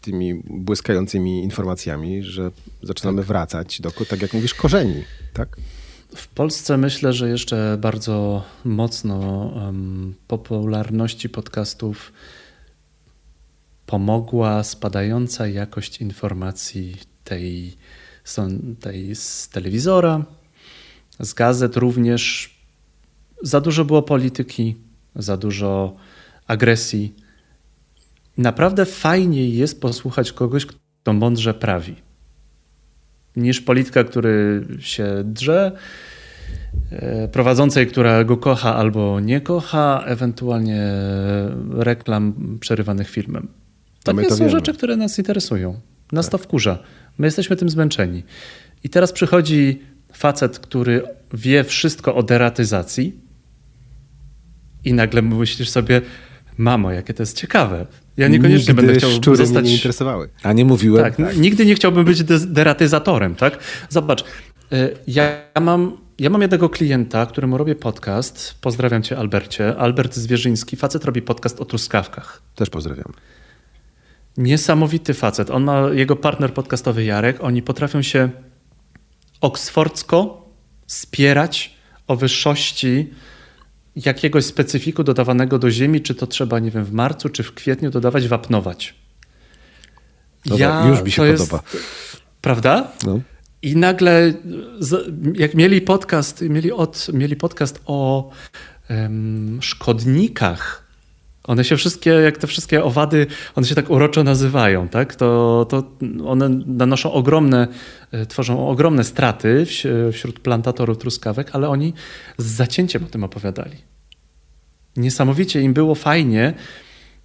tymi 0.00 0.42
błyskającymi 0.44 1.42
informacjami, 1.42 2.22
że 2.22 2.50
zaczynamy 2.82 3.18
tak. 3.18 3.26
wracać 3.26 3.80
do, 3.80 3.90
tak 3.90 4.22
jak 4.22 4.34
mówisz, 4.34 4.54
korzeni, 4.54 5.04
tak? 5.32 5.56
W 6.16 6.28
Polsce 6.28 6.76
myślę, 6.76 7.12
że 7.12 7.28
jeszcze 7.28 7.78
bardzo 7.80 8.44
mocno 8.64 9.18
um, 9.54 10.14
popularności 10.28 11.28
podcastów 11.28 12.12
pomogła 13.86 14.64
spadająca 14.64 15.48
jakość 15.48 16.00
informacji 16.00 16.96
tej, 17.24 17.76
tej 18.80 19.14
z 19.14 19.48
telewizora, 19.48 20.24
z 21.20 21.34
gazet 21.34 21.76
również. 21.76 22.52
Za 23.42 23.60
dużo 23.60 23.84
było 23.84 24.02
polityki, 24.02 24.76
za 25.16 25.36
dużo 25.36 25.96
agresji. 26.46 27.14
Naprawdę 28.38 28.84
fajniej 28.86 29.56
jest 29.56 29.80
posłuchać 29.80 30.32
kogoś, 30.32 30.66
kto 30.66 31.12
mądrze 31.12 31.54
prawi, 31.54 31.96
niż 33.36 33.60
polityka, 33.60 34.04
który 34.04 34.66
się 34.80 35.22
drze, 35.24 35.72
e, 36.90 37.28
prowadzącej, 37.28 37.86
która 37.86 38.24
go 38.24 38.36
kocha 38.36 38.76
albo 38.76 39.20
nie 39.20 39.40
kocha, 39.40 40.02
ewentualnie 40.06 40.92
reklam 41.70 42.58
przerywanych 42.60 43.10
filmem. 43.10 43.61
To 44.04 44.12
nie 44.12 44.30
są 44.30 44.36
wiemy. 44.36 44.50
rzeczy, 44.50 44.74
które 44.74 44.96
nas 44.96 45.18
interesują. 45.18 45.80
Nas 46.12 46.26
tak. 46.26 46.32
to 46.32 46.38
wkurza. 46.38 46.78
My 47.18 47.26
jesteśmy 47.26 47.56
tym 47.56 47.68
zmęczeni. 47.68 48.22
I 48.84 48.88
teraz 48.88 49.12
przychodzi 49.12 49.82
facet, 50.12 50.58
który 50.58 51.02
wie 51.34 51.64
wszystko 51.64 52.14
o 52.14 52.22
deratyzacji 52.22 53.20
i 54.84 54.92
nagle 54.92 55.22
myślisz 55.22 55.68
sobie, 55.68 56.00
mamo, 56.58 56.92
jakie 56.92 57.14
to 57.14 57.22
jest 57.22 57.36
ciekawe. 57.36 57.86
Ja 58.16 58.28
niekoniecznie 58.28 58.74
nigdy 58.74 58.86
będę 58.86 59.18
chciał 59.18 59.36
zostać... 59.36 59.64
nie 59.64 59.74
interesowały. 59.74 60.28
A 60.42 60.52
nie 60.52 60.64
mówiłem? 60.64 61.04
Tak, 61.04 61.16
tak, 61.16 61.36
nigdy 61.36 61.66
nie 61.66 61.74
chciałbym 61.74 62.04
być 62.04 62.22
deratyzatorem, 62.46 63.34
tak? 63.34 63.58
Zobacz, 63.88 64.24
y, 64.72 64.96
ja 65.06 65.42
mam, 65.60 65.98
ja 66.18 66.30
mam 66.30 66.42
jednego 66.42 66.68
klienta, 66.68 67.26
któremu 67.26 67.58
robię 67.58 67.74
podcast. 67.74 68.54
Pozdrawiam 68.60 69.02
cię, 69.02 69.18
Albercie. 69.18 69.76
Albert 69.76 70.14
Zwierzyński. 70.14 70.76
Facet 70.76 71.04
robi 71.04 71.22
podcast 71.22 71.60
o 71.60 71.64
truskawkach. 71.64 72.42
Też 72.54 72.70
pozdrawiam. 72.70 73.12
Niesamowity 74.36 75.14
facet. 75.14 75.50
On 75.50 75.64
ma 75.64 75.88
jego 75.92 76.16
partner 76.16 76.54
podcastowy 76.54 77.04
Jarek. 77.04 77.44
Oni 77.44 77.62
potrafią 77.62 78.02
się 78.02 78.30
oksfordzko 79.40 80.48
spierać 80.86 81.74
o 82.06 82.16
wyższości 82.16 83.10
jakiegoś 83.96 84.44
specyfiku 84.44 85.04
dodawanego 85.04 85.58
do 85.58 85.70
ziemi, 85.70 86.00
czy 86.00 86.14
to 86.14 86.26
trzeba, 86.26 86.58
nie 86.58 86.70
wiem, 86.70 86.84
w 86.84 86.92
marcu, 86.92 87.28
czy 87.28 87.42
w 87.42 87.54
kwietniu 87.54 87.90
dodawać, 87.90 88.28
wapnować. 88.28 88.94
Dobra, 90.46 90.66
ja, 90.66 90.88
już 90.88 91.02
mi 91.02 91.10
się 91.10 91.22
podoba. 91.22 91.62
Jest, 91.74 91.86
prawda? 92.40 92.92
No. 93.06 93.20
I 93.62 93.76
nagle, 93.76 94.32
jak 95.34 95.54
mieli 95.54 95.80
podcast, 95.80 96.40
mieli, 96.40 96.72
od, 96.72 97.06
mieli 97.12 97.36
podcast 97.36 97.80
o 97.86 98.30
um, 98.90 99.58
szkodnikach, 99.62 100.91
one 101.44 101.64
się 101.64 101.76
wszystkie, 101.76 102.10
jak 102.10 102.38
te 102.38 102.46
wszystkie 102.46 102.84
owady, 102.84 103.26
one 103.54 103.66
się 103.66 103.74
tak 103.74 103.90
uroczo 103.90 104.24
nazywają, 104.24 104.88
tak? 104.88 105.14
To, 105.14 105.66
to 105.68 105.82
one 106.26 106.48
nanoszą 106.66 107.12
ogromne, 107.12 107.68
e, 108.12 108.26
tworzą 108.26 108.68
ogromne 108.68 109.04
straty 109.04 109.66
wśród 110.12 110.40
plantatorów 110.40 110.98
truskawek, 110.98 111.50
ale 111.52 111.68
oni 111.68 111.94
z 112.38 112.44
zacięciem 112.44 113.04
o 113.04 113.06
tym 113.06 113.24
opowiadali. 113.24 113.76
Niesamowicie 114.96 115.60
im 115.60 115.72
było 115.72 115.94
fajnie 115.94 116.54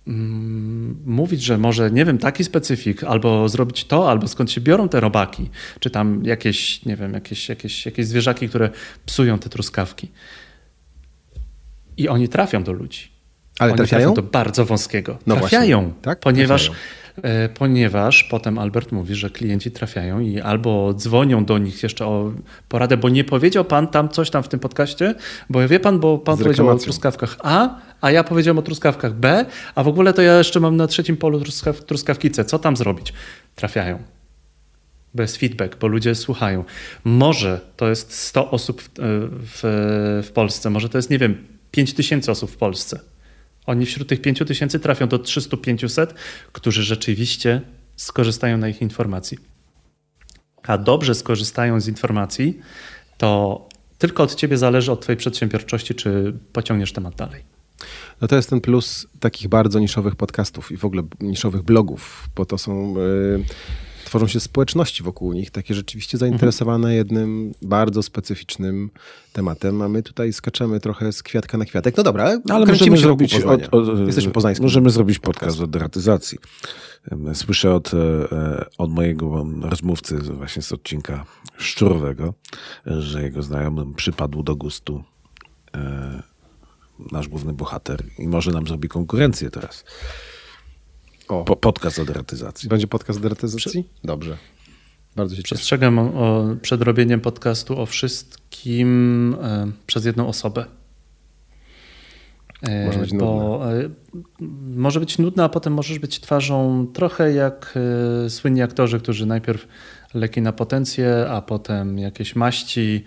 mm, 0.08 0.98
mówić, 1.06 1.44
że 1.44 1.58
może, 1.58 1.92
nie 1.92 2.06
wiem, 2.06 2.18
taki 2.18 2.44
specyfik, 2.44 3.04
albo 3.04 3.50
zrobić 3.50 3.86
to, 3.86 4.10
albo 4.10 4.28
skąd 4.28 4.52
się 4.52 4.62
biorą 4.62 4.90
te 4.90 5.00
robaki, 5.00 5.50
czy 5.80 5.90
tam 5.90 6.26
jakieś, 6.26 6.86
nie 6.86 6.96
wiem, 6.96 7.14
jakieś, 7.14 7.50
jakieś, 7.50 7.86
jakieś 7.86 8.08
zwierzaki, 8.08 8.50
które 8.50 8.70
psują 9.06 9.40
te 9.40 9.50
truskawki. 9.50 10.08
I 11.98 12.10
oni 12.10 12.30
trafią 12.30 12.64
do 12.64 12.72
ludzi. 12.72 13.17
Ale 13.60 13.72
Oni 13.72 13.78
trafiają? 13.78 14.14
do 14.14 14.22
bardzo 14.22 14.66
wąskiego. 14.66 15.18
No 15.28 15.36
trafiają, 15.36 15.82
właśnie, 15.82 16.02
tak? 16.02 16.20
ponieważ, 16.20 16.66
trafiają. 16.66 16.84
E, 17.24 17.50
ponieważ 17.50 18.24
potem 18.24 18.60
Albert 18.60 18.92
mówi, 18.92 19.16
że 19.16 19.30
klienci 19.30 19.72
trafiają 19.72 20.20
i 20.20 20.40
albo 20.40 20.94
dzwonią 20.94 21.46
do 21.46 21.58
nich 21.58 21.84
jeszcze 21.84 22.06
o 22.06 22.32
poradę, 22.70 22.98
bo 22.98 23.10
nie 23.10 23.24
powiedział 23.24 23.66
pan 23.66 23.88
tam 23.88 24.10
coś 24.10 24.30
tam 24.30 24.44
w 24.44 24.48
tym 24.48 24.60
podcaście, 24.60 25.16
bo 25.50 25.68
wie 25.68 25.80
pan, 25.80 26.00
bo 26.00 26.18
pan 26.18 26.38
powiedział 26.38 26.70
o 26.70 26.76
truskawkach 26.76 27.38
A, 27.44 27.76
a 28.02 28.12
ja 28.12 28.24
powiedziałem 28.24 28.58
o 28.58 28.62
truskawkach 28.62 29.14
B, 29.14 29.46
a 29.76 29.84
w 29.84 29.88
ogóle 29.88 30.14
to 30.14 30.22
ja 30.22 30.38
jeszcze 30.38 30.60
mam 30.60 30.78
na 30.78 30.88
trzecim 30.88 31.18
polu 31.18 31.40
truskaw, 31.42 31.86
truskawki 31.86 32.32
C. 32.32 32.46
Co 32.46 32.60
tam 32.60 32.78
zrobić? 32.78 33.14
Trafiają. 33.56 34.00
Bez 35.14 35.38
feedback, 35.38 35.78
bo 35.78 35.88
ludzie 35.88 36.16
słuchają. 36.16 36.64
Może 37.04 37.62
to 37.78 37.90
jest 37.90 38.14
100 38.14 38.52
osób 38.52 38.82
w, 38.82 38.90
w, 39.32 39.60
w 40.28 40.32
Polsce, 40.32 40.70
może 40.70 40.90
to 40.90 40.98
jest, 40.98 41.10
nie 41.10 41.20
wiem, 41.20 41.48
5 41.72 41.94
tysięcy 41.94 42.32
osób 42.32 42.52
w 42.52 42.58
Polsce 42.58 43.00
oni 43.68 43.86
wśród 43.86 44.08
tych 44.08 44.22
5 44.22 44.40
tysięcy 44.48 44.80
trafią 44.80 45.08
do 45.08 45.20
300-500, 45.20 46.08
którzy 46.52 46.84
rzeczywiście 46.84 47.62
skorzystają 47.96 48.58
na 48.58 48.68
ich 48.68 48.82
informacji. 48.82 49.38
A 50.64 50.78
dobrze 50.78 51.16
skorzystają 51.16 51.80
z 51.80 51.88
informacji, 51.88 52.60
to 53.18 53.68
tylko 53.98 54.24
od 54.24 54.36
ciebie 54.36 54.58
zależy, 54.58 54.92
od 54.92 55.02
twojej 55.02 55.18
przedsiębiorczości, 55.18 55.96
czy 55.96 56.34
pociągniesz 56.54 56.94
temat 56.94 57.16
dalej. 57.16 57.44
No 58.22 58.28
to 58.28 58.36
jest 58.36 58.50
ten 58.50 58.62
plus 58.62 59.08
takich 59.20 59.48
bardzo 59.48 59.80
niszowych 59.80 60.16
podcastów 60.16 60.72
i 60.72 60.78
w 60.78 60.86
ogóle 60.86 61.04
niszowych 61.20 61.64
blogów, 61.64 62.30
bo 62.36 62.46
to 62.46 62.58
są 62.58 62.96
yy, 62.96 63.44
tworzą 64.08 64.28
się 64.28 64.40
społeczności 64.40 65.04
wokół 65.04 65.34
nich, 65.34 65.52
takie 65.52 65.74
rzeczywiście 65.74 66.18
zainteresowane 66.18 66.96
jednym 66.96 67.54
bardzo 67.62 68.04
specyficznym 68.04 68.90
tematem, 69.34 69.82
a 69.82 69.88
my 69.88 70.04
tutaj 70.04 70.34
skaczemy 70.34 70.80
trochę 70.80 71.12
z 71.12 71.24
kwiatka 71.24 71.58
na 71.58 71.66
kwiatek. 71.66 71.98
No 71.98 72.04
dobra, 72.04 72.40
ale 72.50 72.66
możemy 72.66 72.98
zrobić 72.98 73.36
od, 73.36 73.74
od, 73.74 74.00
Jesteśmy 74.08 74.32
poznańskim. 74.32 74.64
Możemy 74.64 74.90
zrobić 74.90 75.20
podcast 75.20 75.62
o 75.62 75.68
deratyzacji. 75.68 76.38
Słyszę 77.34 77.74
od, 77.74 77.94
e, 77.94 78.66
od 78.78 78.92
mojego 78.92 79.46
rozmówcy 79.62 80.18
właśnie 80.18 80.62
z 80.62 80.72
odcinka 80.72 81.26
szczurowego, 81.58 82.34
że 82.86 83.24
jego 83.24 83.44
znajomym 83.44 83.94
przypadł 83.94 84.44
do 84.44 84.56
gustu 84.56 85.04
e, 85.76 86.24
nasz 87.12 87.28
główny 87.28 87.54
bohater 87.54 88.04
i 88.20 88.28
może 88.28 88.52
nam 88.52 88.68
zrobi 88.68 88.88
konkurencję 88.88 89.50
teraz. 89.50 89.86
O. 91.28 91.44
Po, 91.44 91.56
podcast 91.56 92.00
o 92.00 92.06
deratyzacji. 92.06 92.70
Będzie 92.70 92.88
podcast 92.88 93.20
o 93.20 93.22
deratyzacji? 93.22 93.90
Dobrze. 94.04 94.38
Bardzo 95.16 95.36
się 95.36 95.44
Przestrzegam 95.44 96.00
o, 96.00 96.02
o, 96.02 96.56
przed 96.62 96.82
robieniem 96.82 97.22
podcastu 97.22 97.82
o 97.82 97.86
wszystkim 97.86 99.36
e, 99.42 99.72
przez 99.88 100.06
jedną 100.06 100.28
osobę. 100.28 100.66
E, 102.62 102.86
może 102.86 103.00
być 103.00 103.14
bo, 103.14 103.62
e, 103.74 103.90
może 104.76 105.00
być 105.00 105.18
nudne, 105.18 105.44
a 105.44 105.50
potem 105.50 105.74
możesz 105.74 106.00
być 106.00 106.20
twarzą 106.20 106.88
trochę 106.94 107.34
jak 107.34 107.74
e, 108.26 108.30
słynni 108.30 108.62
aktorzy, 108.62 109.00
którzy 109.00 109.26
najpierw 109.26 109.68
leki 110.14 110.42
na 110.42 110.52
potencję, 110.52 111.26
a 111.30 111.42
potem 111.42 112.00
jakieś 112.00 112.36
maści, 112.36 113.04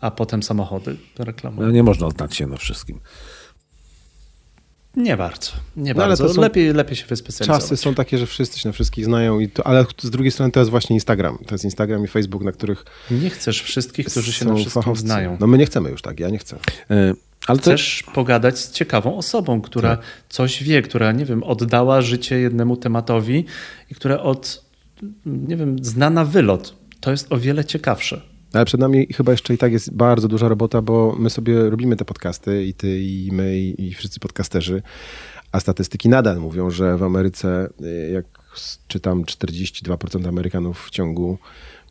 a 0.00 0.10
potem 0.10 0.42
samochody 0.42 0.96
reklamują. 1.18 1.66
No 1.66 1.72
nie 1.72 1.82
można 1.82 2.06
odnać 2.06 2.36
się 2.36 2.46
na 2.46 2.56
wszystkim. 2.56 3.00
Nie 4.96 5.16
bardzo. 5.16 5.52
Nie 5.76 5.94
no, 5.94 6.00
bardzo. 6.00 6.24
Ale 6.24 6.34
lepiej, 6.34 6.72
lepiej 6.72 6.96
się 6.96 7.06
wyspecjalizować. 7.06 7.62
Czasy 7.62 7.76
są 7.76 7.94
takie, 7.94 8.18
że 8.18 8.26
wszyscy 8.26 8.58
się 8.60 8.68
na 8.68 8.72
wszystkich 8.72 9.04
znają, 9.04 9.40
i 9.40 9.48
to, 9.48 9.66
ale 9.66 9.86
z 10.02 10.10
drugiej 10.10 10.32
strony 10.32 10.52
to 10.52 10.60
jest 10.60 10.70
właśnie 10.70 10.94
Instagram. 10.94 11.38
To 11.46 11.54
jest 11.54 11.64
Instagram 11.64 12.04
i 12.04 12.08
Facebook, 12.08 12.42
na 12.42 12.52
których. 12.52 12.84
Nie 13.10 13.30
chcesz 13.30 13.62
wszystkich, 13.62 14.06
którzy 14.06 14.32
się 14.32 14.44
na 14.44 14.54
wszystkich 14.54 14.72
fachowcy. 14.72 15.02
znają. 15.02 15.36
No 15.40 15.46
my 15.46 15.58
nie 15.58 15.66
chcemy 15.66 15.90
już 15.90 16.02
tak, 16.02 16.20
ja 16.20 16.28
nie 16.28 16.38
chcę. 16.38 16.58
E, 16.90 17.14
ale 17.46 17.58
Chcesz 17.58 18.02
to... 18.06 18.12
pogadać 18.12 18.58
z 18.58 18.72
ciekawą 18.72 19.16
osobą, 19.16 19.60
która 19.60 19.96
tak. 19.96 20.06
coś 20.28 20.62
wie, 20.62 20.82
która, 20.82 21.12
nie 21.12 21.24
wiem, 21.24 21.42
oddała 21.42 22.02
życie 22.02 22.38
jednemu 22.38 22.76
tematowi 22.76 23.44
i 23.90 23.94
która 23.94 24.20
od, 24.20 24.64
nie 25.26 25.56
wiem, 25.56 25.84
zna 25.84 26.10
na 26.10 26.24
wylot. 26.24 26.74
To 27.00 27.10
jest 27.10 27.32
o 27.32 27.38
wiele 27.38 27.64
ciekawsze. 27.64 28.33
Ale 28.54 28.64
przed 28.64 28.80
nami 28.80 29.06
chyba 29.12 29.32
jeszcze 29.32 29.54
i 29.54 29.58
tak 29.58 29.72
jest 29.72 29.94
bardzo 29.94 30.28
duża 30.28 30.48
robota, 30.48 30.82
bo 30.82 31.16
my 31.18 31.30
sobie 31.30 31.70
robimy 31.70 31.96
te 31.96 32.04
podcasty 32.04 32.64
i 32.64 32.74
ty, 32.74 33.02
i 33.02 33.28
my, 33.32 33.58
i, 33.58 33.86
i 33.86 33.94
wszyscy 33.94 34.20
podcasterzy, 34.20 34.82
a 35.52 35.60
statystyki 35.60 36.08
nadal 36.08 36.40
mówią, 36.40 36.70
że 36.70 36.96
w 36.96 37.02
Ameryce, 37.02 37.68
y, 37.82 38.10
jak 38.12 38.24
czytam, 38.88 39.24
42% 39.24 40.28
Amerykanów 40.28 40.86
w 40.86 40.90
ciągu 40.90 41.38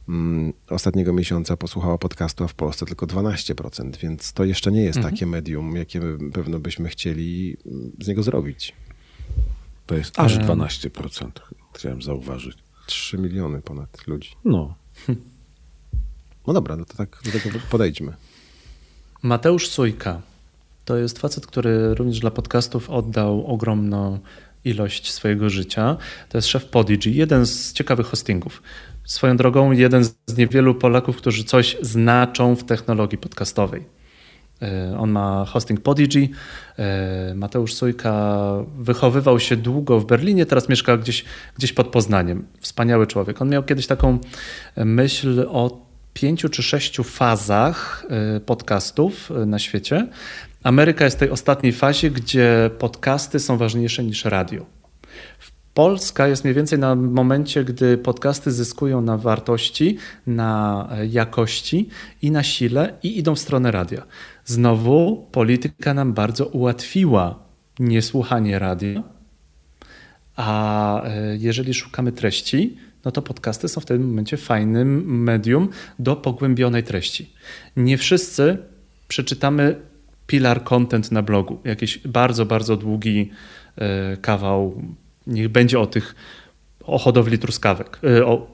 mm, 0.10 0.54
ostatniego 0.70 1.14
miesiąca 1.14 1.58
posłuchało 1.58 1.98
podcastu, 1.98 2.44
a 2.44 2.48
w 2.48 2.54
Polsce 2.54 2.86
tylko 2.86 3.08
12%, 3.08 3.98
więc 3.98 4.34
to 4.34 4.44
jeszcze 4.44 4.72
nie 4.72 4.82
jest 4.82 4.98
mhm. 4.98 5.14
takie 5.14 5.26
medium, 5.26 5.76
jakie 5.76 6.02
pewno 6.34 6.60
byśmy 6.60 6.90
chcieli 6.90 7.58
mm, 7.66 7.92
z 8.02 8.08
niego 8.08 8.24
zrobić. 8.24 8.74
To 9.86 9.96
jest 9.96 10.20
aż 10.20 10.38
12%, 10.38 11.30
chciałem 11.74 12.02
zauważyć. 12.02 12.58
3 12.86 13.18
miliony 13.18 13.62
ponad 13.62 14.08
ludzi. 14.08 14.30
No. 14.46 14.76
No 16.48 16.54
dobra, 16.54 16.76
no 16.76 16.86
to 16.86 16.94
tak 16.98 17.20
do 17.26 17.40
tego 17.40 17.60
podejdźmy. 17.70 18.14
Mateusz 19.22 19.68
Sujka 19.68 20.22
to 20.86 20.98
jest 20.98 21.20
facet, 21.20 21.48
który 21.48 21.96
również 21.96 22.20
dla 22.20 22.32
podcastów 22.32 22.90
oddał 22.90 23.46
ogromną 23.46 24.20
ilość 24.66 25.12
swojego 25.12 25.50
życia. 25.50 25.98
To 26.30 26.38
jest 26.38 26.48
szef 26.48 26.66
Podigy, 26.66 27.10
jeden 27.10 27.46
z 27.46 27.74
ciekawych 27.74 28.08
hostingów. 28.08 28.64
Swoją 29.06 29.38
drogą, 29.38 29.72
jeden 29.72 30.04
z 30.04 30.38
niewielu 30.38 30.76
Polaków, 30.76 31.18
którzy 31.18 31.44
coś 31.44 31.78
znaczą 31.82 32.56
w 32.56 32.64
technologii 32.64 33.18
podcastowej. 33.18 33.86
E, 34.62 34.98
on 34.98 35.12
ma 35.12 35.46
hosting 35.46 35.82
Podigy. 35.82 36.30
E, 36.80 37.34
Mateusz 37.36 37.74
Sujka 37.74 38.44
wychowywał 38.78 39.40
się 39.40 39.58
długo 39.58 40.00
w 40.00 40.06
Berlinie, 40.06 40.46
teraz 40.46 40.70
mieszka 40.70 40.98
gdzieś, 40.98 41.26
gdzieś 41.58 41.74
pod 41.74 41.88
Poznaniem. 41.88 42.46
Wspaniały 42.60 43.08
człowiek. 43.08 43.42
On 43.42 43.50
miał 43.50 43.64
kiedyś 43.64 43.88
taką 43.88 44.20
myśl 44.78 45.46
o 45.50 45.93
pięciu 46.14 46.50
czy 46.50 46.64
sześciu 46.64 47.04
fazach 47.04 48.06
y, 48.38 48.40
podcastów 48.40 49.32
y, 49.32 49.46
na 49.46 49.60
świecie. 49.60 50.08
Ameryka 50.64 51.06
jest 51.06 51.18
w 51.18 51.20
tej 51.20 51.30
ostatniej 51.30 51.74
fazie, 51.74 52.12
gdzie 52.12 52.70
podcasty 52.80 53.40
są 53.40 53.58
ważniejsze 53.58 54.04
niż 54.04 54.26
radio. 54.26 54.66
Polska 55.74 56.28
jest 56.28 56.44
mniej 56.44 56.56
więcej 56.56 56.80
na 56.80 56.96
momencie, 56.96 57.64
gdy 57.64 57.98
podcasty 57.98 58.52
zyskują 58.52 59.02
na 59.02 59.18
wartości, 59.18 59.98
na 60.28 60.88
e, 60.92 61.06
jakości 61.06 61.90
i 62.22 62.32
na 62.32 62.44
sile 62.44 62.94
i 63.04 63.18
idą 63.18 63.36
w 63.36 63.40
stronę 63.40 63.72
radia. 63.72 64.04
Znowu 64.46 65.28
polityka 65.32 65.94
nam 65.94 66.14
bardzo 66.14 66.46
ułatwiła 66.46 67.40
niesłuchanie 67.80 68.60
radia, 68.60 69.04
a 70.36 71.04
e, 71.04 71.38
jeżeli 71.38 71.74
szukamy 71.74 72.12
treści, 72.12 72.78
no 73.06 73.12
to 73.12 73.22
podcasty 73.22 73.68
są 73.68 73.82
w 73.82 73.86
tym 73.86 74.08
momencie 74.08 74.38
fajnym 74.38 75.24
medium 75.24 75.70
do 76.00 76.16
pogłębionej 76.16 76.84
treści. 76.84 77.34
Nie 77.78 77.98
wszyscy 77.98 78.58
przeczytamy 79.08 79.76
pilar 80.28 80.64
content 80.64 81.12
na 81.12 81.22
blogu, 81.22 81.60
jakiś 81.64 81.98
bardzo, 81.98 82.46
bardzo 82.46 82.78
długi 82.78 83.30
e, 83.78 84.18
kawał, 84.18 84.82
niech 85.28 85.50
będzie 85.50 85.80
o 85.80 85.88
tych, 85.88 86.16
o 86.84 86.98
hodowli 86.98 87.40
truskawek, 87.40 88.00
e, 88.04 88.26
o, 88.26 88.48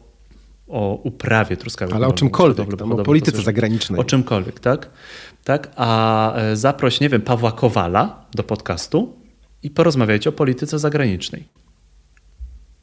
o 0.67 1.01
uprawie 1.03 1.57
truskawek. 1.57 1.95
Ale 1.95 2.07
o 2.07 2.13
czymkolwiek, 2.13 2.69
hodowli, 2.69 3.01
o 3.01 3.03
polityce 3.03 3.41
zagranicznej. 3.41 3.99
O 3.99 4.03
czymkolwiek, 4.03 4.59
tak? 4.59 4.89
tak? 5.43 5.71
A 5.76 6.36
e, 6.36 6.55
zaproś, 6.55 6.99
nie 6.99 7.09
wiem, 7.09 7.21
Pawła 7.21 7.51
Kowala 7.51 8.26
do 8.34 8.43
podcastu 8.43 9.15
i 9.63 9.69
porozmawiajcie 9.69 10.30
o 10.30 10.34
polityce 10.34 10.80
zagranicznej 10.80 11.59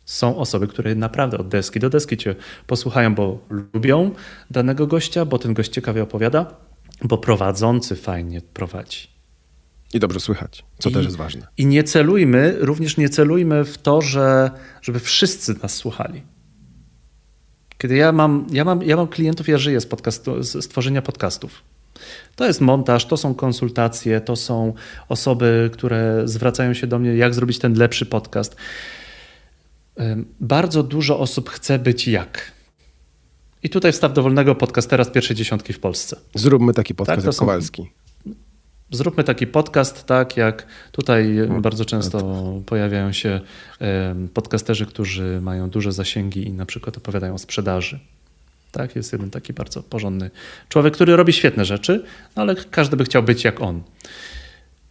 są 0.07 0.37
osoby, 0.37 0.67
które 0.67 0.95
naprawdę 0.95 1.39
od 1.39 1.49
deski 1.49 1.81
do 1.81 1.91
deski 1.91 2.17
cię 2.17 2.35
posłuchają, 2.67 3.15
bo 3.15 3.39
lubią 3.51 4.11
danego 4.51 4.87
gościa, 4.87 5.25
bo 5.25 5.39
ten 5.39 5.55
gość 5.55 5.71
ciekawie 5.71 6.03
opowiada 6.03 6.67
bo 7.05 7.19
prowadzący 7.19 7.97
fajnie 7.97 8.41
prowadzi. 8.41 9.09
I 9.95 10.01
dobrze 10.01 10.21
słychać, 10.21 10.65
co 10.79 10.89
I, 10.89 10.93
też 10.93 11.05
jest 11.05 11.17
ważne. 11.17 11.47
I 11.57 11.67
nie 11.67 11.85
celujmy, 11.85 12.57
również 12.59 12.97
nie 12.97 13.09
celujmy 13.09 13.65
w 13.65 13.79
to, 13.79 14.03
że, 14.03 14.51
żeby 14.83 15.01
wszyscy 15.01 15.55
nas 15.63 15.75
słuchali. 15.75 16.23
Kiedy 17.79 17.97
ja 17.97 18.13
mam, 18.13 18.47
ja 18.51 18.65
mam, 18.65 18.83
ja 18.83 18.97
mam 18.97 19.09
klientów, 19.09 19.49
ja 19.49 19.59
żyję 19.59 19.81
z, 19.81 19.87
podcastu, 19.87 20.43
z 20.43 20.69
tworzenia 20.69 21.03
podcastów. 21.03 21.63
To 22.37 22.47
jest 22.47 22.61
montaż, 22.61 23.07
to 23.07 23.17
są 23.17 23.35
konsultacje, 23.35 24.21
to 24.21 24.37
są 24.37 24.75
osoby, 25.09 25.71
które 25.73 26.23
zwracają 26.25 26.75
się 26.75 26.87
do 26.87 26.99
mnie, 26.99 27.17
jak 27.17 27.35
zrobić 27.35 27.59
ten 27.59 27.75
lepszy 27.75 28.07
podcast. 28.07 28.57
Bardzo 30.41 30.83
dużo 30.83 31.19
osób 31.19 31.51
chce 31.51 31.79
być 31.79 32.09
jak. 32.09 32.53
I 33.63 33.71
tutaj 33.71 33.93
wstaw 33.93 34.13
dowolnego 34.13 34.55
podcastera 34.55 35.05
z 35.05 35.11
pierwszej 35.11 35.37
dziesiątki 35.37 35.73
w 35.73 35.81
Polsce. 35.81 36.17
Zróbmy 36.35 36.75
taki 36.75 36.95
podcast 36.95 37.17
tak, 37.17 37.25
jak 37.25 37.35
są, 37.35 37.41
Kowalski. 37.41 37.91
Zróbmy 38.91 39.25
taki 39.25 39.47
podcast, 39.47 40.05
tak 40.05 40.37
jak 40.37 40.67
tutaj 40.93 41.35
no, 41.49 41.61
bardzo 41.61 41.85
często 41.85 42.21
to... 42.21 42.61
pojawiają 42.67 43.13
się 43.13 43.41
podcasterzy, 44.35 44.87
którzy 44.87 45.41
mają 45.43 45.71
duże 45.71 45.93
zasięgi 45.93 46.49
i 46.49 46.53
na 46.53 46.67
przykład 46.67 46.97
opowiadają 46.97 47.35
o 47.35 47.39
sprzedaży. 47.39 47.99
Tak, 48.73 48.97
jest 48.97 49.13
jeden 49.13 49.31
taki 49.31 49.53
bardzo 49.53 49.83
porządny 49.83 50.31
człowiek, 50.69 50.95
który 50.95 51.17
robi 51.17 51.33
świetne 51.33 51.65
rzeczy, 51.65 52.05
no 52.37 52.43
ale 52.43 52.55
każdy 52.71 52.97
by 52.97 53.05
chciał 53.05 53.23
być 53.23 53.45
jak 53.45 53.61
on. 53.61 53.83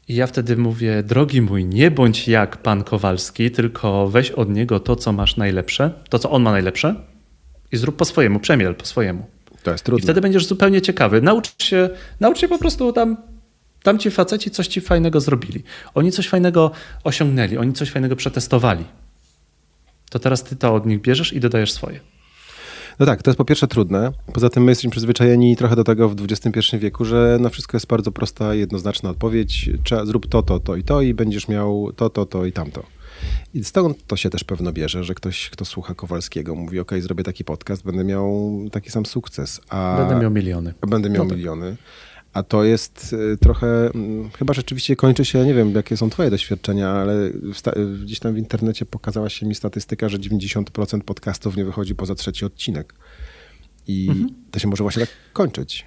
I 0.08 0.16
ja 0.16 0.28
wtedy 0.28 0.58
mówię, 0.58 1.04
drogi 1.04 1.42
mój, 1.42 1.66
nie 1.66 1.92
bądź 1.92 2.28
jak 2.28 2.58
pan 2.58 2.84
Kowalski, 2.84 3.52
tylko 3.52 4.08
weź 4.08 4.32
od 4.32 4.50
niego 4.50 4.80
to, 4.80 4.96
co 4.96 5.12
masz 5.12 5.38
najlepsze, 5.38 5.92
to, 6.10 6.20
co 6.20 6.32
on 6.32 6.44
ma 6.44 6.52
najlepsze 6.52 6.96
i 7.72 7.78
zrób 7.78 7.96
po 7.96 8.06
swojemu, 8.06 8.40
przemiel 8.40 8.76
po 8.76 8.86
swojemu. 8.86 9.26
To 9.64 9.72
jest 9.72 9.84
trudne. 9.84 10.00
I 10.00 10.04
wtedy 10.04 10.22
będziesz 10.22 10.46
zupełnie 10.46 10.82
ciekawy. 10.82 11.22
Naucz 11.22 11.64
się, 11.64 11.90
naucz 12.20 12.40
się 12.40 12.48
po 12.48 12.58
prostu 12.58 12.94
tam, 12.94 13.18
tam 13.84 14.00
ci 14.00 14.12
faceci 14.12 14.52
coś 14.52 14.68
ci 14.68 14.82
fajnego 14.82 15.20
zrobili. 15.20 15.64
Oni 15.94 16.12
coś 16.12 16.28
fajnego 16.28 16.72
osiągnęli, 17.04 17.58
oni 17.58 17.74
coś 17.74 17.92
fajnego 17.92 18.16
przetestowali. 18.16 18.86
To 20.10 20.20
teraz 20.20 20.44
ty 20.44 20.56
to 20.56 20.74
od 20.74 20.86
nich 20.86 21.02
bierzesz 21.02 21.34
i 21.34 21.40
dodajesz 21.40 21.72
swoje. 21.72 22.00
No 23.00 23.06
tak, 23.06 23.24
to 23.24 23.30
jest 23.32 23.38
po 23.38 23.46
pierwsze 23.46 23.68
trudne. 23.68 24.12
Poza 24.34 24.50
tym 24.50 24.64
my 24.64 24.72
jesteśmy 24.72 24.92
przyzwyczajeni 24.92 25.56
trochę 25.56 25.76
do 25.76 25.84
tego 25.84 26.10
w 26.10 26.16
XXI 26.32 26.78
wieku, 26.78 27.06
że 27.06 27.38
na 27.42 27.50
wszystko 27.50 27.78
jest 27.78 27.88
bardzo 27.88 28.12
prosta, 28.12 28.56
jednoznaczna 28.56 29.10
odpowiedź. 29.10 29.70
Zrób 30.04 30.28
to, 30.28 30.44
to, 30.44 30.60
to 30.60 30.76
i 30.76 30.84
to 30.84 31.02
i 31.02 31.14
będziesz 31.14 31.48
miał 31.48 31.92
to, 31.96 32.10
to, 32.10 32.26
to 32.26 32.46
i 32.46 32.52
tamto. 32.52 32.84
I 33.54 33.64
stąd 33.64 34.08
to 34.08 34.16
się 34.16 34.30
też 34.30 34.44
pewno 34.44 34.74
bierze, 34.74 35.04
że 35.04 35.16
ktoś, 35.16 35.50
kto 35.50 35.66
słucha 35.66 35.94
Kowalskiego, 35.94 36.56
mówi: 36.56 36.80
OK, 36.80 36.92
zrobię 37.00 37.24
taki 37.24 37.44
podcast, 37.44 37.84
będę 37.84 38.04
miał 38.04 38.60
taki 38.72 38.92
sam 38.92 39.06
sukces. 39.06 39.62
A 39.70 39.96
będę 39.98 40.16
miał 40.16 40.32
miliony. 40.32 40.74
Będę 40.88 41.10
miał 41.10 41.24
no 41.24 41.30
tak. 41.30 41.38
miliony. 41.38 41.78
A 42.36 42.44
to 42.44 42.64
jest 42.64 43.16
y, 43.34 43.38
trochę, 43.38 43.68
mm, 43.68 44.30
chyba 44.30 44.54
rzeczywiście 44.54 44.96
kończy 44.96 45.26
się, 45.26 45.46
nie 45.46 45.54
wiem 45.54 45.72
jakie 45.76 45.98
są 45.98 46.10
twoje 46.10 46.30
doświadczenia, 46.30 46.90
ale 46.90 47.32
gdzieś 48.04 48.20
tam 48.20 48.34
w 48.34 48.38
internecie 48.38 48.86
pokazała 48.86 49.30
się 49.30 49.46
mi 49.46 49.56
statystyka, 49.56 50.10
że 50.10 50.18
90% 50.18 51.02
podcastów 51.02 51.58
nie 51.58 51.66
wychodzi 51.66 51.96
poza 51.96 52.16
trzeci 52.16 52.46
odcinek. 52.46 52.94
I 53.88 54.08
mhm. 54.10 54.30
to 54.52 54.60
się 54.60 54.68
może 54.68 54.84
właśnie 54.84 55.00
tak 55.00 55.16
kończyć. 55.34 55.86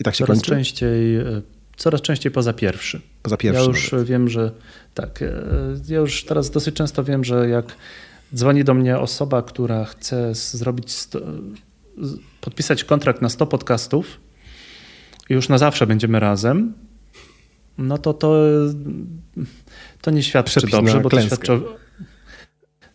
I 0.00 0.04
tak 0.04 0.14
się 0.14 0.24
coraz 0.24 0.38
kończy? 0.38 0.50
Częściej, 0.50 1.16
e, 1.16 1.42
coraz 1.76 2.00
częściej 2.00 2.32
poza 2.32 2.52
pierwszy. 2.52 3.00
Poza 3.22 3.36
pierwszy. 3.36 3.62
Ja 3.62 3.66
już 3.66 3.92
nawet. 3.92 4.08
wiem, 4.08 4.28
że 4.28 4.52
tak. 4.94 5.24
Ja 5.88 5.98
już 5.98 6.24
teraz 6.24 6.50
dosyć 6.50 6.74
często 6.74 7.04
wiem, 7.04 7.24
że 7.24 7.48
jak 7.48 7.76
dzwoni 8.34 8.64
do 8.64 8.74
mnie 8.74 8.98
osoba, 8.98 9.42
która 9.42 9.84
chce 9.84 10.34
zrobić, 10.34 10.92
sto, 10.92 11.20
podpisać 12.40 12.84
kontrakt 12.84 13.22
na 13.22 13.28
100 13.28 13.46
podcastów, 13.46 14.20
już 15.34 15.48
na 15.48 15.58
zawsze 15.58 15.86
będziemy 15.86 16.20
razem, 16.20 16.74
no 17.78 17.98
to 17.98 18.14
to, 18.14 18.44
to 20.00 20.10
nie 20.10 20.22
świadczy 20.22 20.60
Przepis 20.60 20.70
dobrze, 20.70 21.00
bo 21.00 21.10
to 21.10 21.20
świadczy 21.20 21.60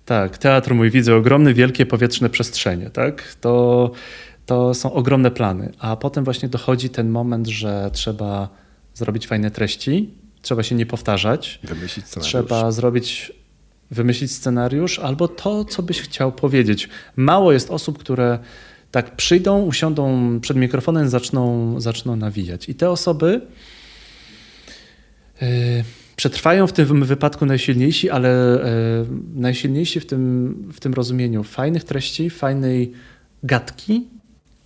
Tak, 0.06 0.38
teatr 0.38 0.74
mój 0.74 0.92
widzę 0.92 1.16
ogromne, 1.16 1.54
wielkie 1.54 1.86
powietrzne 1.86 2.30
przestrzenie, 2.30 2.90
tak? 2.90 3.36
To, 3.42 3.92
to 4.46 4.74
są 4.74 4.94
ogromne 4.94 5.32
plany, 5.32 5.72
a 5.80 5.96
potem 5.96 6.24
właśnie 6.24 6.50
dochodzi 6.50 6.90
ten 6.90 7.10
moment, 7.10 7.48
że 7.48 7.90
trzeba 7.94 8.50
zrobić 8.94 9.28
fajne 9.28 9.52
treści, 9.52 10.14
trzeba 10.42 10.64
się 10.64 10.76
nie 10.76 10.86
powtarzać, 10.86 11.60
wymyślić 11.64 12.06
scenariusz. 12.06 12.32
trzeba 12.32 12.72
zrobić, 12.72 13.34
wymyślić 13.92 14.32
scenariusz 14.32 15.00
albo 15.00 15.28
to, 15.28 15.66
co 15.66 15.84
byś 15.84 16.02
chciał 16.02 16.32
powiedzieć. 16.32 16.90
Mało 17.16 17.52
jest 17.52 17.72
osób, 17.72 17.98
które 17.98 18.40
tak 18.96 19.16
przyjdą, 19.16 19.62
usiądą 19.62 20.40
przed 20.40 20.58
mikrofonem, 20.58 21.10
zaczną, 21.10 21.76
zaczną 21.82 22.16
nawijać. 22.16 22.70
I 22.70 22.76
te 22.76 22.90
osoby 22.90 23.42
yy, 25.42 25.48
przetrwają 26.16 26.68
w 26.68 26.74
tym 26.74 27.06
wypadku 27.06 27.46
najsilniejsi, 27.46 28.10
ale 28.10 28.60
yy, 29.10 29.42
najsilniejsi 29.42 30.00
w 30.00 30.06
tym, 30.06 30.56
w 30.74 30.80
tym 30.80 30.94
rozumieniu 30.94 31.44
fajnych 31.44 31.84
treści, 31.84 32.30
fajnej 32.30 32.92
gadki 33.44 34.08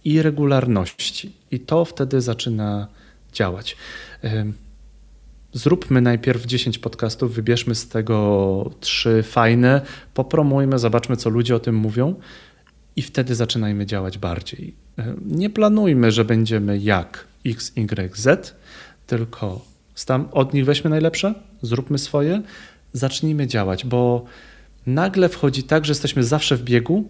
i 0.05 0.21
regularności. 0.21 1.31
I 1.51 1.59
to 1.59 1.85
wtedy 1.85 2.21
zaczyna 2.21 2.87
działać. 3.33 3.77
Yy, 4.23 4.29
zróbmy 5.53 6.01
najpierw 6.01 6.45
10 6.45 6.79
podcastów, 6.79 7.33
wybierzmy 7.33 7.75
z 7.75 7.87
tego 7.87 8.69
trzy 8.79 9.23
fajne, 9.23 9.81
popromujmy, 10.13 10.79
zobaczmy, 10.79 11.17
co 11.17 11.29
ludzie 11.29 11.55
o 11.55 11.59
tym 11.59 11.75
mówią 11.75 12.15
i 12.95 13.01
wtedy 13.01 13.35
zaczynajmy 13.35 13.85
działać 13.85 14.17
bardziej. 14.17 14.73
E, 14.97 15.15
nie 15.25 15.49
planujmy, 15.49 16.11
że 16.11 16.25
będziemy 16.25 16.77
jak 16.77 17.27
X, 17.45 17.71
Y, 17.75 18.17
Z, 18.17 18.55
tylko 19.07 19.65
od 20.31 20.53
nich 20.53 20.65
weźmy 20.65 20.89
najlepsze, 20.89 21.33
zróbmy 21.61 21.97
swoje, 21.97 22.41
zacznijmy 22.93 23.47
działać, 23.47 23.85
bo 23.85 24.25
nagle 24.87 25.29
wchodzi 25.29 25.63
tak, 25.63 25.85
że 25.85 25.91
jesteśmy 25.91 26.23
zawsze 26.23 26.57
w 26.57 26.63
biegu 26.63 27.09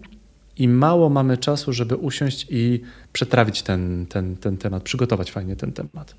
i 0.56 0.68
mało 0.68 1.08
mamy 1.08 1.38
czasu, 1.38 1.72
żeby 1.72 1.96
usiąść 1.96 2.46
i 2.50 2.80
przetrawić 3.12 3.62
ten, 3.62 4.06
ten, 4.06 4.36
ten 4.36 4.56
temat, 4.56 4.82
przygotować 4.82 5.30
fajnie 5.30 5.56
ten 5.56 5.72
temat. 5.72 6.14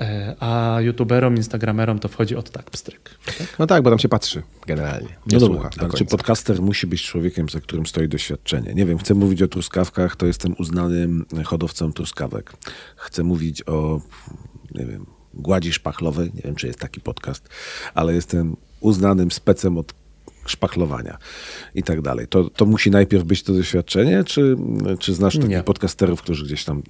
E, 0.00 0.36
a 0.40 0.80
youtuberom, 0.80 1.36
instagramerom 1.36 1.98
to 1.98 2.08
wchodzi 2.08 2.36
od 2.36 2.50
tak 2.50 2.70
pstryk. 2.70 3.18
Tak? 3.26 3.56
No 3.58 3.66
tak, 3.66 3.82
bo 3.82 3.90
tam 3.90 3.98
się 3.98 4.08
patrzy 4.08 4.42
generalnie. 4.66 5.08
Nie 5.26 5.38
no 5.38 5.46
słucha. 5.46 5.70
Dobra, 5.78 5.98
czy 5.98 6.04
podcaster 6.04 6.62
musi 6.62 6.86
być 6.86 7.02
człowiekiem, 7.02 7.48
za 7.48 7.60
którym 7.60 7.86
stoi 7.86 8.08
doświadczenie? 8.08 8.74
Nie 8.74 8.86
wiem, 8.86 8.98
chcę 8.98 9.14
mówić 9.14 9.42
o 9.42 9.48
truskawkach, 9.48 10.16
to 10.16 10.26
jestem 10.26 10.54
uznanym 10.58 11.24
hodowcą 11.44 11.92
truskawek. 11.92 12.52
Chcę 12.96 13.22
mówić 13.22 13.62
o, 13.68 14.00
nie 14.74 14.86
wiem, 14.86 15.06
gładzi 15.34 15.72
szpachlowej, 15.72 16.30
nie 16.34 16.42
wiem, 16.42 16.54
czy 16.54 16.66
jest 16.66 16.78
taki 16.78 17.00
podcast, 17.00 17.48
ale 17.94 18.14
jestem 18.14 18.56
uznanym 18.80 19.30
specem 19.30 19.78
od 19.78 19.94
szpachlowania 20.46 21.18
i 21.74 21.82
tak 21.82 22.02
dalej. 22.02 22.28
To, 22.28 22.50
to 22.50 22.66
musi 22.66 22.90
najpierw 22.90 23.24
być 23.24 23.42
to 23.42 23.52
doświadczenie, 23.52 24.24
czy, 24.24 24.56
czy 24.98 25.14
znasz 25.14 25.34
takich 25.34 25.48
nie. 25.48 25.62
podcasterów, 25.62 26.22
którzy 26.22 26.44
gdzieś 26.44 26.64
tam 26.64 26.82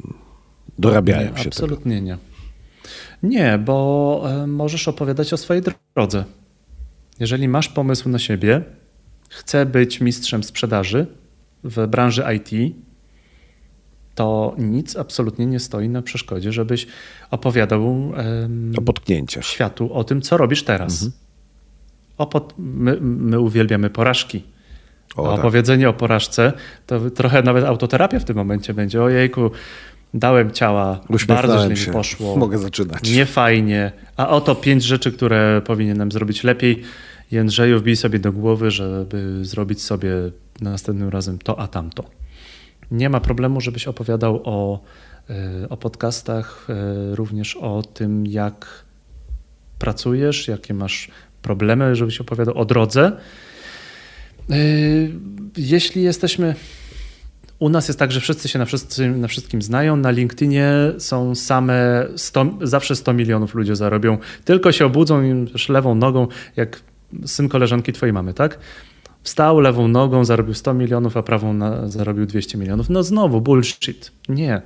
dorabiają 0.78 1.32
nie, 1.32 1.42
się 1.42 1.48
Absolutnie 1.48 1.94
tego? 1.94 2.06
nie. 2.06 2.33
Nie, 3.24 3.58
bo 3.58 4.24
e, 4.26 4.46
możesz 4.46 4.88
opowiadać 4.88 5.32
o 5.32 5.36
swojej 5.36 5.62
drodze. 5.96 6.24
Jeżeli 7.20 7.48
masz 7.48 7.68
pomysł 7.68 8.08
na 8.08 8.18
siebie, 8.18 8.62
chcę 9.28 9.66
być 9.66 10.00
mistrzem 10.00 10.44
sprzedaży 10.44 11.06
w 11.64 11.86
branży 11.86 12.24
IT, 12.36 12.74
to 14.14 14.54
nic 14.58 14.96
absolutnie 14.96 15.46
nie 15.46 15.60
stoi 15.60 15.88
na 15.88 16.02
przeszkodzie, 16.02 16.52
żebyś 16.52 16.86
opowiadał 17.30 18.08
um, 18.08 18.72
o 18.78 18.82
potknięciach 18.82 19.44
światu 19.44 19.94
o 19.94 20.04
tym, 20.04 20.22
co 20.22 20.36
robisz 20.36 20.62
teraz. 20.62 21.02
Mhm. 21.02 21.12
O 22.18 22.26
pod... 22.26 22.54
my, 22.58 23.00
my 23.00 23.40
uwielbiamy 23.40 23.90
porażki. 23.90 24.42
O, 25.16 25.30
tak. 25.30 25.38
opowiedzenie 25.38 25.88
o 25.88 25.92
porażce 25.92 26.52
to 26.86 27.10
trochę 27.10 27.42
nawet 27.42 27.64
autoterapia 27.64 28.18
w 28.18 28.24
tym 28.24 28.36
momencie 28.36 28.74
będzie. 28.74 29.02
Ojejku, 29.02 29.50
dałem 30.14 30.50
ciała, 30.50 31.00
bardzo 31.28 31.66
źle 31.66 31.76
się. 31.76 31.86
mi 31.86 31.92
poszło. 31.92 32.36
Mogę 32.36 32.58
zaczynać. 32.58 33.10
Nie 33.10 33.26
fajnie. 33.26 33.92
A 34.16 34.28
oto 34.28 34.54
pięć 34.54 34.84
rzeczy, 34.84 35.12
które 35.12 35.62
powinienem 35.64 36.12
zrobić 36.12 36.44
lepiej. 36.44 36.82
Jędrzeju, 37.30 37.78
wbij 37.78 37.96
sobie 37.96 38.18
do 38.18 38.32
głowy, 38.32 38.70
żeby 38.70 39.38
zrobić 39.42 39.82
sobie 39.82 40.10
następnym 40.60 41.08
razem 41.08 41.38
to, 41.38 41.58
a 41.58 41.68
tamto. 41.68 42.04
Nie 42.90 43.08
ma 43.08 43.20
problemu, 43.20 43.60
żebyś 43.60 43.86
opowiadał 43.86 44.40
o, 44.44 44.80
e, 45.30 45.68
o 45.68 45.76
podcastach, 45.76 46.66
e, 46.68 47.16
również 47.16 47.56
o 47.56 47.82
tym, 47.82 48.26
jak 48.26 48.84
pracujesz, 49.78 50.48
jakie 50.48 50.74
masz 50.74 51.08
problemy, 51.42 51.96
żebyś 51.96 52.20
opowiadał 52.20 52.58
o 52.58 52.64
drodze. 52.64 53.12
E, 54.50 54.54
jeśli 55.56 56.02
jesteśmy 56.02 56.54
u 57.64 57.68
nas 57.68 57.88
jest 57.88 57.98
tak, 57.98 58.12
że 58.12 58.20
wszyscy 58.20 58.48
się 58.48 58.58
na, 58.58 58.64
wszyscy, 58.64 59.08
na 59.10 59.28
wszystkim 59.28 59.62
znają. 59.62 59.96
Na 59.96 60.10
LinkedInie 60.10 60.72
są 60.98 61.34
same 61.34 62.06
100, 62.16 62.46
zawsze 62.62 62.96
100 62.96 63.12
milionów 63.12 63.54
ludzie 63.54 63.76
zarobią. 63.76 64.18
Tylko 64.44 64.72
się 64.72 64.86
obudzą 64.86 65.22
i 65.22 65.50
też 65.50 65.68
lewą 65.68 65.94
nogą, 65.94 66.28
jak 66.56 66.82
syn 67.26 67.48
koleżanki 67.48 67.92
twojej 67.92 68.12
mamy, 68.12 68.34
tak? 68.34 68.58
Wstał 69.22 69.60
lewą 69.60 69.88
nogą, 69.88 70.24
zarobił 70.24 70.54
100 70.54 70.74
milionów, 70.74 71.16
a 71.16 71.22
prawą 71.22 71.54
na, 71.54 71.88
zarobił 71.88 72.26
200 72.26 72.58
milionów. 72.58 72.90
No 72.90 73.02
znowu 73.02 73.40
bullshit. 73.40 74.12
Nie. 74.28 74.62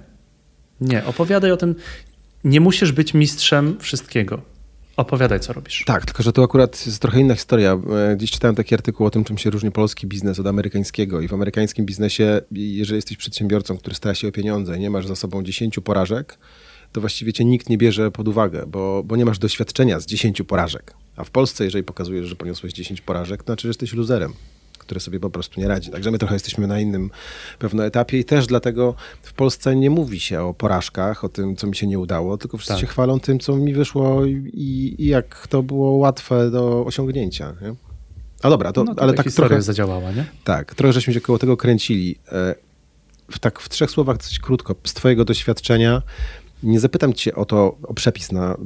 Nie, 0.80 1.04
opowiadaj 1.04 1.50
o 1.52 1.56
tym. 1.56 1.74
Nie 2.44 2.60
musisz 2.60 2.92
być 2.92 3.14
mistrzem 3.14 3.76
wszystkiego. 3.80 4.40
Opowiadaj, 4.98 5.40
co 5.40 5.52
robisz. 5.52 5.84
Tak, 5.86 6.06
tylko 6.06 6.22
że 6.22 6.32
to 6.32 6.42
akurat 6.42 6.86
jest 6.86 7.02
trochę 7.02 7.20
inna 7.20 7.34
historia. 7.34 7.78
E, 8.12 8.16
Gdzieś 8.16 8.30
czytałem 8.30 8.54
taki 8.54 8.74
artykuł 8.74 9.06
o 9.06 9.10
tym, 9.10 9.24
czym 9.24 9.38
się 9.38 9.50
różni 9.50 9.70
polski 9.70 10.06
biznes 10.06 10.40
od 10.40 10.46
amerykańskiego. 10.46 11.20
I 11.20 11.28
w 11.28 11.34
amerykańskim 11.34 11.86
biznesie, 11.86 12.40
jeżeli 12.52 12.96
jesteś 12.96 13.16
przedsiębiorcą, 13.16 13.78
który 13.78 13.94
stara 13.94 14.14
się 14.14 14.28
o 14.28 14.32
pieniądze 14.32 14.76
i 14.76 14.80
nie 14.80 14.90
masz 14.90 15.06
za 15.06 15.16
sobą 15.16 15.42
10 15.42 15.78
porażek, 15.84 16.38
to 16.92 17.00
właściwie 17.00 17.32
cię 17.32 17.44
nikt 17.44 17.68
nie 17.68 17.78
bierze 17.78 18.10
pod 18.10 18.28
uwagę, 18.28 18.66
bo, 18.66 19.02
bo 19.04 19.16
nie 19.16 19.24
masz 19.24 19.38
doświadczenia 19.38 20.00
z 20.00 20.06
10 20.06 20.42
porażek. 20.42 20.94
A 21.16 21.24
w 21.24 21.30
Polsce, 21.30 21.64
jeżeli 21.64 21.84
pokazujesz, 21.84 22.26
że 22.26 22.36
poniosłeś 22.36 22.72
10 22.72 23.00
porażek, 23.00 23.42
to 23.42 23.46
znaczy, 23.46 23.62
że 23.62 23.68
jesteś 23.68 23.92
luzerem 23.92 24.32
który 24.88 25.00
sobie 25.00 25.20
po 25.20 25.30
prostu 25.30 25.60
nie 25.60 25.68
radzi. 25.68 25.90
Także 25.90 26.10
my 26.10 26.18
trochę 26.18 26.34
jesteśmy 26.34 26.66
na 26.66 26.80
innym 26.80 27.10
pewno 27.58 27.84
etapie 27.84 28.18
i 28.18 28.24
też 28.24 28.46
dlatego 28.46 28.94
w 29.22 29.32
Polsce 29.32 29.76
nie 29.76 29.90
mówi 29.90 30.20
się 30.20 30.42
o 30.42 30.54
porażkach, 30.54 31.24
o 31.24 31.28
tym, 31.28 31.56
co 31.56 31.66
mi 31.66 31.76
się 31.76 31.86
nie 31.86 31.98
udało, 31.98 32.36
tylko 32.36 32.56
wszyscy 32.56 32.72
tak. 32.72 32.80
się 32.80 32.86
chwalą 32.86 33.20
tym, 33.20 33.38
co 33.38 33.56
mi 33.56 33.74
wyszło 33.74 34.24
i, 34.26 34.94
i 34.98 35.06
jak 35.06 35.46
to 35.48 35.62
było 35.62 35.90
łatwe 35.90 36.50
do 36.50 36.84
osiągnięcia. 36.86 37.54
Nie? 37.62 37.74
A 38.42 38.50
dobra, 38.50 38.72
to, 38.72 38.84
no, 38.84 38.94
ale 38.96 39.12
tak 39.12 39.32
trochę 39.32 39.62
zadziałała, 39.62 40.12
nie? 40.12 40.24
Tak, 40.44 40.74
trochę 40.74 40.92
żeśmy 40.92 41.14
się 41.14 41.20
koło 41.20 41.38
tego 41.38 41.56
kręcili. 41.56 42.18
E, 42.32 42.54
w, 43.30 43.38
tak 43.38 43.60
w 43.60 43.68
trzech 43.68 43.90
słowach 43.90 44.16
dosyć 44.16 44.38
krótko, 44.38 44.74
z 44.84 44.94
twojego 44.94 45.24
doświadczenia, 45.24 46.02
nie 46.62 46.80
zapytam 46.80 47.12
cię 47.12 47.34
o 47.34 47.44
to, 47.44 47.78
o 47.82 47.94
przepis 47.94 48.32
na 48.32 48.52
e, 48.52 48.56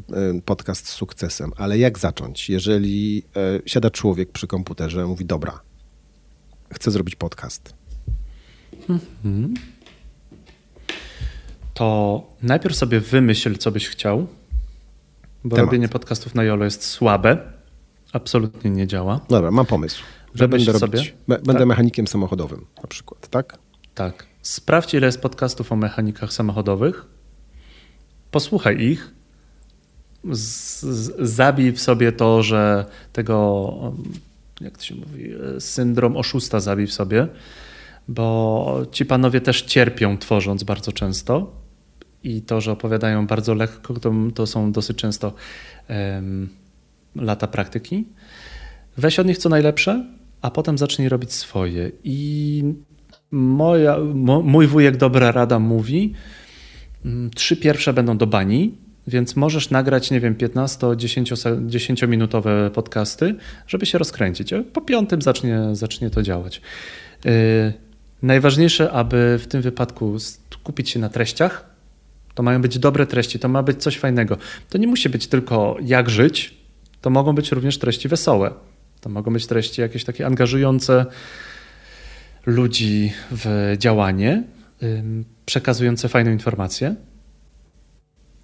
podcast 0.45 0.89
z 0.89 0.93
sukcesem, 0.93 1.53
ale 1.57 1.79
jak 1.79 1.99
zacząć, 1.99 2.51
jeżeli 2.51 3.23
e, 3.37 3.61
siada 3.66 3.91
człowiek 3.91 4.33
przy 4.33 4.47
komputerze, 4.47 5.07
mówi 5.07 5.25
dobra, 5.25 5.61
chcę 6.73 6.91
zrobić 6.91 7.16
podcast? 7.16 7.75
Mhm. 8.89 9.55
To 11.75 12.23
najpierw 12.43 12.77
sobie 12.77 13.01
wymyśl, 13.01 13.57
co 13.57 13.70
byś 13.70 13.89
chciał, 13.89 14.27
bo 15.45 15.57
Temat. 15.57 15.66
robienie 15.66 15.89
podcastów 15.89 16.35
na 16.35 16.45
YOLO 16.45 16.64
jest 16.64 16.85
słabe. 16.85 17.39
Absolutnie 18.12 18.70
nie 18.70 18.87
działa. 18.87 19.20
Dobra, 19.29 19.51
mam 19.51 19.66
pomysł. 19.66 20.03
Że 20.35 20.49
będę, 20.49 20.79
sobie, 20.79 20.99
robić, 20.99 21.14
będę 21.29 21.55
tak. 21.55 21.66
mechanikiem 21.66 22.07
samochodowym 22.07 22.66
na 22.83 22.89
przykład, 22.89 23.29
tak? 23.29 23.59
Tak. 23.95 24.27
Sprawdź, 24.43 24.95
ile 24.95 25.07
jest 25.07 25.20
podcastów 25.20 25.73
o 25.73 25.77
mechanikach 25.77 26.33
samochodowych. 26.33 27.07
Posłuchaj 28.31 28.81
ich. 28.81 29.14
Z, 30.33 30.81
z, 30.83 31.31
zabij 31.31 31.73
w 31.73 31.81
sobie 31.81 32.12
to, 32.12 32.43
że 32.43 32.87
tego 33.12 33.93
jak 34.63 34.79
to 34.79 34.85
się 34.85 34.95
mówi, 34.95 35.31
syndrom 35.59 36.17
oszusta 36.17 36.61
zabił 36.61 36.87
sobie, 36.87 37.29
bo 38.09 38.87
ci 38.93 39.07
panowie 39.07 39.41
też 39.41 39.63
cierpią 39.63 40.19
tworząc 40.19 40.65
bardzo 40.65 40.93
często 40.93 41.63
i 42.25 42.43
to, 42.43 42.61
że 42.61 42.73
opowiadają 42.73 43.27
bardzo 43.27 43.55
lekko, 43.55 43.95
to, 43.95 44.13
to 44.35 44.47
są 44.47 44.73
dosyć 44.73 44.97
często 44.97 45.33
um, 45.89 46.49
lata 47.17 47.47
praktyki. 47.47 48.05
Weź 48.97 49.19
od 49.19 49.27
nich 49.27 49.39
co 49.39 49.49
najlepsze, 49.49 50.07
a 50.43 50.51
potem 50.51 50.79
zacznij 50.79 51.09
robić 51.09 51.33
swoje. 51.33 51.91
I 52.05 52.65
moja, 53.31 53.99
mo, 54.15 54.43
mój 54.43 54.67
wujek 54.67 54.97
Dobra 54.97 55.33
Rada 55.33 55.59
mówi, 55.59 56.15
trzy 57.35 57.57
pierwsze 57.57 57.93
będą 57.93 58.19
do 58.19 58.27
bani, 58.27 58.75
więc 59.07 59.37
możesz 59.37 59.71
nagrać, 59.71 60.11
nie 60.11 60.21
wiem, 60.21 60.35
15-10-minutowe 60.35 62.71
podcasty, 62.71 63.35
żeby 63.67 63.87
się 63.87 63.99
rozkręcić. 63.99 64.55
Po 64.73 64.81
piątym 64.81 65.23
zacznie, 65.23 65.61
zacznie 65.73 66.11
to 66.11 66.23
działać. 66.23 66.61
Yy, 67.25 67.33
najważniejsze, 68.23 68.93
aby 68.93 69.39
w 69.43 69.47
tym 69.47 69.63
wypadku 69.63 70.19
skupić 70.19 70.91
się 70.91 71.01
na 71.01 71.09
treściach. 71.09 71.73
To 72.35 72.43
mają 72.43 72.63
być 72.63 72.79
dobre 72.79 73.07
treści, 73.07 73.39
to 73.39 73.49
ma 73.49 73.63
być 73.63 73.83
coś 73.83 73.99
fajnego. 73.99 74.37
To 74.71 74.79
nie 74.79 74.87
musi 74.87 75.09
być 75.09 75.27
tylko 75.27 75.77
jak 75.83 76.11
żyć, 76.11 76.55
to 77.01 77.11
mogą 77.11 77.35
być 77.35 77.53
również 77.53 77.79
treści 77.79 78.09
wesołe. 78.09 78.51
To 79.01 79.09
mogą 79.09 79.33
być 79.33 79.47
treści 79.47 79.81
jakieś 79.81 80.05
takie 80.05 80.27
angażujące 80.27 81.07
ludzi 82.47 83.13
w 83.31 83.75
działanie, 83.79 84.43
przekazujące 85.47 86.09
fajną 86.09 86.31
informację. 86.31 86.95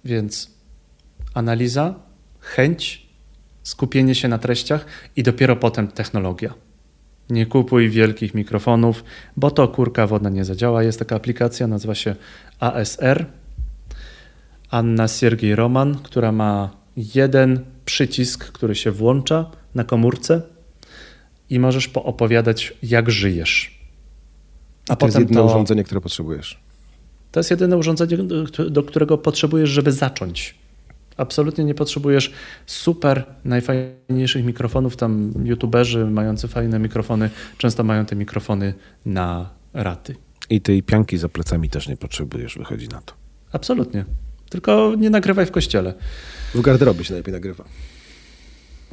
Więc 0.05 0.51
analiza, 1.33 1.95
chęć, 2.39 3.09
skupienie 3.63 4.15
się 4.15 4.27
na 4.27 4.37
treściach 4.37 4.85
i 5.15 5.23
dopiero 5.23 5.55
potem 5.55 5.87
technologia. 5.87 6.53
Nie 7.29 7.45
kupuj 7.45 7.89
wielkich 7.89 8.33
mikrofonów, 8.33 9.03
bo 9.37 9.51
to 9.51 9.67
kurka 9.67 10.07
wodna 10.07 10.29
nie 10.29 10.45
zadziała. 10.45 10.83
Jest 10.83 10.99
taka 10.99 11.15
aplikacja, 11.15 11.67
nazywa 11.67 11.95
się 11.95 12.15
ASR. 12.59 13.25
Anna 14.69 15.07
Siergiej 15.07 15.55
Roman, 15.55 15.95
która 16.03 16.31
ma 16.31 16.69
jeden 16.97 17.65
przycisk, 17.85 18.51
który 18.51 18.75
się 18.75 18.91
włącza 18.91 19.51
na 19.75 19.83
komórce 19.83 20.41
i 21.49 21.59
możesz 21.59 21.87
poopowiadać, 21.87 22.73
jak 22.83 23.11
żyjesz. 23.11 23.79
A, 24.89 24.95
to 24.95 25.05
jest 25.05 25.19
jedyne 25.19 25.39
to... 25.39 25.45
urządzenie, 25.45 25.83
które 25.83 26.01
potrzebujesz. 26.01 26.68
To 27.31 27.39
jest 27.39 27.51
jedyne 27.51 27.77
urządzenie, 27.77 28.17
do 28.69 28.83
którego 28.83 29.17
potrzebujesz, 29.17 29.69
żeby 29.69 29.91
zacząć. 29.91 30.55
Absolutnie 31.17 31.63
nie 31.63 31.75
potrzebujesz 31.75 32.33
super 32.65 33.25
najfajniejszych 33.45 34.45
mikrofonów. 34.45 34.95
Tam 34.95 35.33
youtuberzy 35.43 36.05
mający 36.05 36.47
fajne 36.47 36.79
mikrofony 36.79 37.29
często 37.57 37.83
mają 37.83 38.05
te 38.05 38.15
mikrofony 38.15 38.73
na 39.05 39.49
raty. 39.73 40.15
I 40.49 40.61
tej 40.61 40.83
pianki 40.83 41.17
za 41.17 41.29
plecami 41.29 41.69
też 41.69 41.87
nie 41.87 41.97
potrzebujesz, 41.97 42.57
wychodzi 42.57 42.87
na 42.87 43.01
to. 43.01 43.13
Absolutnie. 43.51 44.05
Tylko 44.49 44.93
nie 44.97 45.09
nagrywaj 45.09 45.45
w 45.45 45.51
kościele. 45.51 45.93
W 46.55 46.61
garderobie 46.61 47.03
się 47.03 47.13
najlepiej 47.13 47.33
nagrywa. 47.33 47.63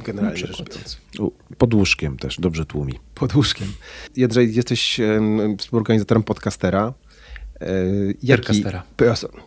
Generalnie 0.03 0.37
rzecz 0.37 0.63
biorąc. 0.63 0.97
Pod 1.57 1.73
łóżkiem 1.73 2.17
też, 2.17 2.39
dobrze 2.39 2.65
tłumi. 2.65 2.93
Pod 3.15 3.35
łóżkiem. 3.35 3.67
Jedrzej, 4.15 4.55
jesteś 4.55 4.99
współorganizatorem 5.57 6.23
podcastera. 6.23 6.93
E, 7.61 7.67
jaki... 8.23 8.63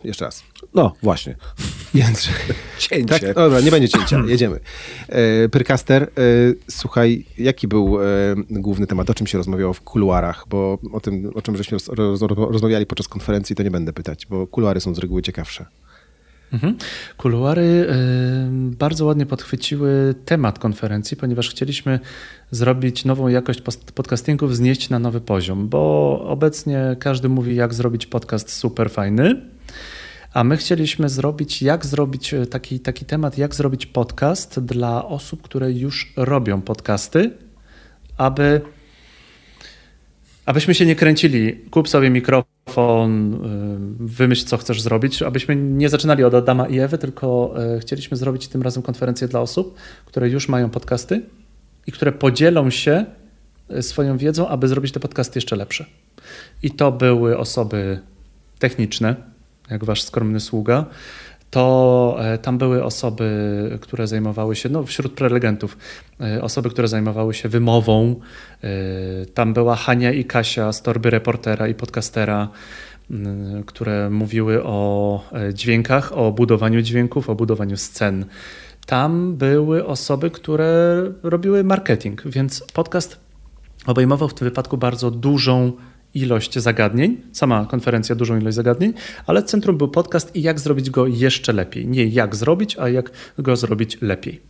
Jeszcze 0.03 0.25
raz. 0.25 0.43
No, 0.73 0.95
właśnie. 1.03 1.35
Jędrzej. 1.93 2.33
Cięcie. 2.77 3.19
Tak? 3.19 3.35
Dobra, 3.35 3.61
nie 3.61 3.71
będzie 3.71 3.89
cięcia. 3.89 4.23
Jedziemy. 4.27 4.59
E, 5.07 5.49
Pyrcaster, 5.49 6.03
e, 6.03 6.07
słuchaj, 6.69 7.25
jaki 7.37 7.67
był 7.67 7.97
główny 8.49 8.87
temat? 8.87 9.09
O 9.09 9.13
czym 9.13 9.27
się 9.27 9.37
rozmawiało 9.37 9.73
w 9.73 9.81
kuluarach? 9.81 10.45
Bo 10.49 10.77
o 10.91 10.99
tym, 10.99 11.31
o 11.35 11.41
czym 11.41 11.57
żeśmy 11.57 11.77
rozmawiali 12.27 12.85
podczas 12.85 13.07
konferencji, 13.07 13.55
to 13.55 13.63
nie 13.63 13.71
będę 13.71 13.93
pytać, 13.93 14.25
bo 14.25 14.47
kuluary 14.47 14.81
są 14.81 14.95
z 14.95 14.99
reguły 14.99 15.21
ciekawsze. 15.21 15.65
Mhm. 16.53 16.77
Kuluary 17.17 17.61
y, 17.61 17.87
bardzo 18.77 19.05
ładnie 19.05 19.25
podchwyciły 19.25 20.15
temat 20.25 20.59
konferencji, 20.59 21.17
ponieważ 21.17 21.49
chcieliśmy 21.49 21.99
zrobić 22.51 23.05
nową 23.05 23.27
jakość 23.27 23.61
podcastingów, 23.95 24.51
wznieść 24.51 24.89
na 24.89 24.99
nowy 24.99 25.21
poziom, 25.21 25.69
bo 25.69 26.21
obecnie 26.27 26.95
każdy 26.99 27.29
mówi, 27.29 27.55
jak 27.55 27.73
zrobić 27.73 28.05
podcast 28.05 28.53
super 28.53 28.91
fajny. 28.91 29.41
A 30.33 30.43
my 30.43 30.57
chcieliśmy 30.57 31.09
zrobić, 31.09 31.61
jak 31.61 31.85
zrobić 31.85 32.33
y, 32.33 32.45
taki, 32.45 32.79
taki 32.79 33.05
temat, 33.05 33.37
jak 33.37 33.55
zrobić 33.55 33.85
podcast 33.85 34.59
dla 34.59 35.05
osób, 35.05 35.41
które 35.41 35.71
już 35.71 36.13
robią 36.17 36.61
podcasty, 36.61 37.31
aby 38.17 38.61
abyśmy 40.45 40.73
się 40.73 40.85
nie 40.85 40.95
kręcili, 40.95 41.55
kup 41.71 41.89
sobie 41.89 42.09
mikrofon, 42.09 42.51
y, 42.71 44.07
wymyśl, 44.07 44.45
co 44.45 44.57
chcesz 44.57 44.81
zrobić, 44.81 45.21
abyśmy 45.21 45.55
nie 45.55 45.89
zaczynali 45.89 46.23
od 46.23 46.33
Adama 46.33 46.67
i 46.67 46.79
Ewy, 46.79 46.97
tylko 46.97 47.53
y, 47.75 47.79
chcieliśmy 47.79 48.17
zrobić 48.17 48.47
tym 48.47 48.61
razem 48.61 48.83
konferencję 48.83 49.27
dla 49.27 49.41
osób, 49.41 49.75
które 50.05 50.29
już 50.29 50.49
mają 50.49 50.69
podcasty 50.69 51.21
i 51.87 51.91
które 51.91 52.11
podzielą 52.11 52.69
się 52.69 53.05
y, 53.77 53.83
swoją 53.83 54.17
wiedzą, 54.17 54.47
aby 54.47 54.67
zrobić 54.67 54.91
te 54.91 54.99
podcasty 54.99 55.37
jeszcze 55.37 55.55
lepsze. 55.55 55.85
I 56.63 56.71
to 56.71 56.91
były 56.91 57.37
osoby 57.37 57.99
techniczne, 58.59 59.15
jak 59.69 59.85
wasz 59.85 60.03
skromny 60.03 60.39
sługa, 60.39 60.85
to 61.51 62.15
e, 62.19 62.37
tam 62.37 62.57
były 62.57 62.83
osoby, 62.83 63.77
które 63.81 64.07
zajmowały 64.07 64.55
się, 64.55 64.69
no 64.69 64.83
wśród 64.83 65.13
prelegentów, 65.13 65.77
e, 66.21 66.41
osoby, 66.41 66.69
które 66.69 66.87
zajmowały 66.87 67.33
się 67.33 67.49
wymową. 67.49 68.15
E, 68.63 68.69
tam 69.25 69.53
była 69.53 69.75
Hania 69.75 70.11
i 70.11 70.25
Kasia 70.25 70.73
z 70.73 70.81
torby 70.81 71.09
reportera 71.09 71.67
i 71.67 71.73
podcastera, 71.73 72.47
które 73.65 74.09
mówiły 74.09 74.63
o 74.63 75.23
dźwiękach, 75.53 76.17
o 76.17 76.31
budowaniu 76.31 76.81
dźwięków, 76.81 77.29
o 77.29 77.35
budowaniu 77.35 77.77
scen. 77.77 78.25
Tam 78.85 79.35
były 79.35 79.85
osoby, 79.85 80.31
które 80.31 81.03
robiły 81.23 81.63
marketing, 81.63 82.23
więc 82.25 82.63
podcast 82.73 83.19
obejmował 83.85 84.29
w 84.29 84.33
tym 84.33 84.47
wypadku 84.47 84.77
bardzo 84.77 85.11
dużą 85.11 85.71
ilość 86.13 86.59
zagadnień, 86.59 87.17
sama 87.31 87.65
konferencja 87.65 88.15
dużą 88.15 88.37
ilość 88.37 88.55
zagadnień, 88.55 88.93
ale 89.27 89.43
centrum 89.43 89.77
był 89.77 89.87
podcast 89.87 90.35
i 90.35 90.41
jak 90.41 90.59
zrobić 90.59 90.89
go 90.89 91.07
jeszcze 91.07 91.53
lepiej. 91.53 91.87
Nie 91.87 92.05
jak 92.05 92.35
zrobić, 92.35 92.77
a 92.77 92.89
jak 92.89 93.11
go 93.37 93.55
zrobić 93.55 93.97
lepiej. 94.01 94.41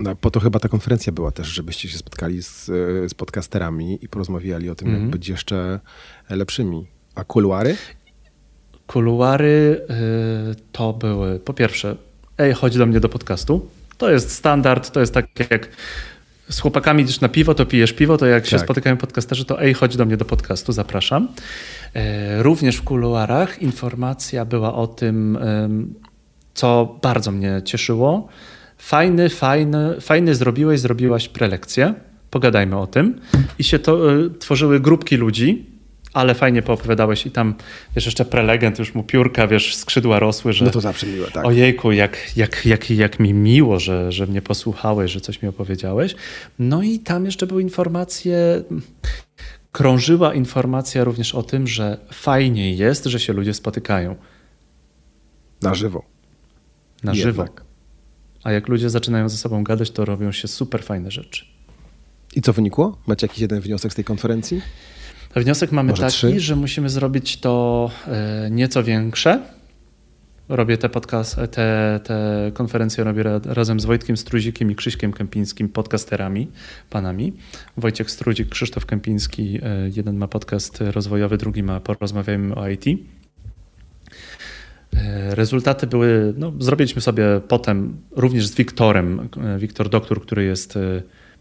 No, 0.00 0.16
po 0.16 0.30
to 0.30 0.40
chyba 0.40 0.58
ta 0.58 0.68
konferencja 0.68 1.12
była 1.12 1.30
też, 1.30 1.46
żebyście 1.46 1.88
się 1.88 1.98
spotkali 1.98 2.42
z, 2.42 2.66
z 3.10 3.14
podcasterami 3.14 3.98
i 4.02 4.08
porozmawiali 4.08 4.70
o 4.70 4.74
tym, 4.74 4.88
mm 4.88 4.94
-hmm. 4.94 5.00
jak 5.00 5.04
mhm. 5.04 5.20
być 5.20 5.28
jeszcze 5.28 5.80
lepszymi. 6.30 6.86
A 7.14 7.24
kuluary? 7.24 7.76
Kuluary 8.86 9.80
y, 10.52 10.56
to 10.72 10.92
były 10.92 11.38
po 11.38 11.54
pierwsze, 11.54 11.96
ej, 12.38 12.52
chodź 12.52 12.76
do 12.76 12.86
mnie 12.86 13.00
do 13.00 13.08
podcastu. 13.08 13.68
To 13.98 14.10
jest 14.10 14.30
standard, 14.30 14.90
to 14.90 15.00
jest 15.00 15.14
tak 15.14 15.26
jak 15.50 15.68
z 16.48 16.60
chłopakami 16.60 17.02
idziesz 17.02 17.20
na 17.20 17.28
piwo, 17.28 17.54
to 17.54 17.66
pijesz 17.66 17.92
piwo, 17.92 18.18
to 18.18 18.26
jak 18.26 18.46
się 18.46 18.56
Tak. 18.56 18.64
spotykają 18.66 18.96
podcasterzy, 18.96 19.44
to 19.44 19.62
ej, 19.62 19.74
chodź 19.74 19.96
do 19.96 20.04
mnie 20.04 20.16
do 20.16 20.24
podcastu, 20.24 20.72
zapraszam. 20.72 21.28
E, 21.94 22.42
Również 22.42 22.76
w 22.76 22.82
kuluarach 22.82 23.62
informacja 23.62 24.44
była 24.44 24.74
o 24.74 24.86
tym, 24.86 25.38
co 26.54 26.98
bardzo 27.02 27.32
mnie 27.32 27.62
cieszyło. 27.64 28.28
Fajny, 28.78 29.28
fajny, 29.28 30.00
fajny 30.00 30.34
zrobiłeś, 30.34 30.80
zrobiłaś 30.80 31.28
prelekcję. 31.28 31.94
Pogadajmy 32.30 32.78
o 32.78 32.86
tym. 32.86 33.20
I 33.58 33.64
się 33.64 33.78
to 33.78 34.12
y, 34.14 34.30
tworzyły 34.30 34.80
grupki 34.80 35.16
ludzi, 35.16 35.66
ale 36.12 36.34
fajnie 36.34 36.62
poopowiadałeś 36.62 37.26
i 37.26 37.30
tam, 37.30 37.54
wiesz, 37.96 38.06
jeszcze 38.06 38.24
prelegent, 38.24 38.78
już 38.78 38.94
mu 38.94 39.02
piórka, 39.02 39.46
wiesz, 39.46 39.74
skrzydła 39.76 40.18
rosły, 40.18 40.52
że 40.52 40.64
No 40.64 40.70
to 40.70 40.80
zawsze 40.80 41.06
miłe, 41.06 41.30
tak. 41.30 41.44
ojejku, 41.46 41.92
jak, 41.92 42.36
jak, 42.36 42.66
jak, 42.66 42.90
jak 42.90 43.20
mi 43.20 43.34
miło, 43.34 43.78
że, 43.80 44.12
że 44.12 44.26
mnie 44.26 44.42
posłuchałeś, 44.42 45.10
że 45.12 45.20
coś 45.20 45.42
mi 45.42 45.48
opowiedziałeś. 45.48 46.14
No 46.58 46.82
i 46.82 46.98
tam 46.98 47.24
jeszcze 47.24 47.46
były 47.46 47.62
informacje, 47.62 48.62
krążyła 49.72 50.34
informacja 50.34 51.04
również 51.04 51.34
o 51.34 51.42
tym, 51.42 51.66
że 51.66 51.98
fajnie 52.12 52.74
jest, 52.74 53.04
że 53.04 53.20
się 53.20 53.32
ludzie 53.32 53.54
spotykają 53.54 54.16
Na 55.62 55.74
żywo. 55.74 56.04
na 57.02 57.14
żywo. 57.14 57.42
Jednak. 57.42 57.64
A 58.42 58.52
jak 58.52 58.68
ludzie 58.68 58.90
zaczynają 58.90 59.28
ze 59.28 59.36
sobą 59.36 59.64
gadać, 59.64 59.90
to 59.90 60.04
robią 60.04 60.32
się 60.32 60.48
super 60.48 60.82
fajne 60.82 61.10
rzeczy. 61.10 61.44
I 62.36 62.40
co 62.42 62.52
wynikło? 62.52 62.98
Macie 63.06 63.26
jakiś 63.26 63.38
jeden 63.40 63.60
wniosek 63.60 63.92
z 63.92 63.94
tej 63.94 64.04
konferencji? 64.04 64.62
Wniosek 65.36 65.72
mamy 65.72 65.90
Może 65.90 66.02
taki, 66.02 66.12
trzy? 66.14 66.40
że 66.40 66.56
musimy 66.56 66.88
zrobić 66.88 67.36
to 67.40 67.90
e, 68.08 68.48
nieco 68.50 68.82
większe. 68.84 69.42
Robię 70.48 70.78
te 70.78 70.88
podcast, 70.88 71.36
te, 71.50 72.00
te 72.04 72.50
konferencje 72.54 73.04
robię 73.04 73.22
ra- 73.22 73.40
razem 73.44 73.80
z 73.80 73.84
Wojtkiem 73.84 74.16
Struzikiem 74.16 74.70
i 74.70 74.74
Krzyśkiem 74.74 75.12
Kępińskim, 75.12 75.68
podcasterami, 75.68 76.48
panami. 76.90 77.32
Wojciech 77.76 78.10
Struzik, 78.10 78.48
Krzysztof 78.48 78.86
Kępiński, 78.86 79.58
e, 79.62 79.88
jeden 79.96 80.16
ma 80.16 80.28
podcast 80.28 80.78
rozwojowy, 80.80 81.36
drugi 81.38 81.62
ma 81.62 81.80
Porozmawiajmy 81.80 82.54
o 82.54 82.68
IT. 82.68 82.84
E, 82.86 82.94
Rezultaty 85.34 85.86
były, 85.86 86.34
no, 86.36 86.52
zrobiliśmy 86.58 87.02
sobie 87.02 87.24
potem 87.48 87.96
również 88.10 88.46
z 88.46 88.54
Wiktorem, 88.54 89.28
Wiktor 89.58 89.88
Doktor, 89.88 90.22
który 90.22 90.44
jest 90.44 90.78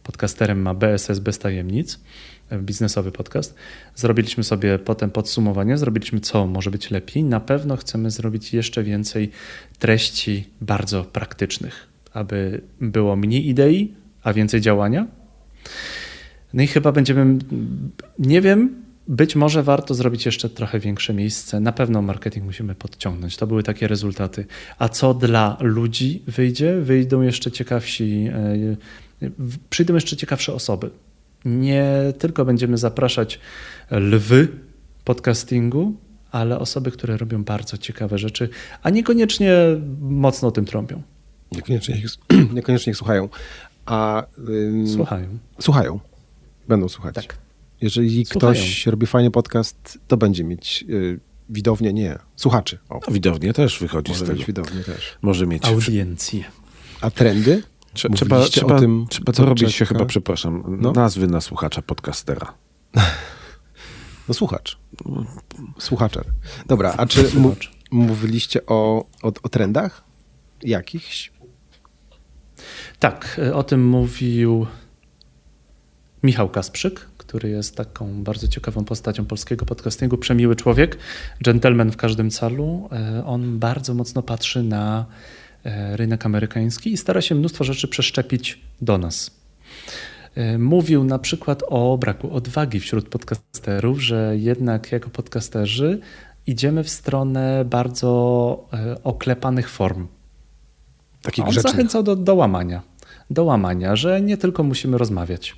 podcasterem, 0.04 0.62
ma 0.62 0.74
BSS 0.74 1.20
bez 1.20 1.40
tajemnic, 1.40 2.00
biznesowy 2.58 3.12
podcast. 3.12 3.56
Zrobiliśmy 3.96 4.44
sobie 4.44 4.80
potem 4.80 5.12
podsumowanie, 5.12 5.78
zrobiliśmy 5.78 6.20
co 6.20 6.48
może 6.48 6.72
być 6.72 6.92
lepiej. 6.92 7.24
Na 7.24 7.40
pewno 7.40 7.78
chcemy 7.78 8.12
zrobić 8.12 8.54
jeszcze 8.54 8.84
więcej 8.84 9.32
treści 9.80 10.48
bardzo 10.62 11.04
praktycznych, 11.04 11.88
aby 12.14 12.62
było 12.82 13.16
mniej 13.16 13.48
idei, 13.48 13.94
a 14.24 14.34
więcej 14.34 14.62
działania. 14.62 15.08
No 16.54 16.64
i 16.64 16.68
chyba 16.68 16.92
będziemy, 16.92 17.38
nie 18.20 18.42
wiem, 18.42 18.82
być 19.08 19.36
może 19.36 19.64
warto 19.64 19.94
zrobić 19.94 20.26
jeszcze 20.26 20.50
trochę 20.50 20.80
większe 20.80 21.14
miejsce. 21.14 21.60
Na 21.60 21.72
pewno 21.72 22.02
marketing 22.02 22.46
musimy 22.46 22.76
podciągnąć. 22.76 23.38
To 23.38 23.48
były 23.48 23.64
takie 23.64 23.88
rezultaty. 23.88 24.46
A 24.80 24.90
co 24.90 25.14
dla 25.14 25.58
ludzi 25.60 26.24
wyjdzie? 26.28 26.82
Wyjdą 26.82 27.22
jeszcze 27.22 27.52
ciekawsi, 27.52 28.30
e, 29.22 29.30
przyjdą 29.70 29.96
jeszcze 29.96 30.18
ciekawsze 30.18 30.54
osoby. 30.54 30.90
Nie 31.46 31.94
tylko 32.20 32.46
będziemy 32.46 32.78
zapraszać 32.78 33.40
lwy 33.92 34.48
podcastingu, 35.04 35.94
ale 36.32 36.60
osoby, 36.60 36.92
które 36.92 37.18
robią 37.18 37.44
bardzo 37.44 37.78
ciekawe 37.78 38.18
rzeczy, 38.18 38.50
a 38.84 38.90
niekoniecznie 38.90 39.54
mocno 40.02 40.48
o 40.48 40.52
tym 40.52 40.66
trąbią. 40.66 41.02
Niekoniecznie 41.52 41.96
ich, 41.98 42.06
niekoniecznie 42.54 42.92
ich 42.92 42.98
słuchają. 42.98 43.30
A 43.86 44.24
ym, 44.50 44.88
Słuchają. 44.88 45.28
słuchają. 45.60 46.00
Będą 46.68 46.90
słuchać. 46.90 47.16
Tak. 47.16 47.38
Jeżeli 47.82 48.26
Słuchają. 48.26 48.54
ktoś 48.54 48.88
robi 48.88 49.08
fajnie 49.08 49.32
podcast, 49.32 50.00
to 50.08 50.18
będzie 50.18 50.44
mieć 50.44 50.86
y, 50.90 51.20
widownię, 51.50 51.94
nie, 51.94 52.18
słuchaczy. 52.36 52.78
O, 52.90 53.00
No, 53.08 53.14
widownie 53.14 53.54
też 53.54 53.80
wychodzi 53.80 54.12
może 54.12 54.26
z 54.26 54.28
tego. 54.30 54.44
widownię 54.44 54.84
też. 54.84 55.18
Może 55.22 55.48
mieć. 55.48 55.66
Audiencję. 55.66 56.44
A 57.02 57.12
trendy? 57.12 57.64
Trze- 57.94 58.14
Trzeba, 58.16 58.44
trzeba, 58.46 58.80
tym 58.80 59.06
trzeba 59.10 59.34
to 59.34 59.46
robić 59.46 59.72
się 59.76 59.86
chyba, 59.86 60.06
przepraszam, 60.06 60.78
No. 60.82 60.92
nazwy 60.92 61.28
na 61.28 61.42
słuchacza 61.42 61.82
podcastera. 61.82 62.54
No 64.28 64.34
słuchacz. 64.34 64.78
Słuchaczer. 65.80 66.26
Dobra, 66.66 66.94
a 66.98 67.06
czy 67.06 67.28
Słuchacz. 67.30 67.72
mówiliście 67.92 68.66
o, 68.66 69.06
o, 69.24 69.28
o 69.44 69.50
trendach? 69.50 70.04
Jakichś? 70.64 71.32
Tak, 73.00 73.40
y, 73.48 73.56
o 73.56 73.64
tym 73.64 73.88
mówił 73.88 74.68
Michał 76.24 76.50
Kasprzyk, 76.50 77.00
który 77.18 77.50
jest 77.50 77.76
taką 77.78 78.24
bardzo 78.24 78.48
ciekawą 78.48 78.86
postacią 78.86 79.26
polskiego 79.26 79.66
podcastingu, 79.66 80.18
przemiły 80.18 80.56
człowiek, 80.56 80.98
gentleman 81.42 81.92
w 81.92 81.98
każdym 81.98 82.30
calu. 82.30 82.90
E, 82.92 83.26
On 83.26 83.60
bardzo 83.60 83.94
mocno 83.94 84.22
patrzy 84.24 84.64
na 84.64 85.00
e, 85.00 85.06
rynek 85.96 86.26
amerykański 86.26 86.94
i 86.94 86.98
stara 86.98 87.22
się 87.22 87.36
mnóstwo 87.36 87.64
rzeczy 87.64 87.88
przeszczepić 87.88 88.60
do 88.82 88.98
nas. 88.98 89.32
E, 90.36 90.58
Mówił 90.58 91.04
na 91.04 91.20
przykład 91.20 91.64
o 91.68 91.98
braku 91.98 92.34
odwagi 92.36 92.80
wśród 92.80 93.10
podcasterów, 93.10 94.02
że 94.02 94.34
jednak 94.38 94.92
jako 94.92 95.10
podcasterzy 95.10 96.00
idziemy 96.48 96.84
w 96.84 96.90
stronę 96.90 97.66
bardzo 97.66 98.10
e, 98.74 99.04
oklepanych 99.04 99.70
form. 99.70 100.08
Takich 101.22 101.44
On 101.46 101.50
grzecznych. 101.52 101.72
zachęcał 101.74 102.04
do, 102.04 102.16
do 102.16 102.36
łamania. 102.36 102.82
Do 103.30 103.44
łamania, 103.44 103.96
że 103.96 104.22
nie 104.22 104.38
tylko 104.38 104.64
musimy 104.64 104.98
rozmawiać. 104.98 105.56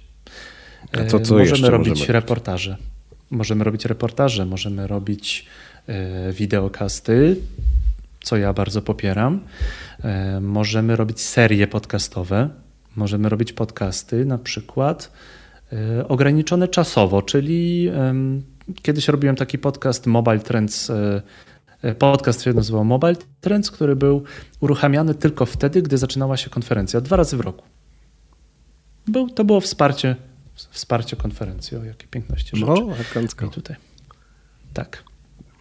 A 0.92 0.98
to 0.98 1.18
E, 1.18 1.22
co 1.22 1.34
możemy 1.36 1.40
robić 1.40 1.52
możemy 1.52 1.70
robić? 1.78 2.10
reportaże. 2.10 2.78
Możemy 3.32 3.64
robić 3.64 3.86
reportaże, 3.86 4.46
możemy 4.46 4.88
robić 4.88 5.46
e, 5.88 6.34
wideokasty, 6.34 7.36
co 8.24 8.38
ja 8.38 8.54
bardzo 8.54 8.82
popieram. 8.82 9.40
E, 10.04 10.40
możemy 10.40 10.96
robić 10.96 11.22
serie 11.22 11.68
podcastowe. 11.68 12.50
Możemy 12.96 13.30
robić 13.30 13.54
podcasty 13.54 14.26
na 14.26 14.38
przykład 14.38 15.12
e, 15.74 16.08
ograniczone 16.08 16.68
czasowo, 16.68 17.22
czyli 17.22 17.92
kiedyś 18.82 19.08
robiłem 19.08 19.36
taki 19.36 19.58
podcast 19.58 20.06
Mobile 20.08 20.40
Trends. 20.40 20.90
e, 20.90 21.22
Podcast 22.00 22.44
się 22.44 22.54
nazywał 22.54 22.86
Mobile 22.86 23.16
Trends, 23.42 23.72
który 23.72 23.96
był 23.96 24.24
uruchamiany 24.60 25.16
tylko 25.16 25.46
wtedy, 25.46 25.82
gdy 25.82 25.98
zaczynała 25.98 26.38
się 26.38 26.50
konferencja, 26.50 27.02
dwa 27.02 27.16
razy 27.16 27.38
w 27.38 27.40
roku. 27.40 27.66
Był, 29.08 29.30
to 29.30 29.46
było 29.46 29.62
wsparcie, 29.62 30.16
wsparcie 30.56 31.16
konferencji. 31.16 31.78
O, 31.78 31.84
jakie 31.84 32.08
piękności 32.08 32.58
rzeczy. 32.58 32.66
No, 32.66 32.96
elegancko. 32.96 33.46
I 33.46 33.50
tutaj. 33.50 33.76
Tak. 34.74 35.04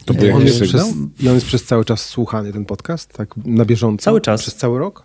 To 0.05 0.15
był 0.15 0.27
Nie, 0.27 0.35
On 0.35 0.43
jest 0.43 0.59
sygnał? 0.59 0.87
przez, 0.87 1.21
I 1.21 1.29
on 1.29 1.35
jest 1.35 1.47
przez 1.47 1.65
cały 1.65 1.85
czas 1.85 2.05
słuchany, 2.05 2.53
ten 2.53 2.65
podcast? 2.65 3.13
Tak 3.13 3.37
na 3.37 3.65
bieżąco? 3.65 4.05
Cały 4.05 4.21
czas. 4.21 4.41
Przez 4.41 4.55
cały 4.55 4.79
rok? 4.79 5.05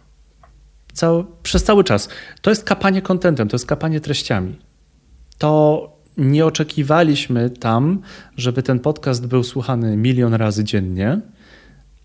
Cały, 0.93 1.25
przez 1.43 1.63
cały 1.63 1.83
czas. 1.83 2.09
To 2.41 2.49
jest 2.49 2.63
kapanie 2.63 3.01
kontentem, 3.01 3.47
to 3.47 3.55
jest 3.55 3.65
kapanie 3.65 4.01
treściami. 4.01 4.59
To 5.37 5.97
nie 6.17 6.45
oczekiwaliśmy 6.45 7.49
tam, 7.49 8.01
żeby 8.37 8.63
ten 8.63 8.79
podcast 8.79 9.27
był 9.27 9.43
słuchany 9.43 9.97
milion 9.97 10.33
razy 10.33 10.63
dziennie, 10.63 11.21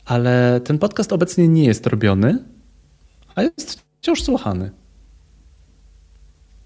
ale 0.05 0.61
ten 0.65 0.79
podcast 0.79 1.13
obecnie 1.13 1.49
nie 1.49 1.65
jest 1.65 1.87
robiony, 1.87 2.45
a 3.35 3.43
jest 3.43 3.83
wciąż 4.01 4.23
słuchany. 4.23 4.71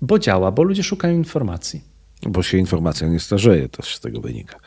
Bo 0.03 0.19
działa, 0.19 0.53
bo 0.53 0.63
ludzie 0.63 0.83
szukają 0.83 1.15
informacji. 1.15 1.85
Bo 2.23 2.43
się 2.43 2.59
informacja 2.59 3.09
nie 3.09 3.21
starzeje, 3.21 3.69
to 3.69 3.83
z 3.83 4.01
tego 4.01 4.21
wynika. 4.21 4.61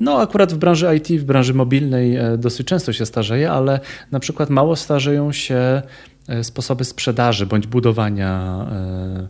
No, 0.00 0.20
akurat 0.20 0.52
w 0.52 0.56
branży 0.56 0.96
IT, 0.96 1.20
w 1.20 1.24
branży 1.24 1.54
mobilnej 1.54 2.16
e, 2.16 2.38
dosyć 2.38 2.66
często 2.66 2.92
się 2.92 3.06
starzeje, 3.06 3.50
ale 3.50 3.80
na 4.10 4.20
przykład 4.20 4.50
mało 4.50 4.76
starzeją 4.76 5.32
się 5.32 5.82
e, 6.28 6.44
sposoby 6.44 6.84
sprzedaży 6.84 7.46
bądź 7.46 7.66
budowania 7.66 8.66
e, 8.70 9.28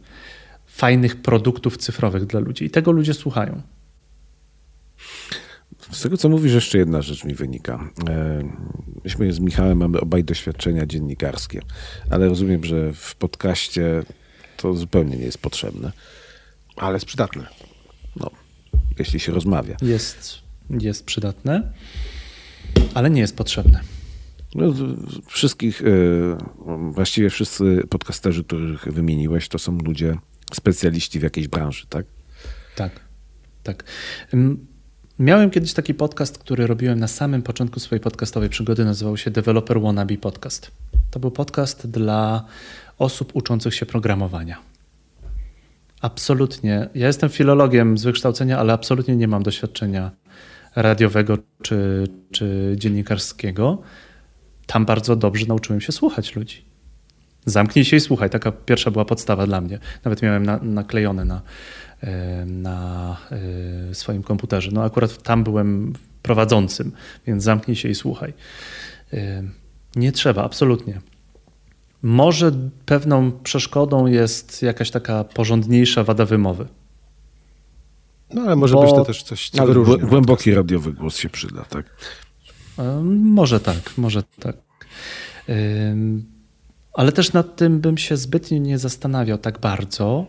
fajnych 0.67 1.17
produktów 1.23 1.77
cyfrowych 1.77 2.27
dla 2.27 2.41
ludzi. 2.41 2.65
I 2.65 2.71
tego 2.71 2.93
ludzie 2.93 3.15
słuchają. 3.15 3.63
Z 5.91 6.03
tego, 6.03 6.17
co 6.17 6.29
mówisz, 6.29 6.53
jeszcze 6.53 6.79
jedna 6.79 7.03
rzecz 7.03 7.25
mi 7.25 7.35
wynika. 7.35 7.89
Myśmy 9.05 9.33
z 9.33 9.41
Michałem 9.41 9.79
mamy 9.79 10.01
obaj 10.01 10.25
doświadczenia 10.25 10.87
dziennikarskie, 10.87 11.61
ale 12.11 12.29
rozumiem, 12.29 12.65
że 12.65 12.93
w 12.93 13.15
podcaście 13.15 14.03
to 14.57 14.75
zupełnie 14.75 15.17
nie 15.17 15.25
jest 15.25 15.39
potrzebne, 15.39 15.93
Ale 16.77 16.95
jest 16.95 17.07
przydatne. 17.07 17.47
no, 18.17 18.31
jeśli 18.99 19.21
się 19.21 19.33
rozmawia. 19.33 19.77
Jest, 19.83 20.42
jest 20.81 21.05
przydatne, 21.05 21.73
ale 22.95 23.11
nie 23.11 23.21
jest 23.21 23.37
potrzebne. 23.37 23.81
No, 24.55 24.75
wszystkich, 25.27 25.83
e, 25.83 26.93
właściwie 26.93 27.31
wszyscy 27.31 27.83
podcasterzy, 27.91 28.45
których 28.45 28.85
wymieniłeś, 28.85 29.49
to 29.49 29.59
są 29.59 29.79
ludzie 29.79 30.17
specjaliści 30.53 31.21
w 31.21 31.23
jakiejś 31.23 31.49
branży, 31.49 31.87
tak? 31.89 32.07
Tak, 32.77 33.01
tak. 33.63 33.85
Miałem 35.19 35.51
kiedyś 35.51 35.73
taki 35.73 35.95
podcast, 35.95 36.39
który 36.39 36.67
robiłem 36.67 37.01
na 37.01 37.09
samym 37.09 37.43
początku 37.43 37.81
swojej 37.81 38.01
podcastowej 38.01 38.49
przygody, 38.49 38.85
nazywał 38.85 39.17
się 39.17 39.31
Developer 39.31 39.81
Wannabe 39.81 40.17
Podcast. 40.17 40.71
To 41.11 41.21
był 41.21 41.31
podcast 41.31 41.91
dla 41.91 42.45
osób 42.99 43.37
uczących 43.37 43.75
się 43.75 43.87
programowania. 43.87 44.59
Absolutnie. 46.01 46.89
Ja 46.95 47.07
jestem 47.07 47.29
filologiem 47.29 47.99
z 47.99 48.05
wykształcenia, 48.05 48.59
ale 48.59 48.73
absolutnie 48.73 49.17
nie 49.17 49.29
mam 49.29 49.43
doświadczenia 49.43 50.11
radiowego 50.77 51.39
czy, 51.63 52.09
czy 52.31 52.75
dziennikarskiego. 52.79 53.83
Tam 54.67 54.85
bardzo 54.85 55.17
dobrze 55.17 55.47
nauczyłem 55.47 55.81
się 55.81 55.93
słuchać 55.93 56.37
ludzi. 56.37 56.65
Zamknij 57.47 57.85
się 57.85 57.97
i 57.97 58.01
słuchaj. 58.01 58.31
Taka 58.31 58.53
pierwsza 58.53 58.91
była 58.91 59.05
podstawa 59.05 59.47
dla 59.47 59.61
mnie. 59.61 59.79
Nawet 60.05 60.23
miałem 60.23 60.47
na, 60.47 60.59
naklejone 60.63 61.25
na, 61.25 61.43
e, 62.01 62.45
na 62.47 63.17
e, 63.91 63.95
swoim 63.95 64.23
komputerze. 64.23 64.71
No 64.73 64.85
akurat 64.85 65.23
tam 65.23 65.45
byłem 65.45 65.93
prowadzącym, 66.23 66.93
więc 67.27 67.43
zamknij 67.43 67.77
się 67.77 67.89
i 67.89 67.95
słuchaj. 67.95 68.33
E, 69.13 69.43
nie 69.97 70.13
trzeba, 70.13 70.45
absolutnie. 70.45 71.01
Może 72.03 72.53
pewną 72.87 73.33
przeszkodą 73.33 74.07
jest 74.07 74.63
jakaś 74.63 74.91
taka 74.91 75.25
porządniejsza 75.25 76.05
wada 76.05 76.25
wymowy. 76.25 76.67
No 78.35 78.43
ale 78.43 78.57
może 78.57 78.75
Bo- 78.75 78.83
być 78.83 78.91
to 78.93 79.05
też 79.05 79.23
coś, 79.23 79.51
co 79.51 79.63
Ale 79.63 79.75
głęboki 79.99 80.55
radiowy 80.55 80.93
głos 80.93 81.17
się 81.17 81.29
przyda, 81.29 81.65
tak? 81.65 81.87
Ym, 82.79 83.27
Może 83.29 83.61
tak, 83.61 83.99
może 83.99 84.23
tak. 84.41 84.57
Ym, 85.49 86.25
Ale 86.93 87.13
też 87.13 87.33
nad 87.33 87.57
tym 87.57 87.81
bym 87.81 87.99
się 87.99 88.17
zbytnio 88.17 88.59
nie 88.59 88.79
zastanawiał 88.79 89.39
tak 89.39 89.61
bardzo, 89.61 90.27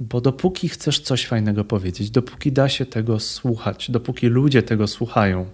bo 0.00 0.20
dopóki 0.20 0.68
chcesz 0.68 1.00
coś 1.00 1.26
fajnego 1.26 1.64
powiedzieć, 1.64 2.10
dopóki 2.10 2.52
da 2.52 2.68
się 2.68 2.86
tego 2.86 3.20
słuchać, 3.20 3.90
dopóki 3.90 4.26
ludzie 4.26 4.62
tego 4.62 4.86
słuchają, 4.86 5.46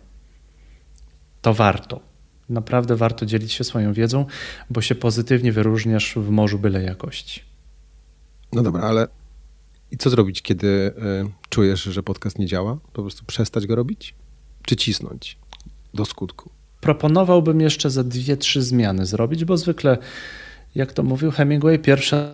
to 1.42 1.54
warto. 1.54 2.00
Naprawdę 2.48 2.96
warto 2.96 3.26
dzielić 3.26 3.52
się 3.52 3.64
swoją 3.64 3.92
wiedzą, 3.92 4.26
bo 4.70 4.80
się 4.80 4.94
pozytywnie 4.94 5.52
wyróżniasz 5.52 6.14
w 6.16 6.30
morzu 6.30 6.58
byle 6.58 6.82
jakości. 6.82 7.40
No 8.52 8.62
dobra, 8.62 8.82
ale 8.82 9.08
i 9.90 9.96
co 9.96 10.10
zrobić, 10.10 10.42
kiedy 10.42 10.66
y, 10.66 10.92
czujesz, 11.56 11.82
że 11.82 12.02
podcast 12.02 12.38
nie 12.38 12.46
działa? 12.46 12.78
Po 12.92 13.02
prostu 13.02 13.24
przestać 13.24 13.66
go 13.66 13.74
robić? 13.76 14.14
Czy 14.66 14.76
cisnąć 14.76 15.38
do 15.94 16.04
skutku? 16.04 16.50
proponowałbym 16.80 17.60
jeszcze 17.60 17.90
ze 17.90 18.04
dwie, 18.04 18.36
trzy 18.36 18.62
zmiany 18.62 19.06
zrobić, 19.06 19.44
bo 19.44 19.56
zwykle, 19.56 19.98
jak 20.74 20.92
to 20.92 21.02
mówił 21.02 21.30
Hemingway, 21.30 21.78
pierwsza 21.78 22.30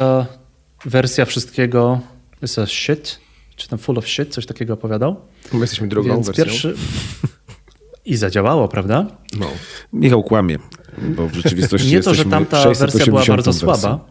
wersja 0.85 1.25
wszystkiego 1.25 2.01
jest 2.43 2.59
a 2.59 2.67
shit, 2.67 3.19
czy 3.57 3.69
tam 3.69 3.79
full 3.79 3.99
of 3.99 4.09
shit, 4.09 4.35
coś 4.35 4.47
takiego 4.47 4.75
opowiadał. 4.75 5.17
My 5.53 5.61
jesteśmy 5.61 5.89
drugą 5.89 6.15
Więc 6.15 6.27
wersją. 6.27 6.45
pierwszy... 6.45 6.75
I 8.05 8.17
zadziałało, 8.17 8.69
prawda? 8.69 9.07
No. 9.39 9.47
Michał 9.93 10.23
kłamie, 10.23 10.59
bo 11.17 11.29
w 11.29 11.35
rzeczywistości 11.35 11.89
Nie 11.89 12.01
to, 12.01 12.15
że 12.15 12.25
tamta 12.25 12.65
wersja 12.65 13.07
była 13.07 13.25
680 13.25 13.29
bardzo 13.29 13.53
wersją. 13.53 13.75
słaba. 13.77 14.05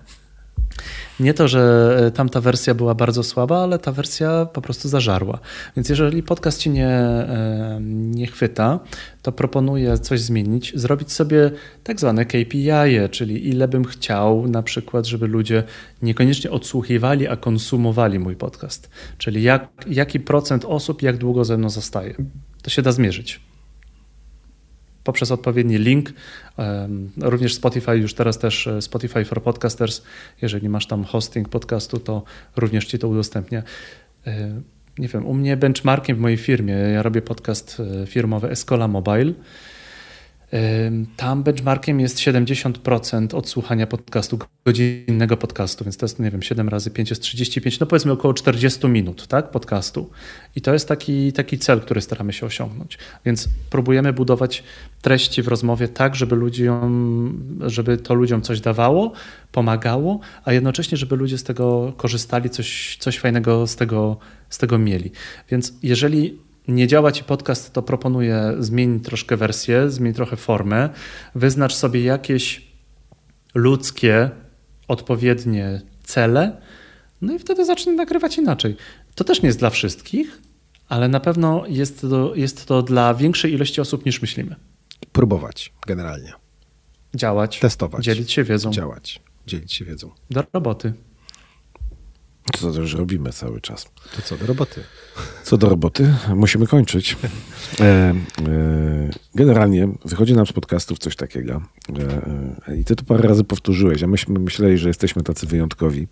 Nie 1.20 1.34
to, 1.34 1.48
że 1.48 1.96
e, 2.08 2.12
tamta 2.12 2.42
wersja 2.42 2.74
była 2.74 2.96
bardzo 2.96 3.24
słaba, 3.24 3.64
ale 3.64 3.80
ta 3.80 3.92
wersja 3.92 4.46
po 4.46 4.62
prostu 4.62 4.90
zażarła. 4.90 5.40
Więc 5.76 5.90
jeżeli 5.90 6.24
podcast 6.24 6.60
ci 6.60 6.70
nie, 6.70 6.88
e, 6.88 7.78
nie 7.92 8.28
chwyta, 8.28 8.80
to 9.22 9.32
proponuję 9.32 9.98
coś 9.98 10.22
zmienić, 10.22 10.72
zrobić 10.76 11.12
sobie 11.12 11.52
tak 11.84 12.00
zwane 12.00 12.26
KPI, 12.26 12.70
-e, 12.70 13.10
czyli 13.10 13.50
ile 13.50 13.68
bym 13.68 13.86
chciał 13.86 14.48
na 14.48 14.64
przykład, 14.64 15.06
żeby 15.06 15.28
ludzie 15.28 15.64
niekoniecznie 16.02 16.52
odsłuchiwali, 16.52 17.28
a 17.28 17.36
konsumowali 17.36 18.20
mój 18.20 18.36
podcast. 18.36 18.90
Czyli 19.18 19.44
jak, 19.44 19.68
jaki 19.88 20.20
procent 20.20 20.66
osób 20.66 21.02
jak 21.02 21.18
długo 21.18 21.46
ze 21.46 21.58
mną 21.58 21.70
zostaje. 21.70 22.16
To 22.62 22.70
się 22.70 22.82
da 22.82 22.92
zmierzyć 22.92 23.40
poprzez 25.04 25.32
odpowiedni 25.32 25.78
link. 25.78 26.14
Również 27.18 27.54
Spotify, 27.54 27.98
już 27.98 28.14
teraz 28.14 28.38
też 28.38 28.68
e, 28.68 28.82
Spotify 28.82 29.26
for 29.26 29.44
Podcasters. 29.44 30.02
Jeżeli 30.42 30.70
masz 30.70 30.88
tam 30.88 31.04
hosting 31.04 31.50
podcastu, 31.50 32.00
to 32.00 32.24
również 32.56 32.86
ci 32.86 33.00
to 33.00 33.08
udostępnia. 33.08 33.64
E, 34.28 34.62
Nie 34.98 35.08
wiem, 35.08 35.26
u 35.26 35.34
mnie 35.34 35.58
benchmarkiem 35.58 36.18
w 36.18 36.20
mojej 36.20 36.38
firmie, 36.38 36.74
ja 36.74 37.04
robię 37.04 37.22
podcast 37.22 37.82
e, 38.04 38.08
firmowy 38.08 38.50
Escola 38.50 38.88
Mobile. 38.88 39.34
Tam 41.18 41.44
benchmarkiem 41.44 42.00
jest 42.00 42.18
70% 42.18 43.36
odsłuchania 43.36 43.88
podcastu, 43.88 44.40
godzinnego 44.66 45.38
podcastu, 45.38 45.84
więc 45.84 45.98
to 45.98 46.06
jest, 46.06 46.20
nie 46.20 46.32
wiem, 46.32 46.42
7 46.42 46.70
razy 46.70 46.92
5 46.92 47.10
jest 47.10 47.22
35, 47.22 47.80
no 47.80 47.86
powiedzmy 47.86 48.12
około 48.12 48.34
40 48.34 48.88
minut, 48.88 49.28
tak, 49.28 49.52
podcastu. 49.52 50.10
I 50.56 50.62
to 50.62 50.74
jest 50.74 50.88
taki, 50.88 51.34
taki 51.34 51.58
cel, 51.60 51.82
który 51.82 52.02
staramy 52.02 52.34
się 52.34 52.46
osiągnąć. 52.46 52.98
Więc 53.26 53.50
próbujemy 53.70 54.14
budować 54.14 54.64
treści 55.02 55.42
w 55.42 55.48
rozmowie 55.48 55.88
tak, 55.88 56.16
żeby 56.16 56.36
ludziom, 56.36 57.60
żeby 57.66 57.98
to 57.98 58.14
ludziom 58.14 58.42
coś 58.42 58.62
dawało, 58.62 59.12
pomagało, 59.52 60.20
a 60.46 60.54
jednocześnie, 60.54 60.98
żeby 60.98 61.16
ludzie 61.16 61.38
z 61.38 61.44
tego 61.44 61.94
korzystali, 61.98 62.50
coś, 62.50 62.98
coś 63.00 63.20
fajnego 63.20 63.68
z 63.68 63.76
tego, 63.76 64.18
z 64.50 64.58
tego 64.58 64.78
mieli. 64.78 65.12
Więc 65.50 65.74
jeżeli 65.84 66.51
nie 66.68 66.88
działa 66.88 67.12
Ci 67.12 67.24
podcast, 67.24 67.74
to 67.74 67.82
proponuję 67.82 68.54
zmień 68.60 69.00
troszkę 69.00 69.38
wersję, 69.38 69.90
zmień 69.90 70.14
trochę 70.14 70.36
formę, 70.36 70.90
wyznacz 71.36 71.76
sobie 71.76 72.04
jakieś 72.04 72.72
ludzkie, 73.56 74.30
odpowiednie 74.88 75.82
cele, 76.04 76.62
no 77.22 77.34
i 77.34 77.40
wtedy 77.40 77.66
zacznij 77.66 77.96
nagrywać 77.96 78.38
inaczej. 78.38 78.76
To 79.16 79.24
też 79.24 79.42
nie 79.42 79.48
jest 79.48 79.60
dla 79.60 79.70
wszystkich, 79.70 80.42
ale 80.90 81.08
na 81.08 81.20
pewno 81.20 81.64
jest 81.68 82.02
to, 82.02 82.36
jest 82.36 82.66
to 82.66 82.82
dla 82.82 83.14
większej 83.14 83.54
ilości 83.54 83.82
osób 83.82 84.06
niż 84.06 84.22
myślimy. 84.22 84.56
Próbować 85.12 85.74
generalnie. 85.88 86.34
Działać, 87.16 87.60
Testować. 87.60 88.04
dzielić 88.06 88.32
się 88.32 88.44
wiedzą. 88.44 88.72
Działać. 88.72 89.22
Dzielić 89.48 89.74
się 89.74 89.86
wiedzą. 89.86 90.12
Do 90.30 90.44
roboty. 90.54 90.94
To 92.52 92.72
też 92.74 92.94
robimy 92.94 93.32
cały 93.32 93.62
czas. 93.62 93.86
To 94.16 94.22
co, 94.22 94.38
do 94.38 94.46
roboty. 94.46 94.84
Co 95.44 95.58
do 95.58 95.70
roboty, 95.70 96.14
musimy 96.36 96.68
kończyć. 96.68 97.16
E, 97.80 97.84
e, 97.84 98.14
generalnie 99.36 99.88
wychodzi 100.06 100.34
nam 100.34 100.46
z 100.46 100.52
podcastów 100.54 101.00
coś 101.00 101.16
takiego. 101.16 101.62
E, 102.00 102.72
e, 102.72 102.78
I 102.78 102.84
ty 102.86 102.96
to 102.96 103.04
parę 103.04 103.30
razy 103.30 103.44
powtórzyłeś, 103.44 104.04
a 104.04 104.08
myśmy 104.08 104.40
myśleli, 104.40 104.78
że 104.78 104.88
jesteśmy 104.88 105.24
tacy 105.24 105.48
wyjątkowi, 105.48 106.08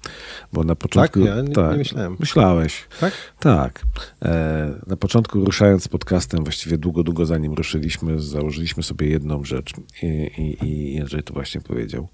bo 0.54 0.64
na 0.64 0.76
początku... 0.76 1.20
Ja 1.20 1.36
nie- 1.42 1.72
nie 1.72 1.78
myślałem. 1.78 2.18
Myślałeś. 2.20 2.88
Tak? 3.00 3.14
Tak. 3.40 3.82
E, 4.26 4.72
na 4.88 4.96
początku 4.96 5.46
ruszając 5.46 5.84
z 5.84 5.88
podcastem, 5.88 6.44
właściwie 6.44 6.78
długo, 6.78 7.04
długo 7.04 7.26
zanim 7.26 7.54
ruszyliśmy, 7.54 8.20
założyliśmy 8.20 8.84
sobie 8.84 9.08
jedną 9.10 9.44
rzecz 9.44 9.74
i, 10.04 10.06
i, 10.38 10.66
i 10.66 10.96
Jędrzej 10.96 11.24
to 11.24 11.34
właśnie 11.34 11.62
powiedział, 11.62 12.08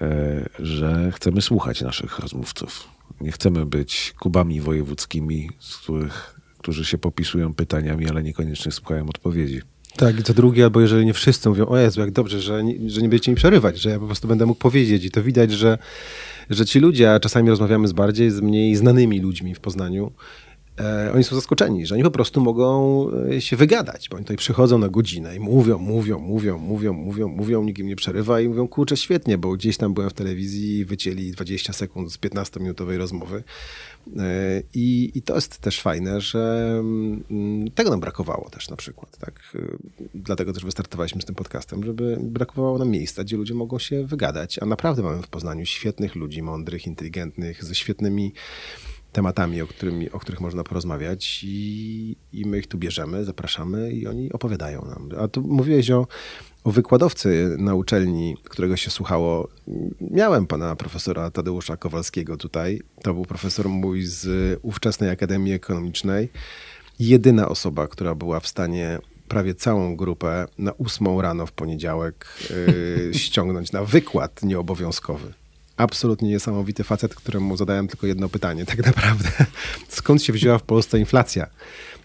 e, 0.00 0.48
że 0.58 1.12
chcemy 1.14 1.42
słuchać 1.42 1.80
naszych 1.82 2.18
rozmówców. 2.18 2.88
Nie 3.20 3.32
chcemy 3.32 3.66
być 3.66 4.14
kubami 4.20 4.60
wojewódzkimi, 4.60 5.50
z 5.58 5.76
których, 5.76 6.40
którzy 6.58 6.84
się 6.84 6.98
popisują 6.98 7.54
pytaniami, 7.54 8.08
ale 8.08 8.22
niekoniecznie 8.22 8.72
słuchają 8.72 9.08
odpowiedzi. 9.08 9.60
Tak, 9.96 10.20
i 10.20 10.22
co 10.22 10.34
drugie, 10.34 10.64
albo 10.64 10.80
jeżeli 10.80 11.06
nie 11.06 11.14
wszyscy 11.14 11.48
mówią, 11.48 11.66
o 11.66 11.76
Jezu, 11.76 12.00
jak 12.00 12.10
dobrze, 12.10 12.40
że 12.40 12.64
nie, 12.64 12.90
że 12.90 13.02
nie 13.02 13.08
będziecie 13.08 13.32
mi 13.32 13.36
przerywać, 13.36 13.78
że 13.80 13.90
ja 13.90 13.98
po 13.98 14.06
prostu 14.06 14.28
będę 14.28 14.46
mógł 14.46 14.60
powiedzieć. 14.60 15.04
I 15.04 15.10
to 15.10 15.22
widać, 15.22 15.52
że, 15.52 15.78
że 16.50 16.66
ci 16.66 16.80
ludzie, 16.80 17.14
a 17.14 17.20
czasami 17.20 17.50
rozmawiamy 17.50 17.88
z 17.88 17.92
bardziej, 17.92 18.30
z 18.30 18.40
mniej 18.40 18.76
znanymi 18.76 19.20
ludźmi 19.20 19.54
w 19.54 19.60
Poznaniu, 19.60 20.12
oni 21.14 21.24
są 21.24 21.36
zaskoczeni, 21.36 21.86
że 21.86 21.94
oni 21.94 22.04
po 22.04 22.10
prostu 22.10 22.40
mogą 22.40 23.06
e, 23.30 23.40
się 23.40 23.56
wygadać, 23.56 24.08
bo 24.08 24.16
oni 24.16 24.24
tutaj 24.24 24.36
przychodzą 24.36 24.78
na 24.78 24.88
godzinę 24.88 25.36
i 25.36 25.40
mówią, 25.40 25.78
mówią, 25.78 26.18
mówią, 26.18 26.58
mówią, 26.58 26.92
mówią, 26.92 27.28
mówią, 27.28 27.64
nikt 27.64 27.78
im 27.78 27.86
nie 27.86 27.96
przerywa 27.96 28.40
i 28.40 28.48
mówią, 28.48 28.68
kurczę, 28.68 28.96
świetnie, 28.96 29.38
bo 29.38 29.52
gdzieś 29.52 29.76
tam 29.76 29.94
byłem 29.94 30.10
w 30.10 30.14
telewizji 30.14 30.84
wycięli 30.84 31.30
20 31.30 31.72
sekund 31.72 32.12
z 32.12 32.18
15-minutowej 32.18 32.96
rozmowy. 32.96 33.42
E, 34.16 34.62
I, 34.74 35.10
I 35.14 35.22
to 35.22 35.34
jest 35.34 35.58
też 35.58 35.80
fajne, 35.80 36.20
że 36.20 36.74
mm, 36.80 37.70
tego 37.70 37.90
nam 37.90 38.00
brakowało 38.00 38.50
też 38.50 38.68
na 38.68 38.76
przykład. 38.76 39.18
Tak? 39.18 39.52
E, 39.54 39.60
Dlatego 40.14 40.52
też 40.52 40.64
wystartowaliśmy 40.64 41.22
z 41.22 41.24
tym 41.24 41.34
podcastem, 41.34 41.84
żeby 41.84 42.18
brakowało 42.20 42.78
nam 42.78 42.90
miejsca, 42.90 43.24
gdzie 43.24 43.36
ludzie 43.36 43.54
mogą 43.54 43.78
się 43.78 44.06
wygadać. 44.06 44.58
A 44.58 44.66
naprawdę 44.66 45.02
mamy 45.02 45.22
w 45.22 45.28
Poznaniu 45.28 45.66
świetnych 45.66 46.14
ludzi, 46.14 46.42
mądrych, 46.42 46.86
inteligentnych, 46.86 47.64
ze 47.64 47.74
świetnymi 47.74 48.32
tematami, 49.12 49.62
o, 49.62 49.66
którymi, 49.66 50.10
o 50.10 50.18
których 50.18 50.40
można 50.40 50.64
porozmawiać 50.64 51.40
i, 51.44 52.16
i 52.32 52.46
my 52.46 52.58
ich 52.58 52.66
tu 52.66 52.78
bierzemy, 52.78 53.24
zapraszamy 53.24 53.92
i 53.92 54.06
oni 54.06 54.32
opowiadają 54.32 54.84
nam. 54.84 55.08
A 55.18 55.28
tu 55.28 55.42
mówiłeś 55.42 55.90
o, 55.90 56.06
o 56.64 56.70
wykładowcy 56.70 57.56
na 57.58 57.74
uczelni, 57.74 58.36
którego 58.44 58.76
się 58.76 58.90
słuchało. 58.90 59.48
Miałem 60.00 60.46
pana 60.46 60.76
profesora 60.76 61.30
Tadeusza 61.30 61.76
Kowalskiego 61.76 62.36
tutaj. 62.36 62.80
To 63.02 63.14
był 63.14 63.24
profesor 63.24 63.68
mój 63.68 64.02
z 64.02 64.58
ówczesnej 64.62 65.10
Akademii 65.10 65.52
Ekonomicznej. 65.52 66.28
Jedyna 66.98 67.48
osoba, 67.48 67.88
która 67.88 68.14
była 68.14 68.40
w 68.40 68.48
stanie 68.48 68.98
prawie 69.28 69.54
całą 69.54 69.96
grupę 69.96 70.46
na 70.58 70.72
ósmą 70.72 71.22
rano 71.22 71.46
w 71.46 71.52
poniedziałek 71.52 72.26
yy, 72.50 73.14
ściągnąć 73.14 73.72
na 73.72 73.84
wykład 73.84 74.42
nieobowiązkowy. 74.42 75.32
Absolutnie 75.80 76.28
niesamowity 76.28 76.84
facet, 76.84 77.14
któremu 77.14 77.56
zadałem 77.56 77.88
tylko 77.88 78.06
jedno 78.06 78.28
pytanie, 78.28 78.66
tak 78.66 78.86
naprawdę. 78.86 79.28
Skąd 79.88 80.22
się 80.22 80.32
wzięła 80.32 80.58
w 80.58 80.62
Polsce 80.62 80.98
inflacja? 80.98 81.46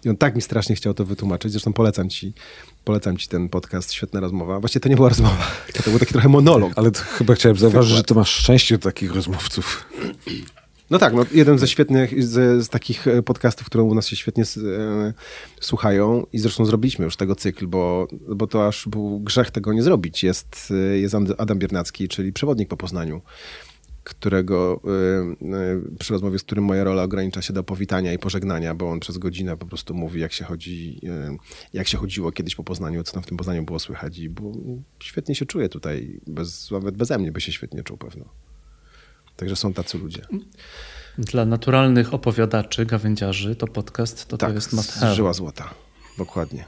I 0.05 0.09
on 0.09 0.17
tak 0.17 0.35
mi 0.35 0.41
strasznie 0.41 0.75
chciał 0.75 0.93
to 0.93 1.05
wytłumaczyć. 1.05 1.51
Zresztą 1.51 1.73
polecam 1.73 2.09
ci, 2.09 2.33
polecam 2.83 3.17
ci 3.17 3.27
ten 3.27 3.49
podcast, 3.49 3.93
świetna 3.93 4.19
rozmowa. 4.19 4.59
Właściwie 4.59 4.81
to 4.81 4.89
nie 4.89 4.95
była 4.95 5.09
rozmowa, 5.09 5.51
to 5.83 5.89
był 5.89 5.99
taki 5.99 6.13
trochę 6.13 6.29
monolog. 6.29 6.73
Ale 6.75 6.91
to 6.91 6.99
chyba 7.01 7.35
chciałem 7.35 7.57
zauważyć, 7.57 7.95
że 7.95 8.03
ty 8.03 8.15
masz 8.15 8.29
szczęście 8.29 8.77
takich 8.77 9.15
rozmówców. 9.15 9.85
No 10.89 10.99
tak, 10.99 11.13
no, 11.13 11.25
jeden 11.31 11.59
ze 11.59 11.67
świetnych, 11.67 12.23
z, 12.23 12.63
z, 12.65 12.69
takich 12.69 13.07
e, 13.07 13.23
podcastów, 13.23 13.67
które 13.67 13.83
u 13.83 13.95
nas 13.95 14.07
się 14.07 14.15
świetnie 14.15 14.43
e, 14.43 15.13
słuchają 15.61 16.25
i 16.33 16.39
zresztą 16.39 16.65
zrobiliśmy 16.65 17.05
już 17.05 17.15
tego 17.15 17.35
cykl, 17.35 17.67
bo, 17.67 18.07
bo 18.35 18.47
to 18.47 18.67
aż 18.67 18.87
był 18.87 19.19
grzech 19.19 19.51
tego 19.51 19.73
nie 19.73 19.83
zrobić. 19.83 20.23
Jest, 20.23 20.71
e, 20.71 20.97
jest 20.97 21.15
Adam 21.37 21.59
Biernacki, 21.59 22.07
czyli 22.07 22.33
przewodnik 22.33 22.69
po 22.69 22.77
Poznaniu, 22.77 23.21
którego 24.05 24.81
y, 25.41 25.45
y, 25.93 25.97
przy 25.99 26.13
rozmowie, 26.13 26.39
z 26.39 26.43
którym 26.43 26.63
moja 26.63 26.83
rola 26.83 27.03
ogranicza 27.03 27.41
się 27.41 27.53
do 27.53 27.63
powitania 27.63 28.13
i 28.13 28.19
pożegnania, 28.19 28.75
bo 28.75 28.91
on 28.91 28.99
przez 28.99 29.17
godzinę 29.17 29.57
po 29.57 29.65
prostu 29.65 29.93
mówi, 29.93 30.21
jak 30.21 30.33
się 30.33 30.45
chodzi, 30.45 31.01
y, 31.03 31.37
jak 31.73 31.87
się 31.87 31.97
chodziło 31.97 32.31
kiedyś 32.31 32.55
po 32.55 32.63
Poznaniu, 32.63 33.03
co 33.03 33.13
tam 33.13 33.23
w 33.23 33.25
tym 33.25 33.37
Poznaniu 33.37 33.63
było 33.63 33.79
słychać 33.79 34.17
i 34.17 34.29
bo 34.29 34.51
świetnie 34.99 35.35
się 35.35 35.45
czuje 35.45 35.69
tutaj, 35.69 36.19
bez, 36.27 36.71
nawet 36.71 36.97
beze 36.97 37.17
mnie 37.17 37.31
by 37.31 37.41
się 37.41 37.51
świetnie 37.51 37.83
czuł 37.83 37.97
pewno. 37.97 38.25
Także 39.35 39.55
są 39.55 39.73
tacy 39.73 39.97
ludzie. 39.97 40.21
Dla 41.17 41.45
naturalnych 41.45 42.13
opowiadaczy, 42.13 42.85
gawędziarzy, 42.85 43.55
to 43.55 43.67
podcast 43.67 44.25
to, 44.25 44.37
tak, 44.37 44.49
to 44.49 44.55
jest 44.55 44.73
must 44.73 44.99
żyła 45.13 45.33
złota. 45.33 45.73
Dokładnie. 46.17 46.65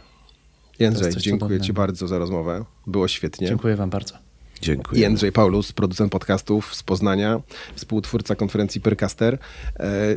Jędrzej, 0.79 1.11
dziękuję 1.11 1.31
cudownego. 1.31 1.65
Ci 1.65 1.73
bardzo 1.73 2.07
za 2.07 2.19
rozmowę. 2.19 2.65
Było 2.88 3.07
świetnie. 3.07 3.47
Dziękuję 3.47 3.75
Wam 3.75 3.89
bardzo. 3.89 4.26
Dziękuję. 4.62 5.01
Jędrzej 5.01 5.32
Paulus, 5.32 5.72
producent 5.72 6.12
podcastów 6.12 6.76
z 6.76 6.84
Poznania, 6.84 7.41
współtwórca 7.76 8.36
konferencji 8.36 8.82
Percaster. 8.82 9.38
E, 9.80 10.16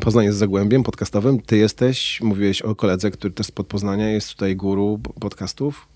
Poznanie 0.00 0.32
z 0.32 0.36
Zagłębiem 0.36 0.82
podcastowym. 0.82 1.40
Ty 1.40 1.56
jesteś, 1.56 2.20
mówiłeś 2.20 2.62
o 2.62 2.74
koledze, 2.74 3.10
który 3.10 3.34
też 3.34 3.46
spod 3.46 3.66
Poznania 3.66 4.10
jest 4.10 4.32
tutaj 4.32 4.56
guru 4.56 5.00
podcastów. 5.20 5.86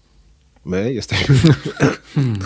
My 0.65 0.93
jesteśmy. 0.93 1.35
Hmm. 2.15 2.39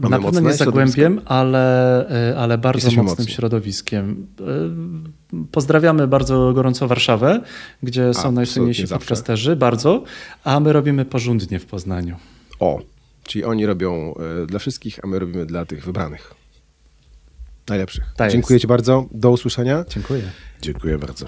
Na 0.00 0.20
pewno 0.20 0.40
nie 0.40 0.54
zagłębiem, 0.54 1.20
ale, 1.24 2.08
e, 2.30 2.38
ale 2.38 2.58
bardzo 2.58 2.78
Jesteśmy 2.78 3.02
mocnym 3.02 3.24
mocni. 3.24 3.34
środowiskiem. 3.34 4.26
E, 4.40 4.44
pozdrawiamy 5.50 6.08
bardzo 6.08 6.52
gorąco 6.52 6.88
Warszawę, 6.88 7.42
gdzie 7.82 8.08
a, 8.08 8.12
są 8.12 8.32
najsłynniejsi 8.32 8.88
podcasterzy, 8.88 9.56
bardzo, 9.56 10.02
a 10.44 10.60
my 10.60 10.72
robimy 10.72 11.04
porządnie 11.04 11.58
w 11.58 11.66
Poznaniu. 11.66 12.16
O, 12.60 12.78
czyli 13.28 13.44
oni 13.44 13.66
robią 13.66 14.14
e, 14.42 14.46
dla 14.46 14.58
wszystkich, 14.58 15.04
a 15.04 15.06
my 15.06 15.18
robimy 15.18 15.46
dla 15.46 15.66
tych 15.66 15.84
wybranych. 15.84 16.34
Najlepszych. 17.68 18.04
Tak 18.16 18.32
Dziękuję 18.32 18.60
Ci 18.60 18.66
bardzo. 18.66 19.06
Do 19.10 19.30
usłyszenia. 19.30 19.84
Dziękuję. 19.88 20.22
Dziękuję 20.62 20.98
bardzo. 20.98 21.26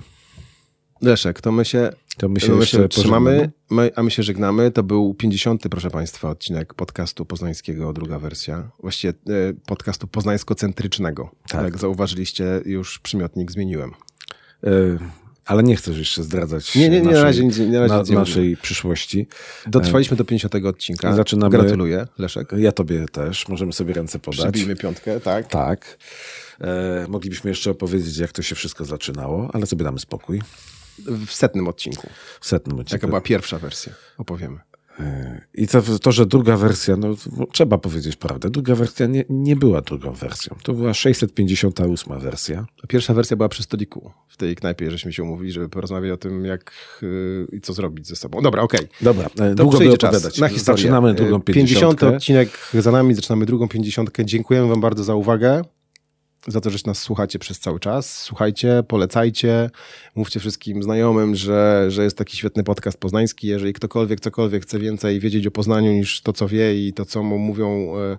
Leszek, 1.03 1.41
to 1.41 1.53
my 1.53 1.65
się, 1.65 1.91
to 2.17 2.29
my 2.29 2.41
się, 2.41 2.55
my 2.55 2.67
się 2.67 2.89
trzymamy, 2.89 3.51
my, 3.71 3.91
a 3.97 4.03
my 4.03 4.11
się 4.11 4.23
żegnamy. 4.23 4.71
To 4.71 4.83
był 4.83 5.15
50. 5.15 5.63
proszę 5.71 5.91
Państwa 5.91 6.31
odcinek 6.31 6.75
podcastu 6.75 7.27
poznańskiego, 7.27 7.93
druga 7.93 8.19
wersja. 8.19 8.71
Właściwie 8.79 9.13
e, 9.13 9.15
podcastu 9.67 10.07
poznańsko-centrycznego. 10.07 11.31
Tak. 11.49 11.65
Jak 11.65 11.79
zauważyliście, 11.79 12.61
już 12.65 12.99
przymiotnik 12.99 13.53
zmieniłem. 13.53 13.91
E, 14.65 14.71
ale 15.51 15.63
nie 15.63 15.77
chcesz 15.77 15.99
jeszcze 15.99 16.23
zdradzać 16.23 16.75
nie, 16.75 16.89
nie, 16.89 17.01
nie, 17.01 17.03
naszej, 17.03 17.19
na 17.19 17.25
razie, 17.25 17.43
nie, 17.67 17.79
na 17.79 17.87
razie 17.87 18.15
na, 18.15 18.21
naszej 18.21 18.57
przyszłości. 18.57 19.27
Dotrwaliśmy 19.67 20.17
do 20.17 20.25
50 20.25 20.55
odcinka. 20.55 21.15
Zaczynamy. 21.15 21.59
Gratuluję, 21.59 22.07
Leszek. 22.19 22.53
Ja 22.57 22.73
tobie 22.73 23.07
też. 23.13 23.49
Możemy 23.49 23.73
sobie 23.73 23.95
ręce 23.95 24.19
podać. 24.19 24.41
Przybijmy 24.41 24.77
piątkę, 24.77 25.21
tak? 25.21 25.47
Tak. 25.47 25.99
E, 26.61 27.07
moglibyśmy 27.09 27.51
jeszcze 27.51 27.71
opowiedzieć, 27.71 28.17
jak 28.17 28.33
to 28.33 28.43
się 28.43 28.55
wszystko 28.55 28.85
zaczynało, 28.85 29.51
ale 29.53 29.67
sobie 29.67 29.85
damy 29.85 29.99
spokój. 29.99 30.43
W 31.27 31.33
setnym 31.33 31.69
odcinku. 31.69 32.09
W 32.41 32.47
setnym 32.47 32.79
odcinku. 32.79 32.95
Jaka 32.95 33.07
była 33.07 33.21
pierwsza 33.21 33.59
wersja? 33.59 33.93
Opowiemy. 34.19 34.59
I 35.55 35.67
to, 35.67 35.83
to, 35.83 36.13
że 36.13 36.27
druga 36.27 36.57
wersja, 36.57 36.97
no 36.97 37.15
trzeba 37.53 37.79
powiedzieć 37.79 38.17
prawdę, 38.17 38.51
druga 38.51 38.75
wersja 38.75 39.07
nie, 39.07 39.25
nie 39.29 39.57
była 39.57 39.81
drugą 39.81 40.13
wersją. 40.13 40.57
To 40.63 40.73
była 40.73 40.95
658 40.95 42.21
wersja. 42.21 42.67
Pierwsza 42.89 43.15
wersja 43.15 43.37
była 43.37 43.49
przy 43.49 43.63
stoliku 43.63 44.11
w 44.29 44.37
tej 44.37 44.57
knajpie, 44.57 44.91
żeśmy 44.91 45.13
się 45.13 45.23
umówili, 45.23 45.53
żeby 45.53 45.69
porozmawiać 45.69 46.13
o 46.13 46.17
tym, 46.17 46.45
jak 46.45 46.73
yy, 47.03 47.47
i 47.53 47.61
co 47.61 47.73
zrobić 47.73 48.07
ze 48.07 48.17
sobą. 48.17 48.43
Dobra, 48.43 48.63
okej. 48.63 48.81
Okay. 48.81 48.97
Dobra, 49.01 49.29
to 49.29 49.55
długo 49.55 49.79
by 49.79 49.93
opowiadać. 49.93 50.39
Na 50.39 50.49
historię. 50.49 50.83
Zaczynamy 50.83 51.15
drugą 51.15 51.41
50. 51.41 51.99
50 52.01 52.15
odcinek 52.15 52.49
za 52.75 52.93
nami, 52.93 53.15
zaczynamy 53.15 53.47
drugą 53.47 53.69
50. 53.69 54.11
Dziękujemy 54.25 54.69
wam 54.69 54.81
bardzo 54.81 55.05
za 55.05 55.15
uwagę 55.15 55.63
za 56.47 56.61
to, 56.61 56.71
że 56.71 56.79
nas 56.87 56.99
słuchacie 56.99 57.39
przez 57.39 57.59
cały 57.59 57.81
czas. 57.81 58.19
Słuchajcie, 58.23 58.83
polecajcie, 58.89 59.71
mówcie 60.15 60.41
wszystkim 60.41 60.83
znajomym, 60.83 61.35
że, 61.35 61.87
że 61.89 62.05
jest 62.05 62.17
taki 62.17 62.37
świetny 62.37 62.65
podcast 62.65 62.99
poznański. 62.99 63.47
Jeżeli 63.47 63.73
ktokolwiek 63.73 64.21
cokolwiek 64.21 64.63
chce 64.63 64.79
więcej 64.79 65.21
wiedzieć 65.21 65.47
o 65.47 65.51
Poznaniu 65.51 65.93
niż 65.93 66.21
to, 66.21 66.33
co 66.33 66.49
wie 66.49 66.87
i 66.87 66.93
to, 66.93 67.05
co 67.05 67.23
mu 67.23 67.39
mówią 67.39 67.97
e, 67.97 68.19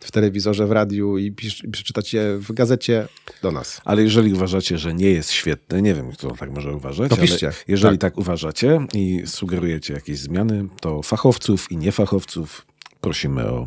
w 0.00 0.10
telewizorze, 0.10 0.66
w 0.66 0.72
radiu 0.72 1.18
i, 1.18 1.32
przeczytacie 1.72 2.36
w 2.38 2.52
gazecie, 2.52 3.08
do 3.42 3.52
nas. 3.52 3.80
Ale 3.84 4.02
jeżeli 4.02 4.32
uważacie, 4.32 4.78
że 4.78 4.94
nie 4.94 5.10
jest 5.10 5.30
świetny, 5.30 5.82
nie 5.82 5.94
wiem, 5.94 6.12
kto 6.12 6.30
tak 6.30 6.50
może 6.50 6.74
uważać, 6.74 7.10
to 7.10 7.16
piszcie. 7.16 7.52
jeżeli 7.68 7.98
tak. 7.98 8.12
tak 8.12 8.18
uważacie 8.18 8.86
i 8.94 9.22
sugerujecie 9.26 9.94
jakieś 9.94 10.18
zmiany, 10.18 10.68
to 10.80 11.02
fachowców 11.02 11.72
i 11.72 11.76
niefachowców 11.76 12.66
prosimy 13.00 13.50
o 13.50 13.66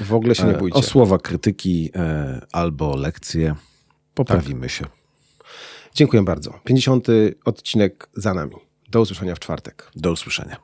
w 0.00 0.14
ogóle 0.14 0.34
się 0.34 0.44
nie 0.44 0.54
e, 0.54 0.58
bójcie. 0.58 0.78
O 0.78 0.82
słowa 0.82 1.18
krytyki 1.18 1.90
e, 1.94 2.40
albo 2.52 2.96
lekcje. 2.96 3.54
Poprawimy 4.14 4.60
tak. 4.60 4.70
się. 4.70 4.84
Dziękuję 5.94 6.22
bardzo. 6.22 6.54
50. 6.64 7.06
odcinek 7.44 8.08
za 8.14 8.34
nami. 8.34 8.56
Do 8.90 9.00
usłyszenia 9.00 9.34
w 9.34 9.38
czwartek. 9.38 9.90
Do 9.96 10.12
usłyszenia. 10.12 10.56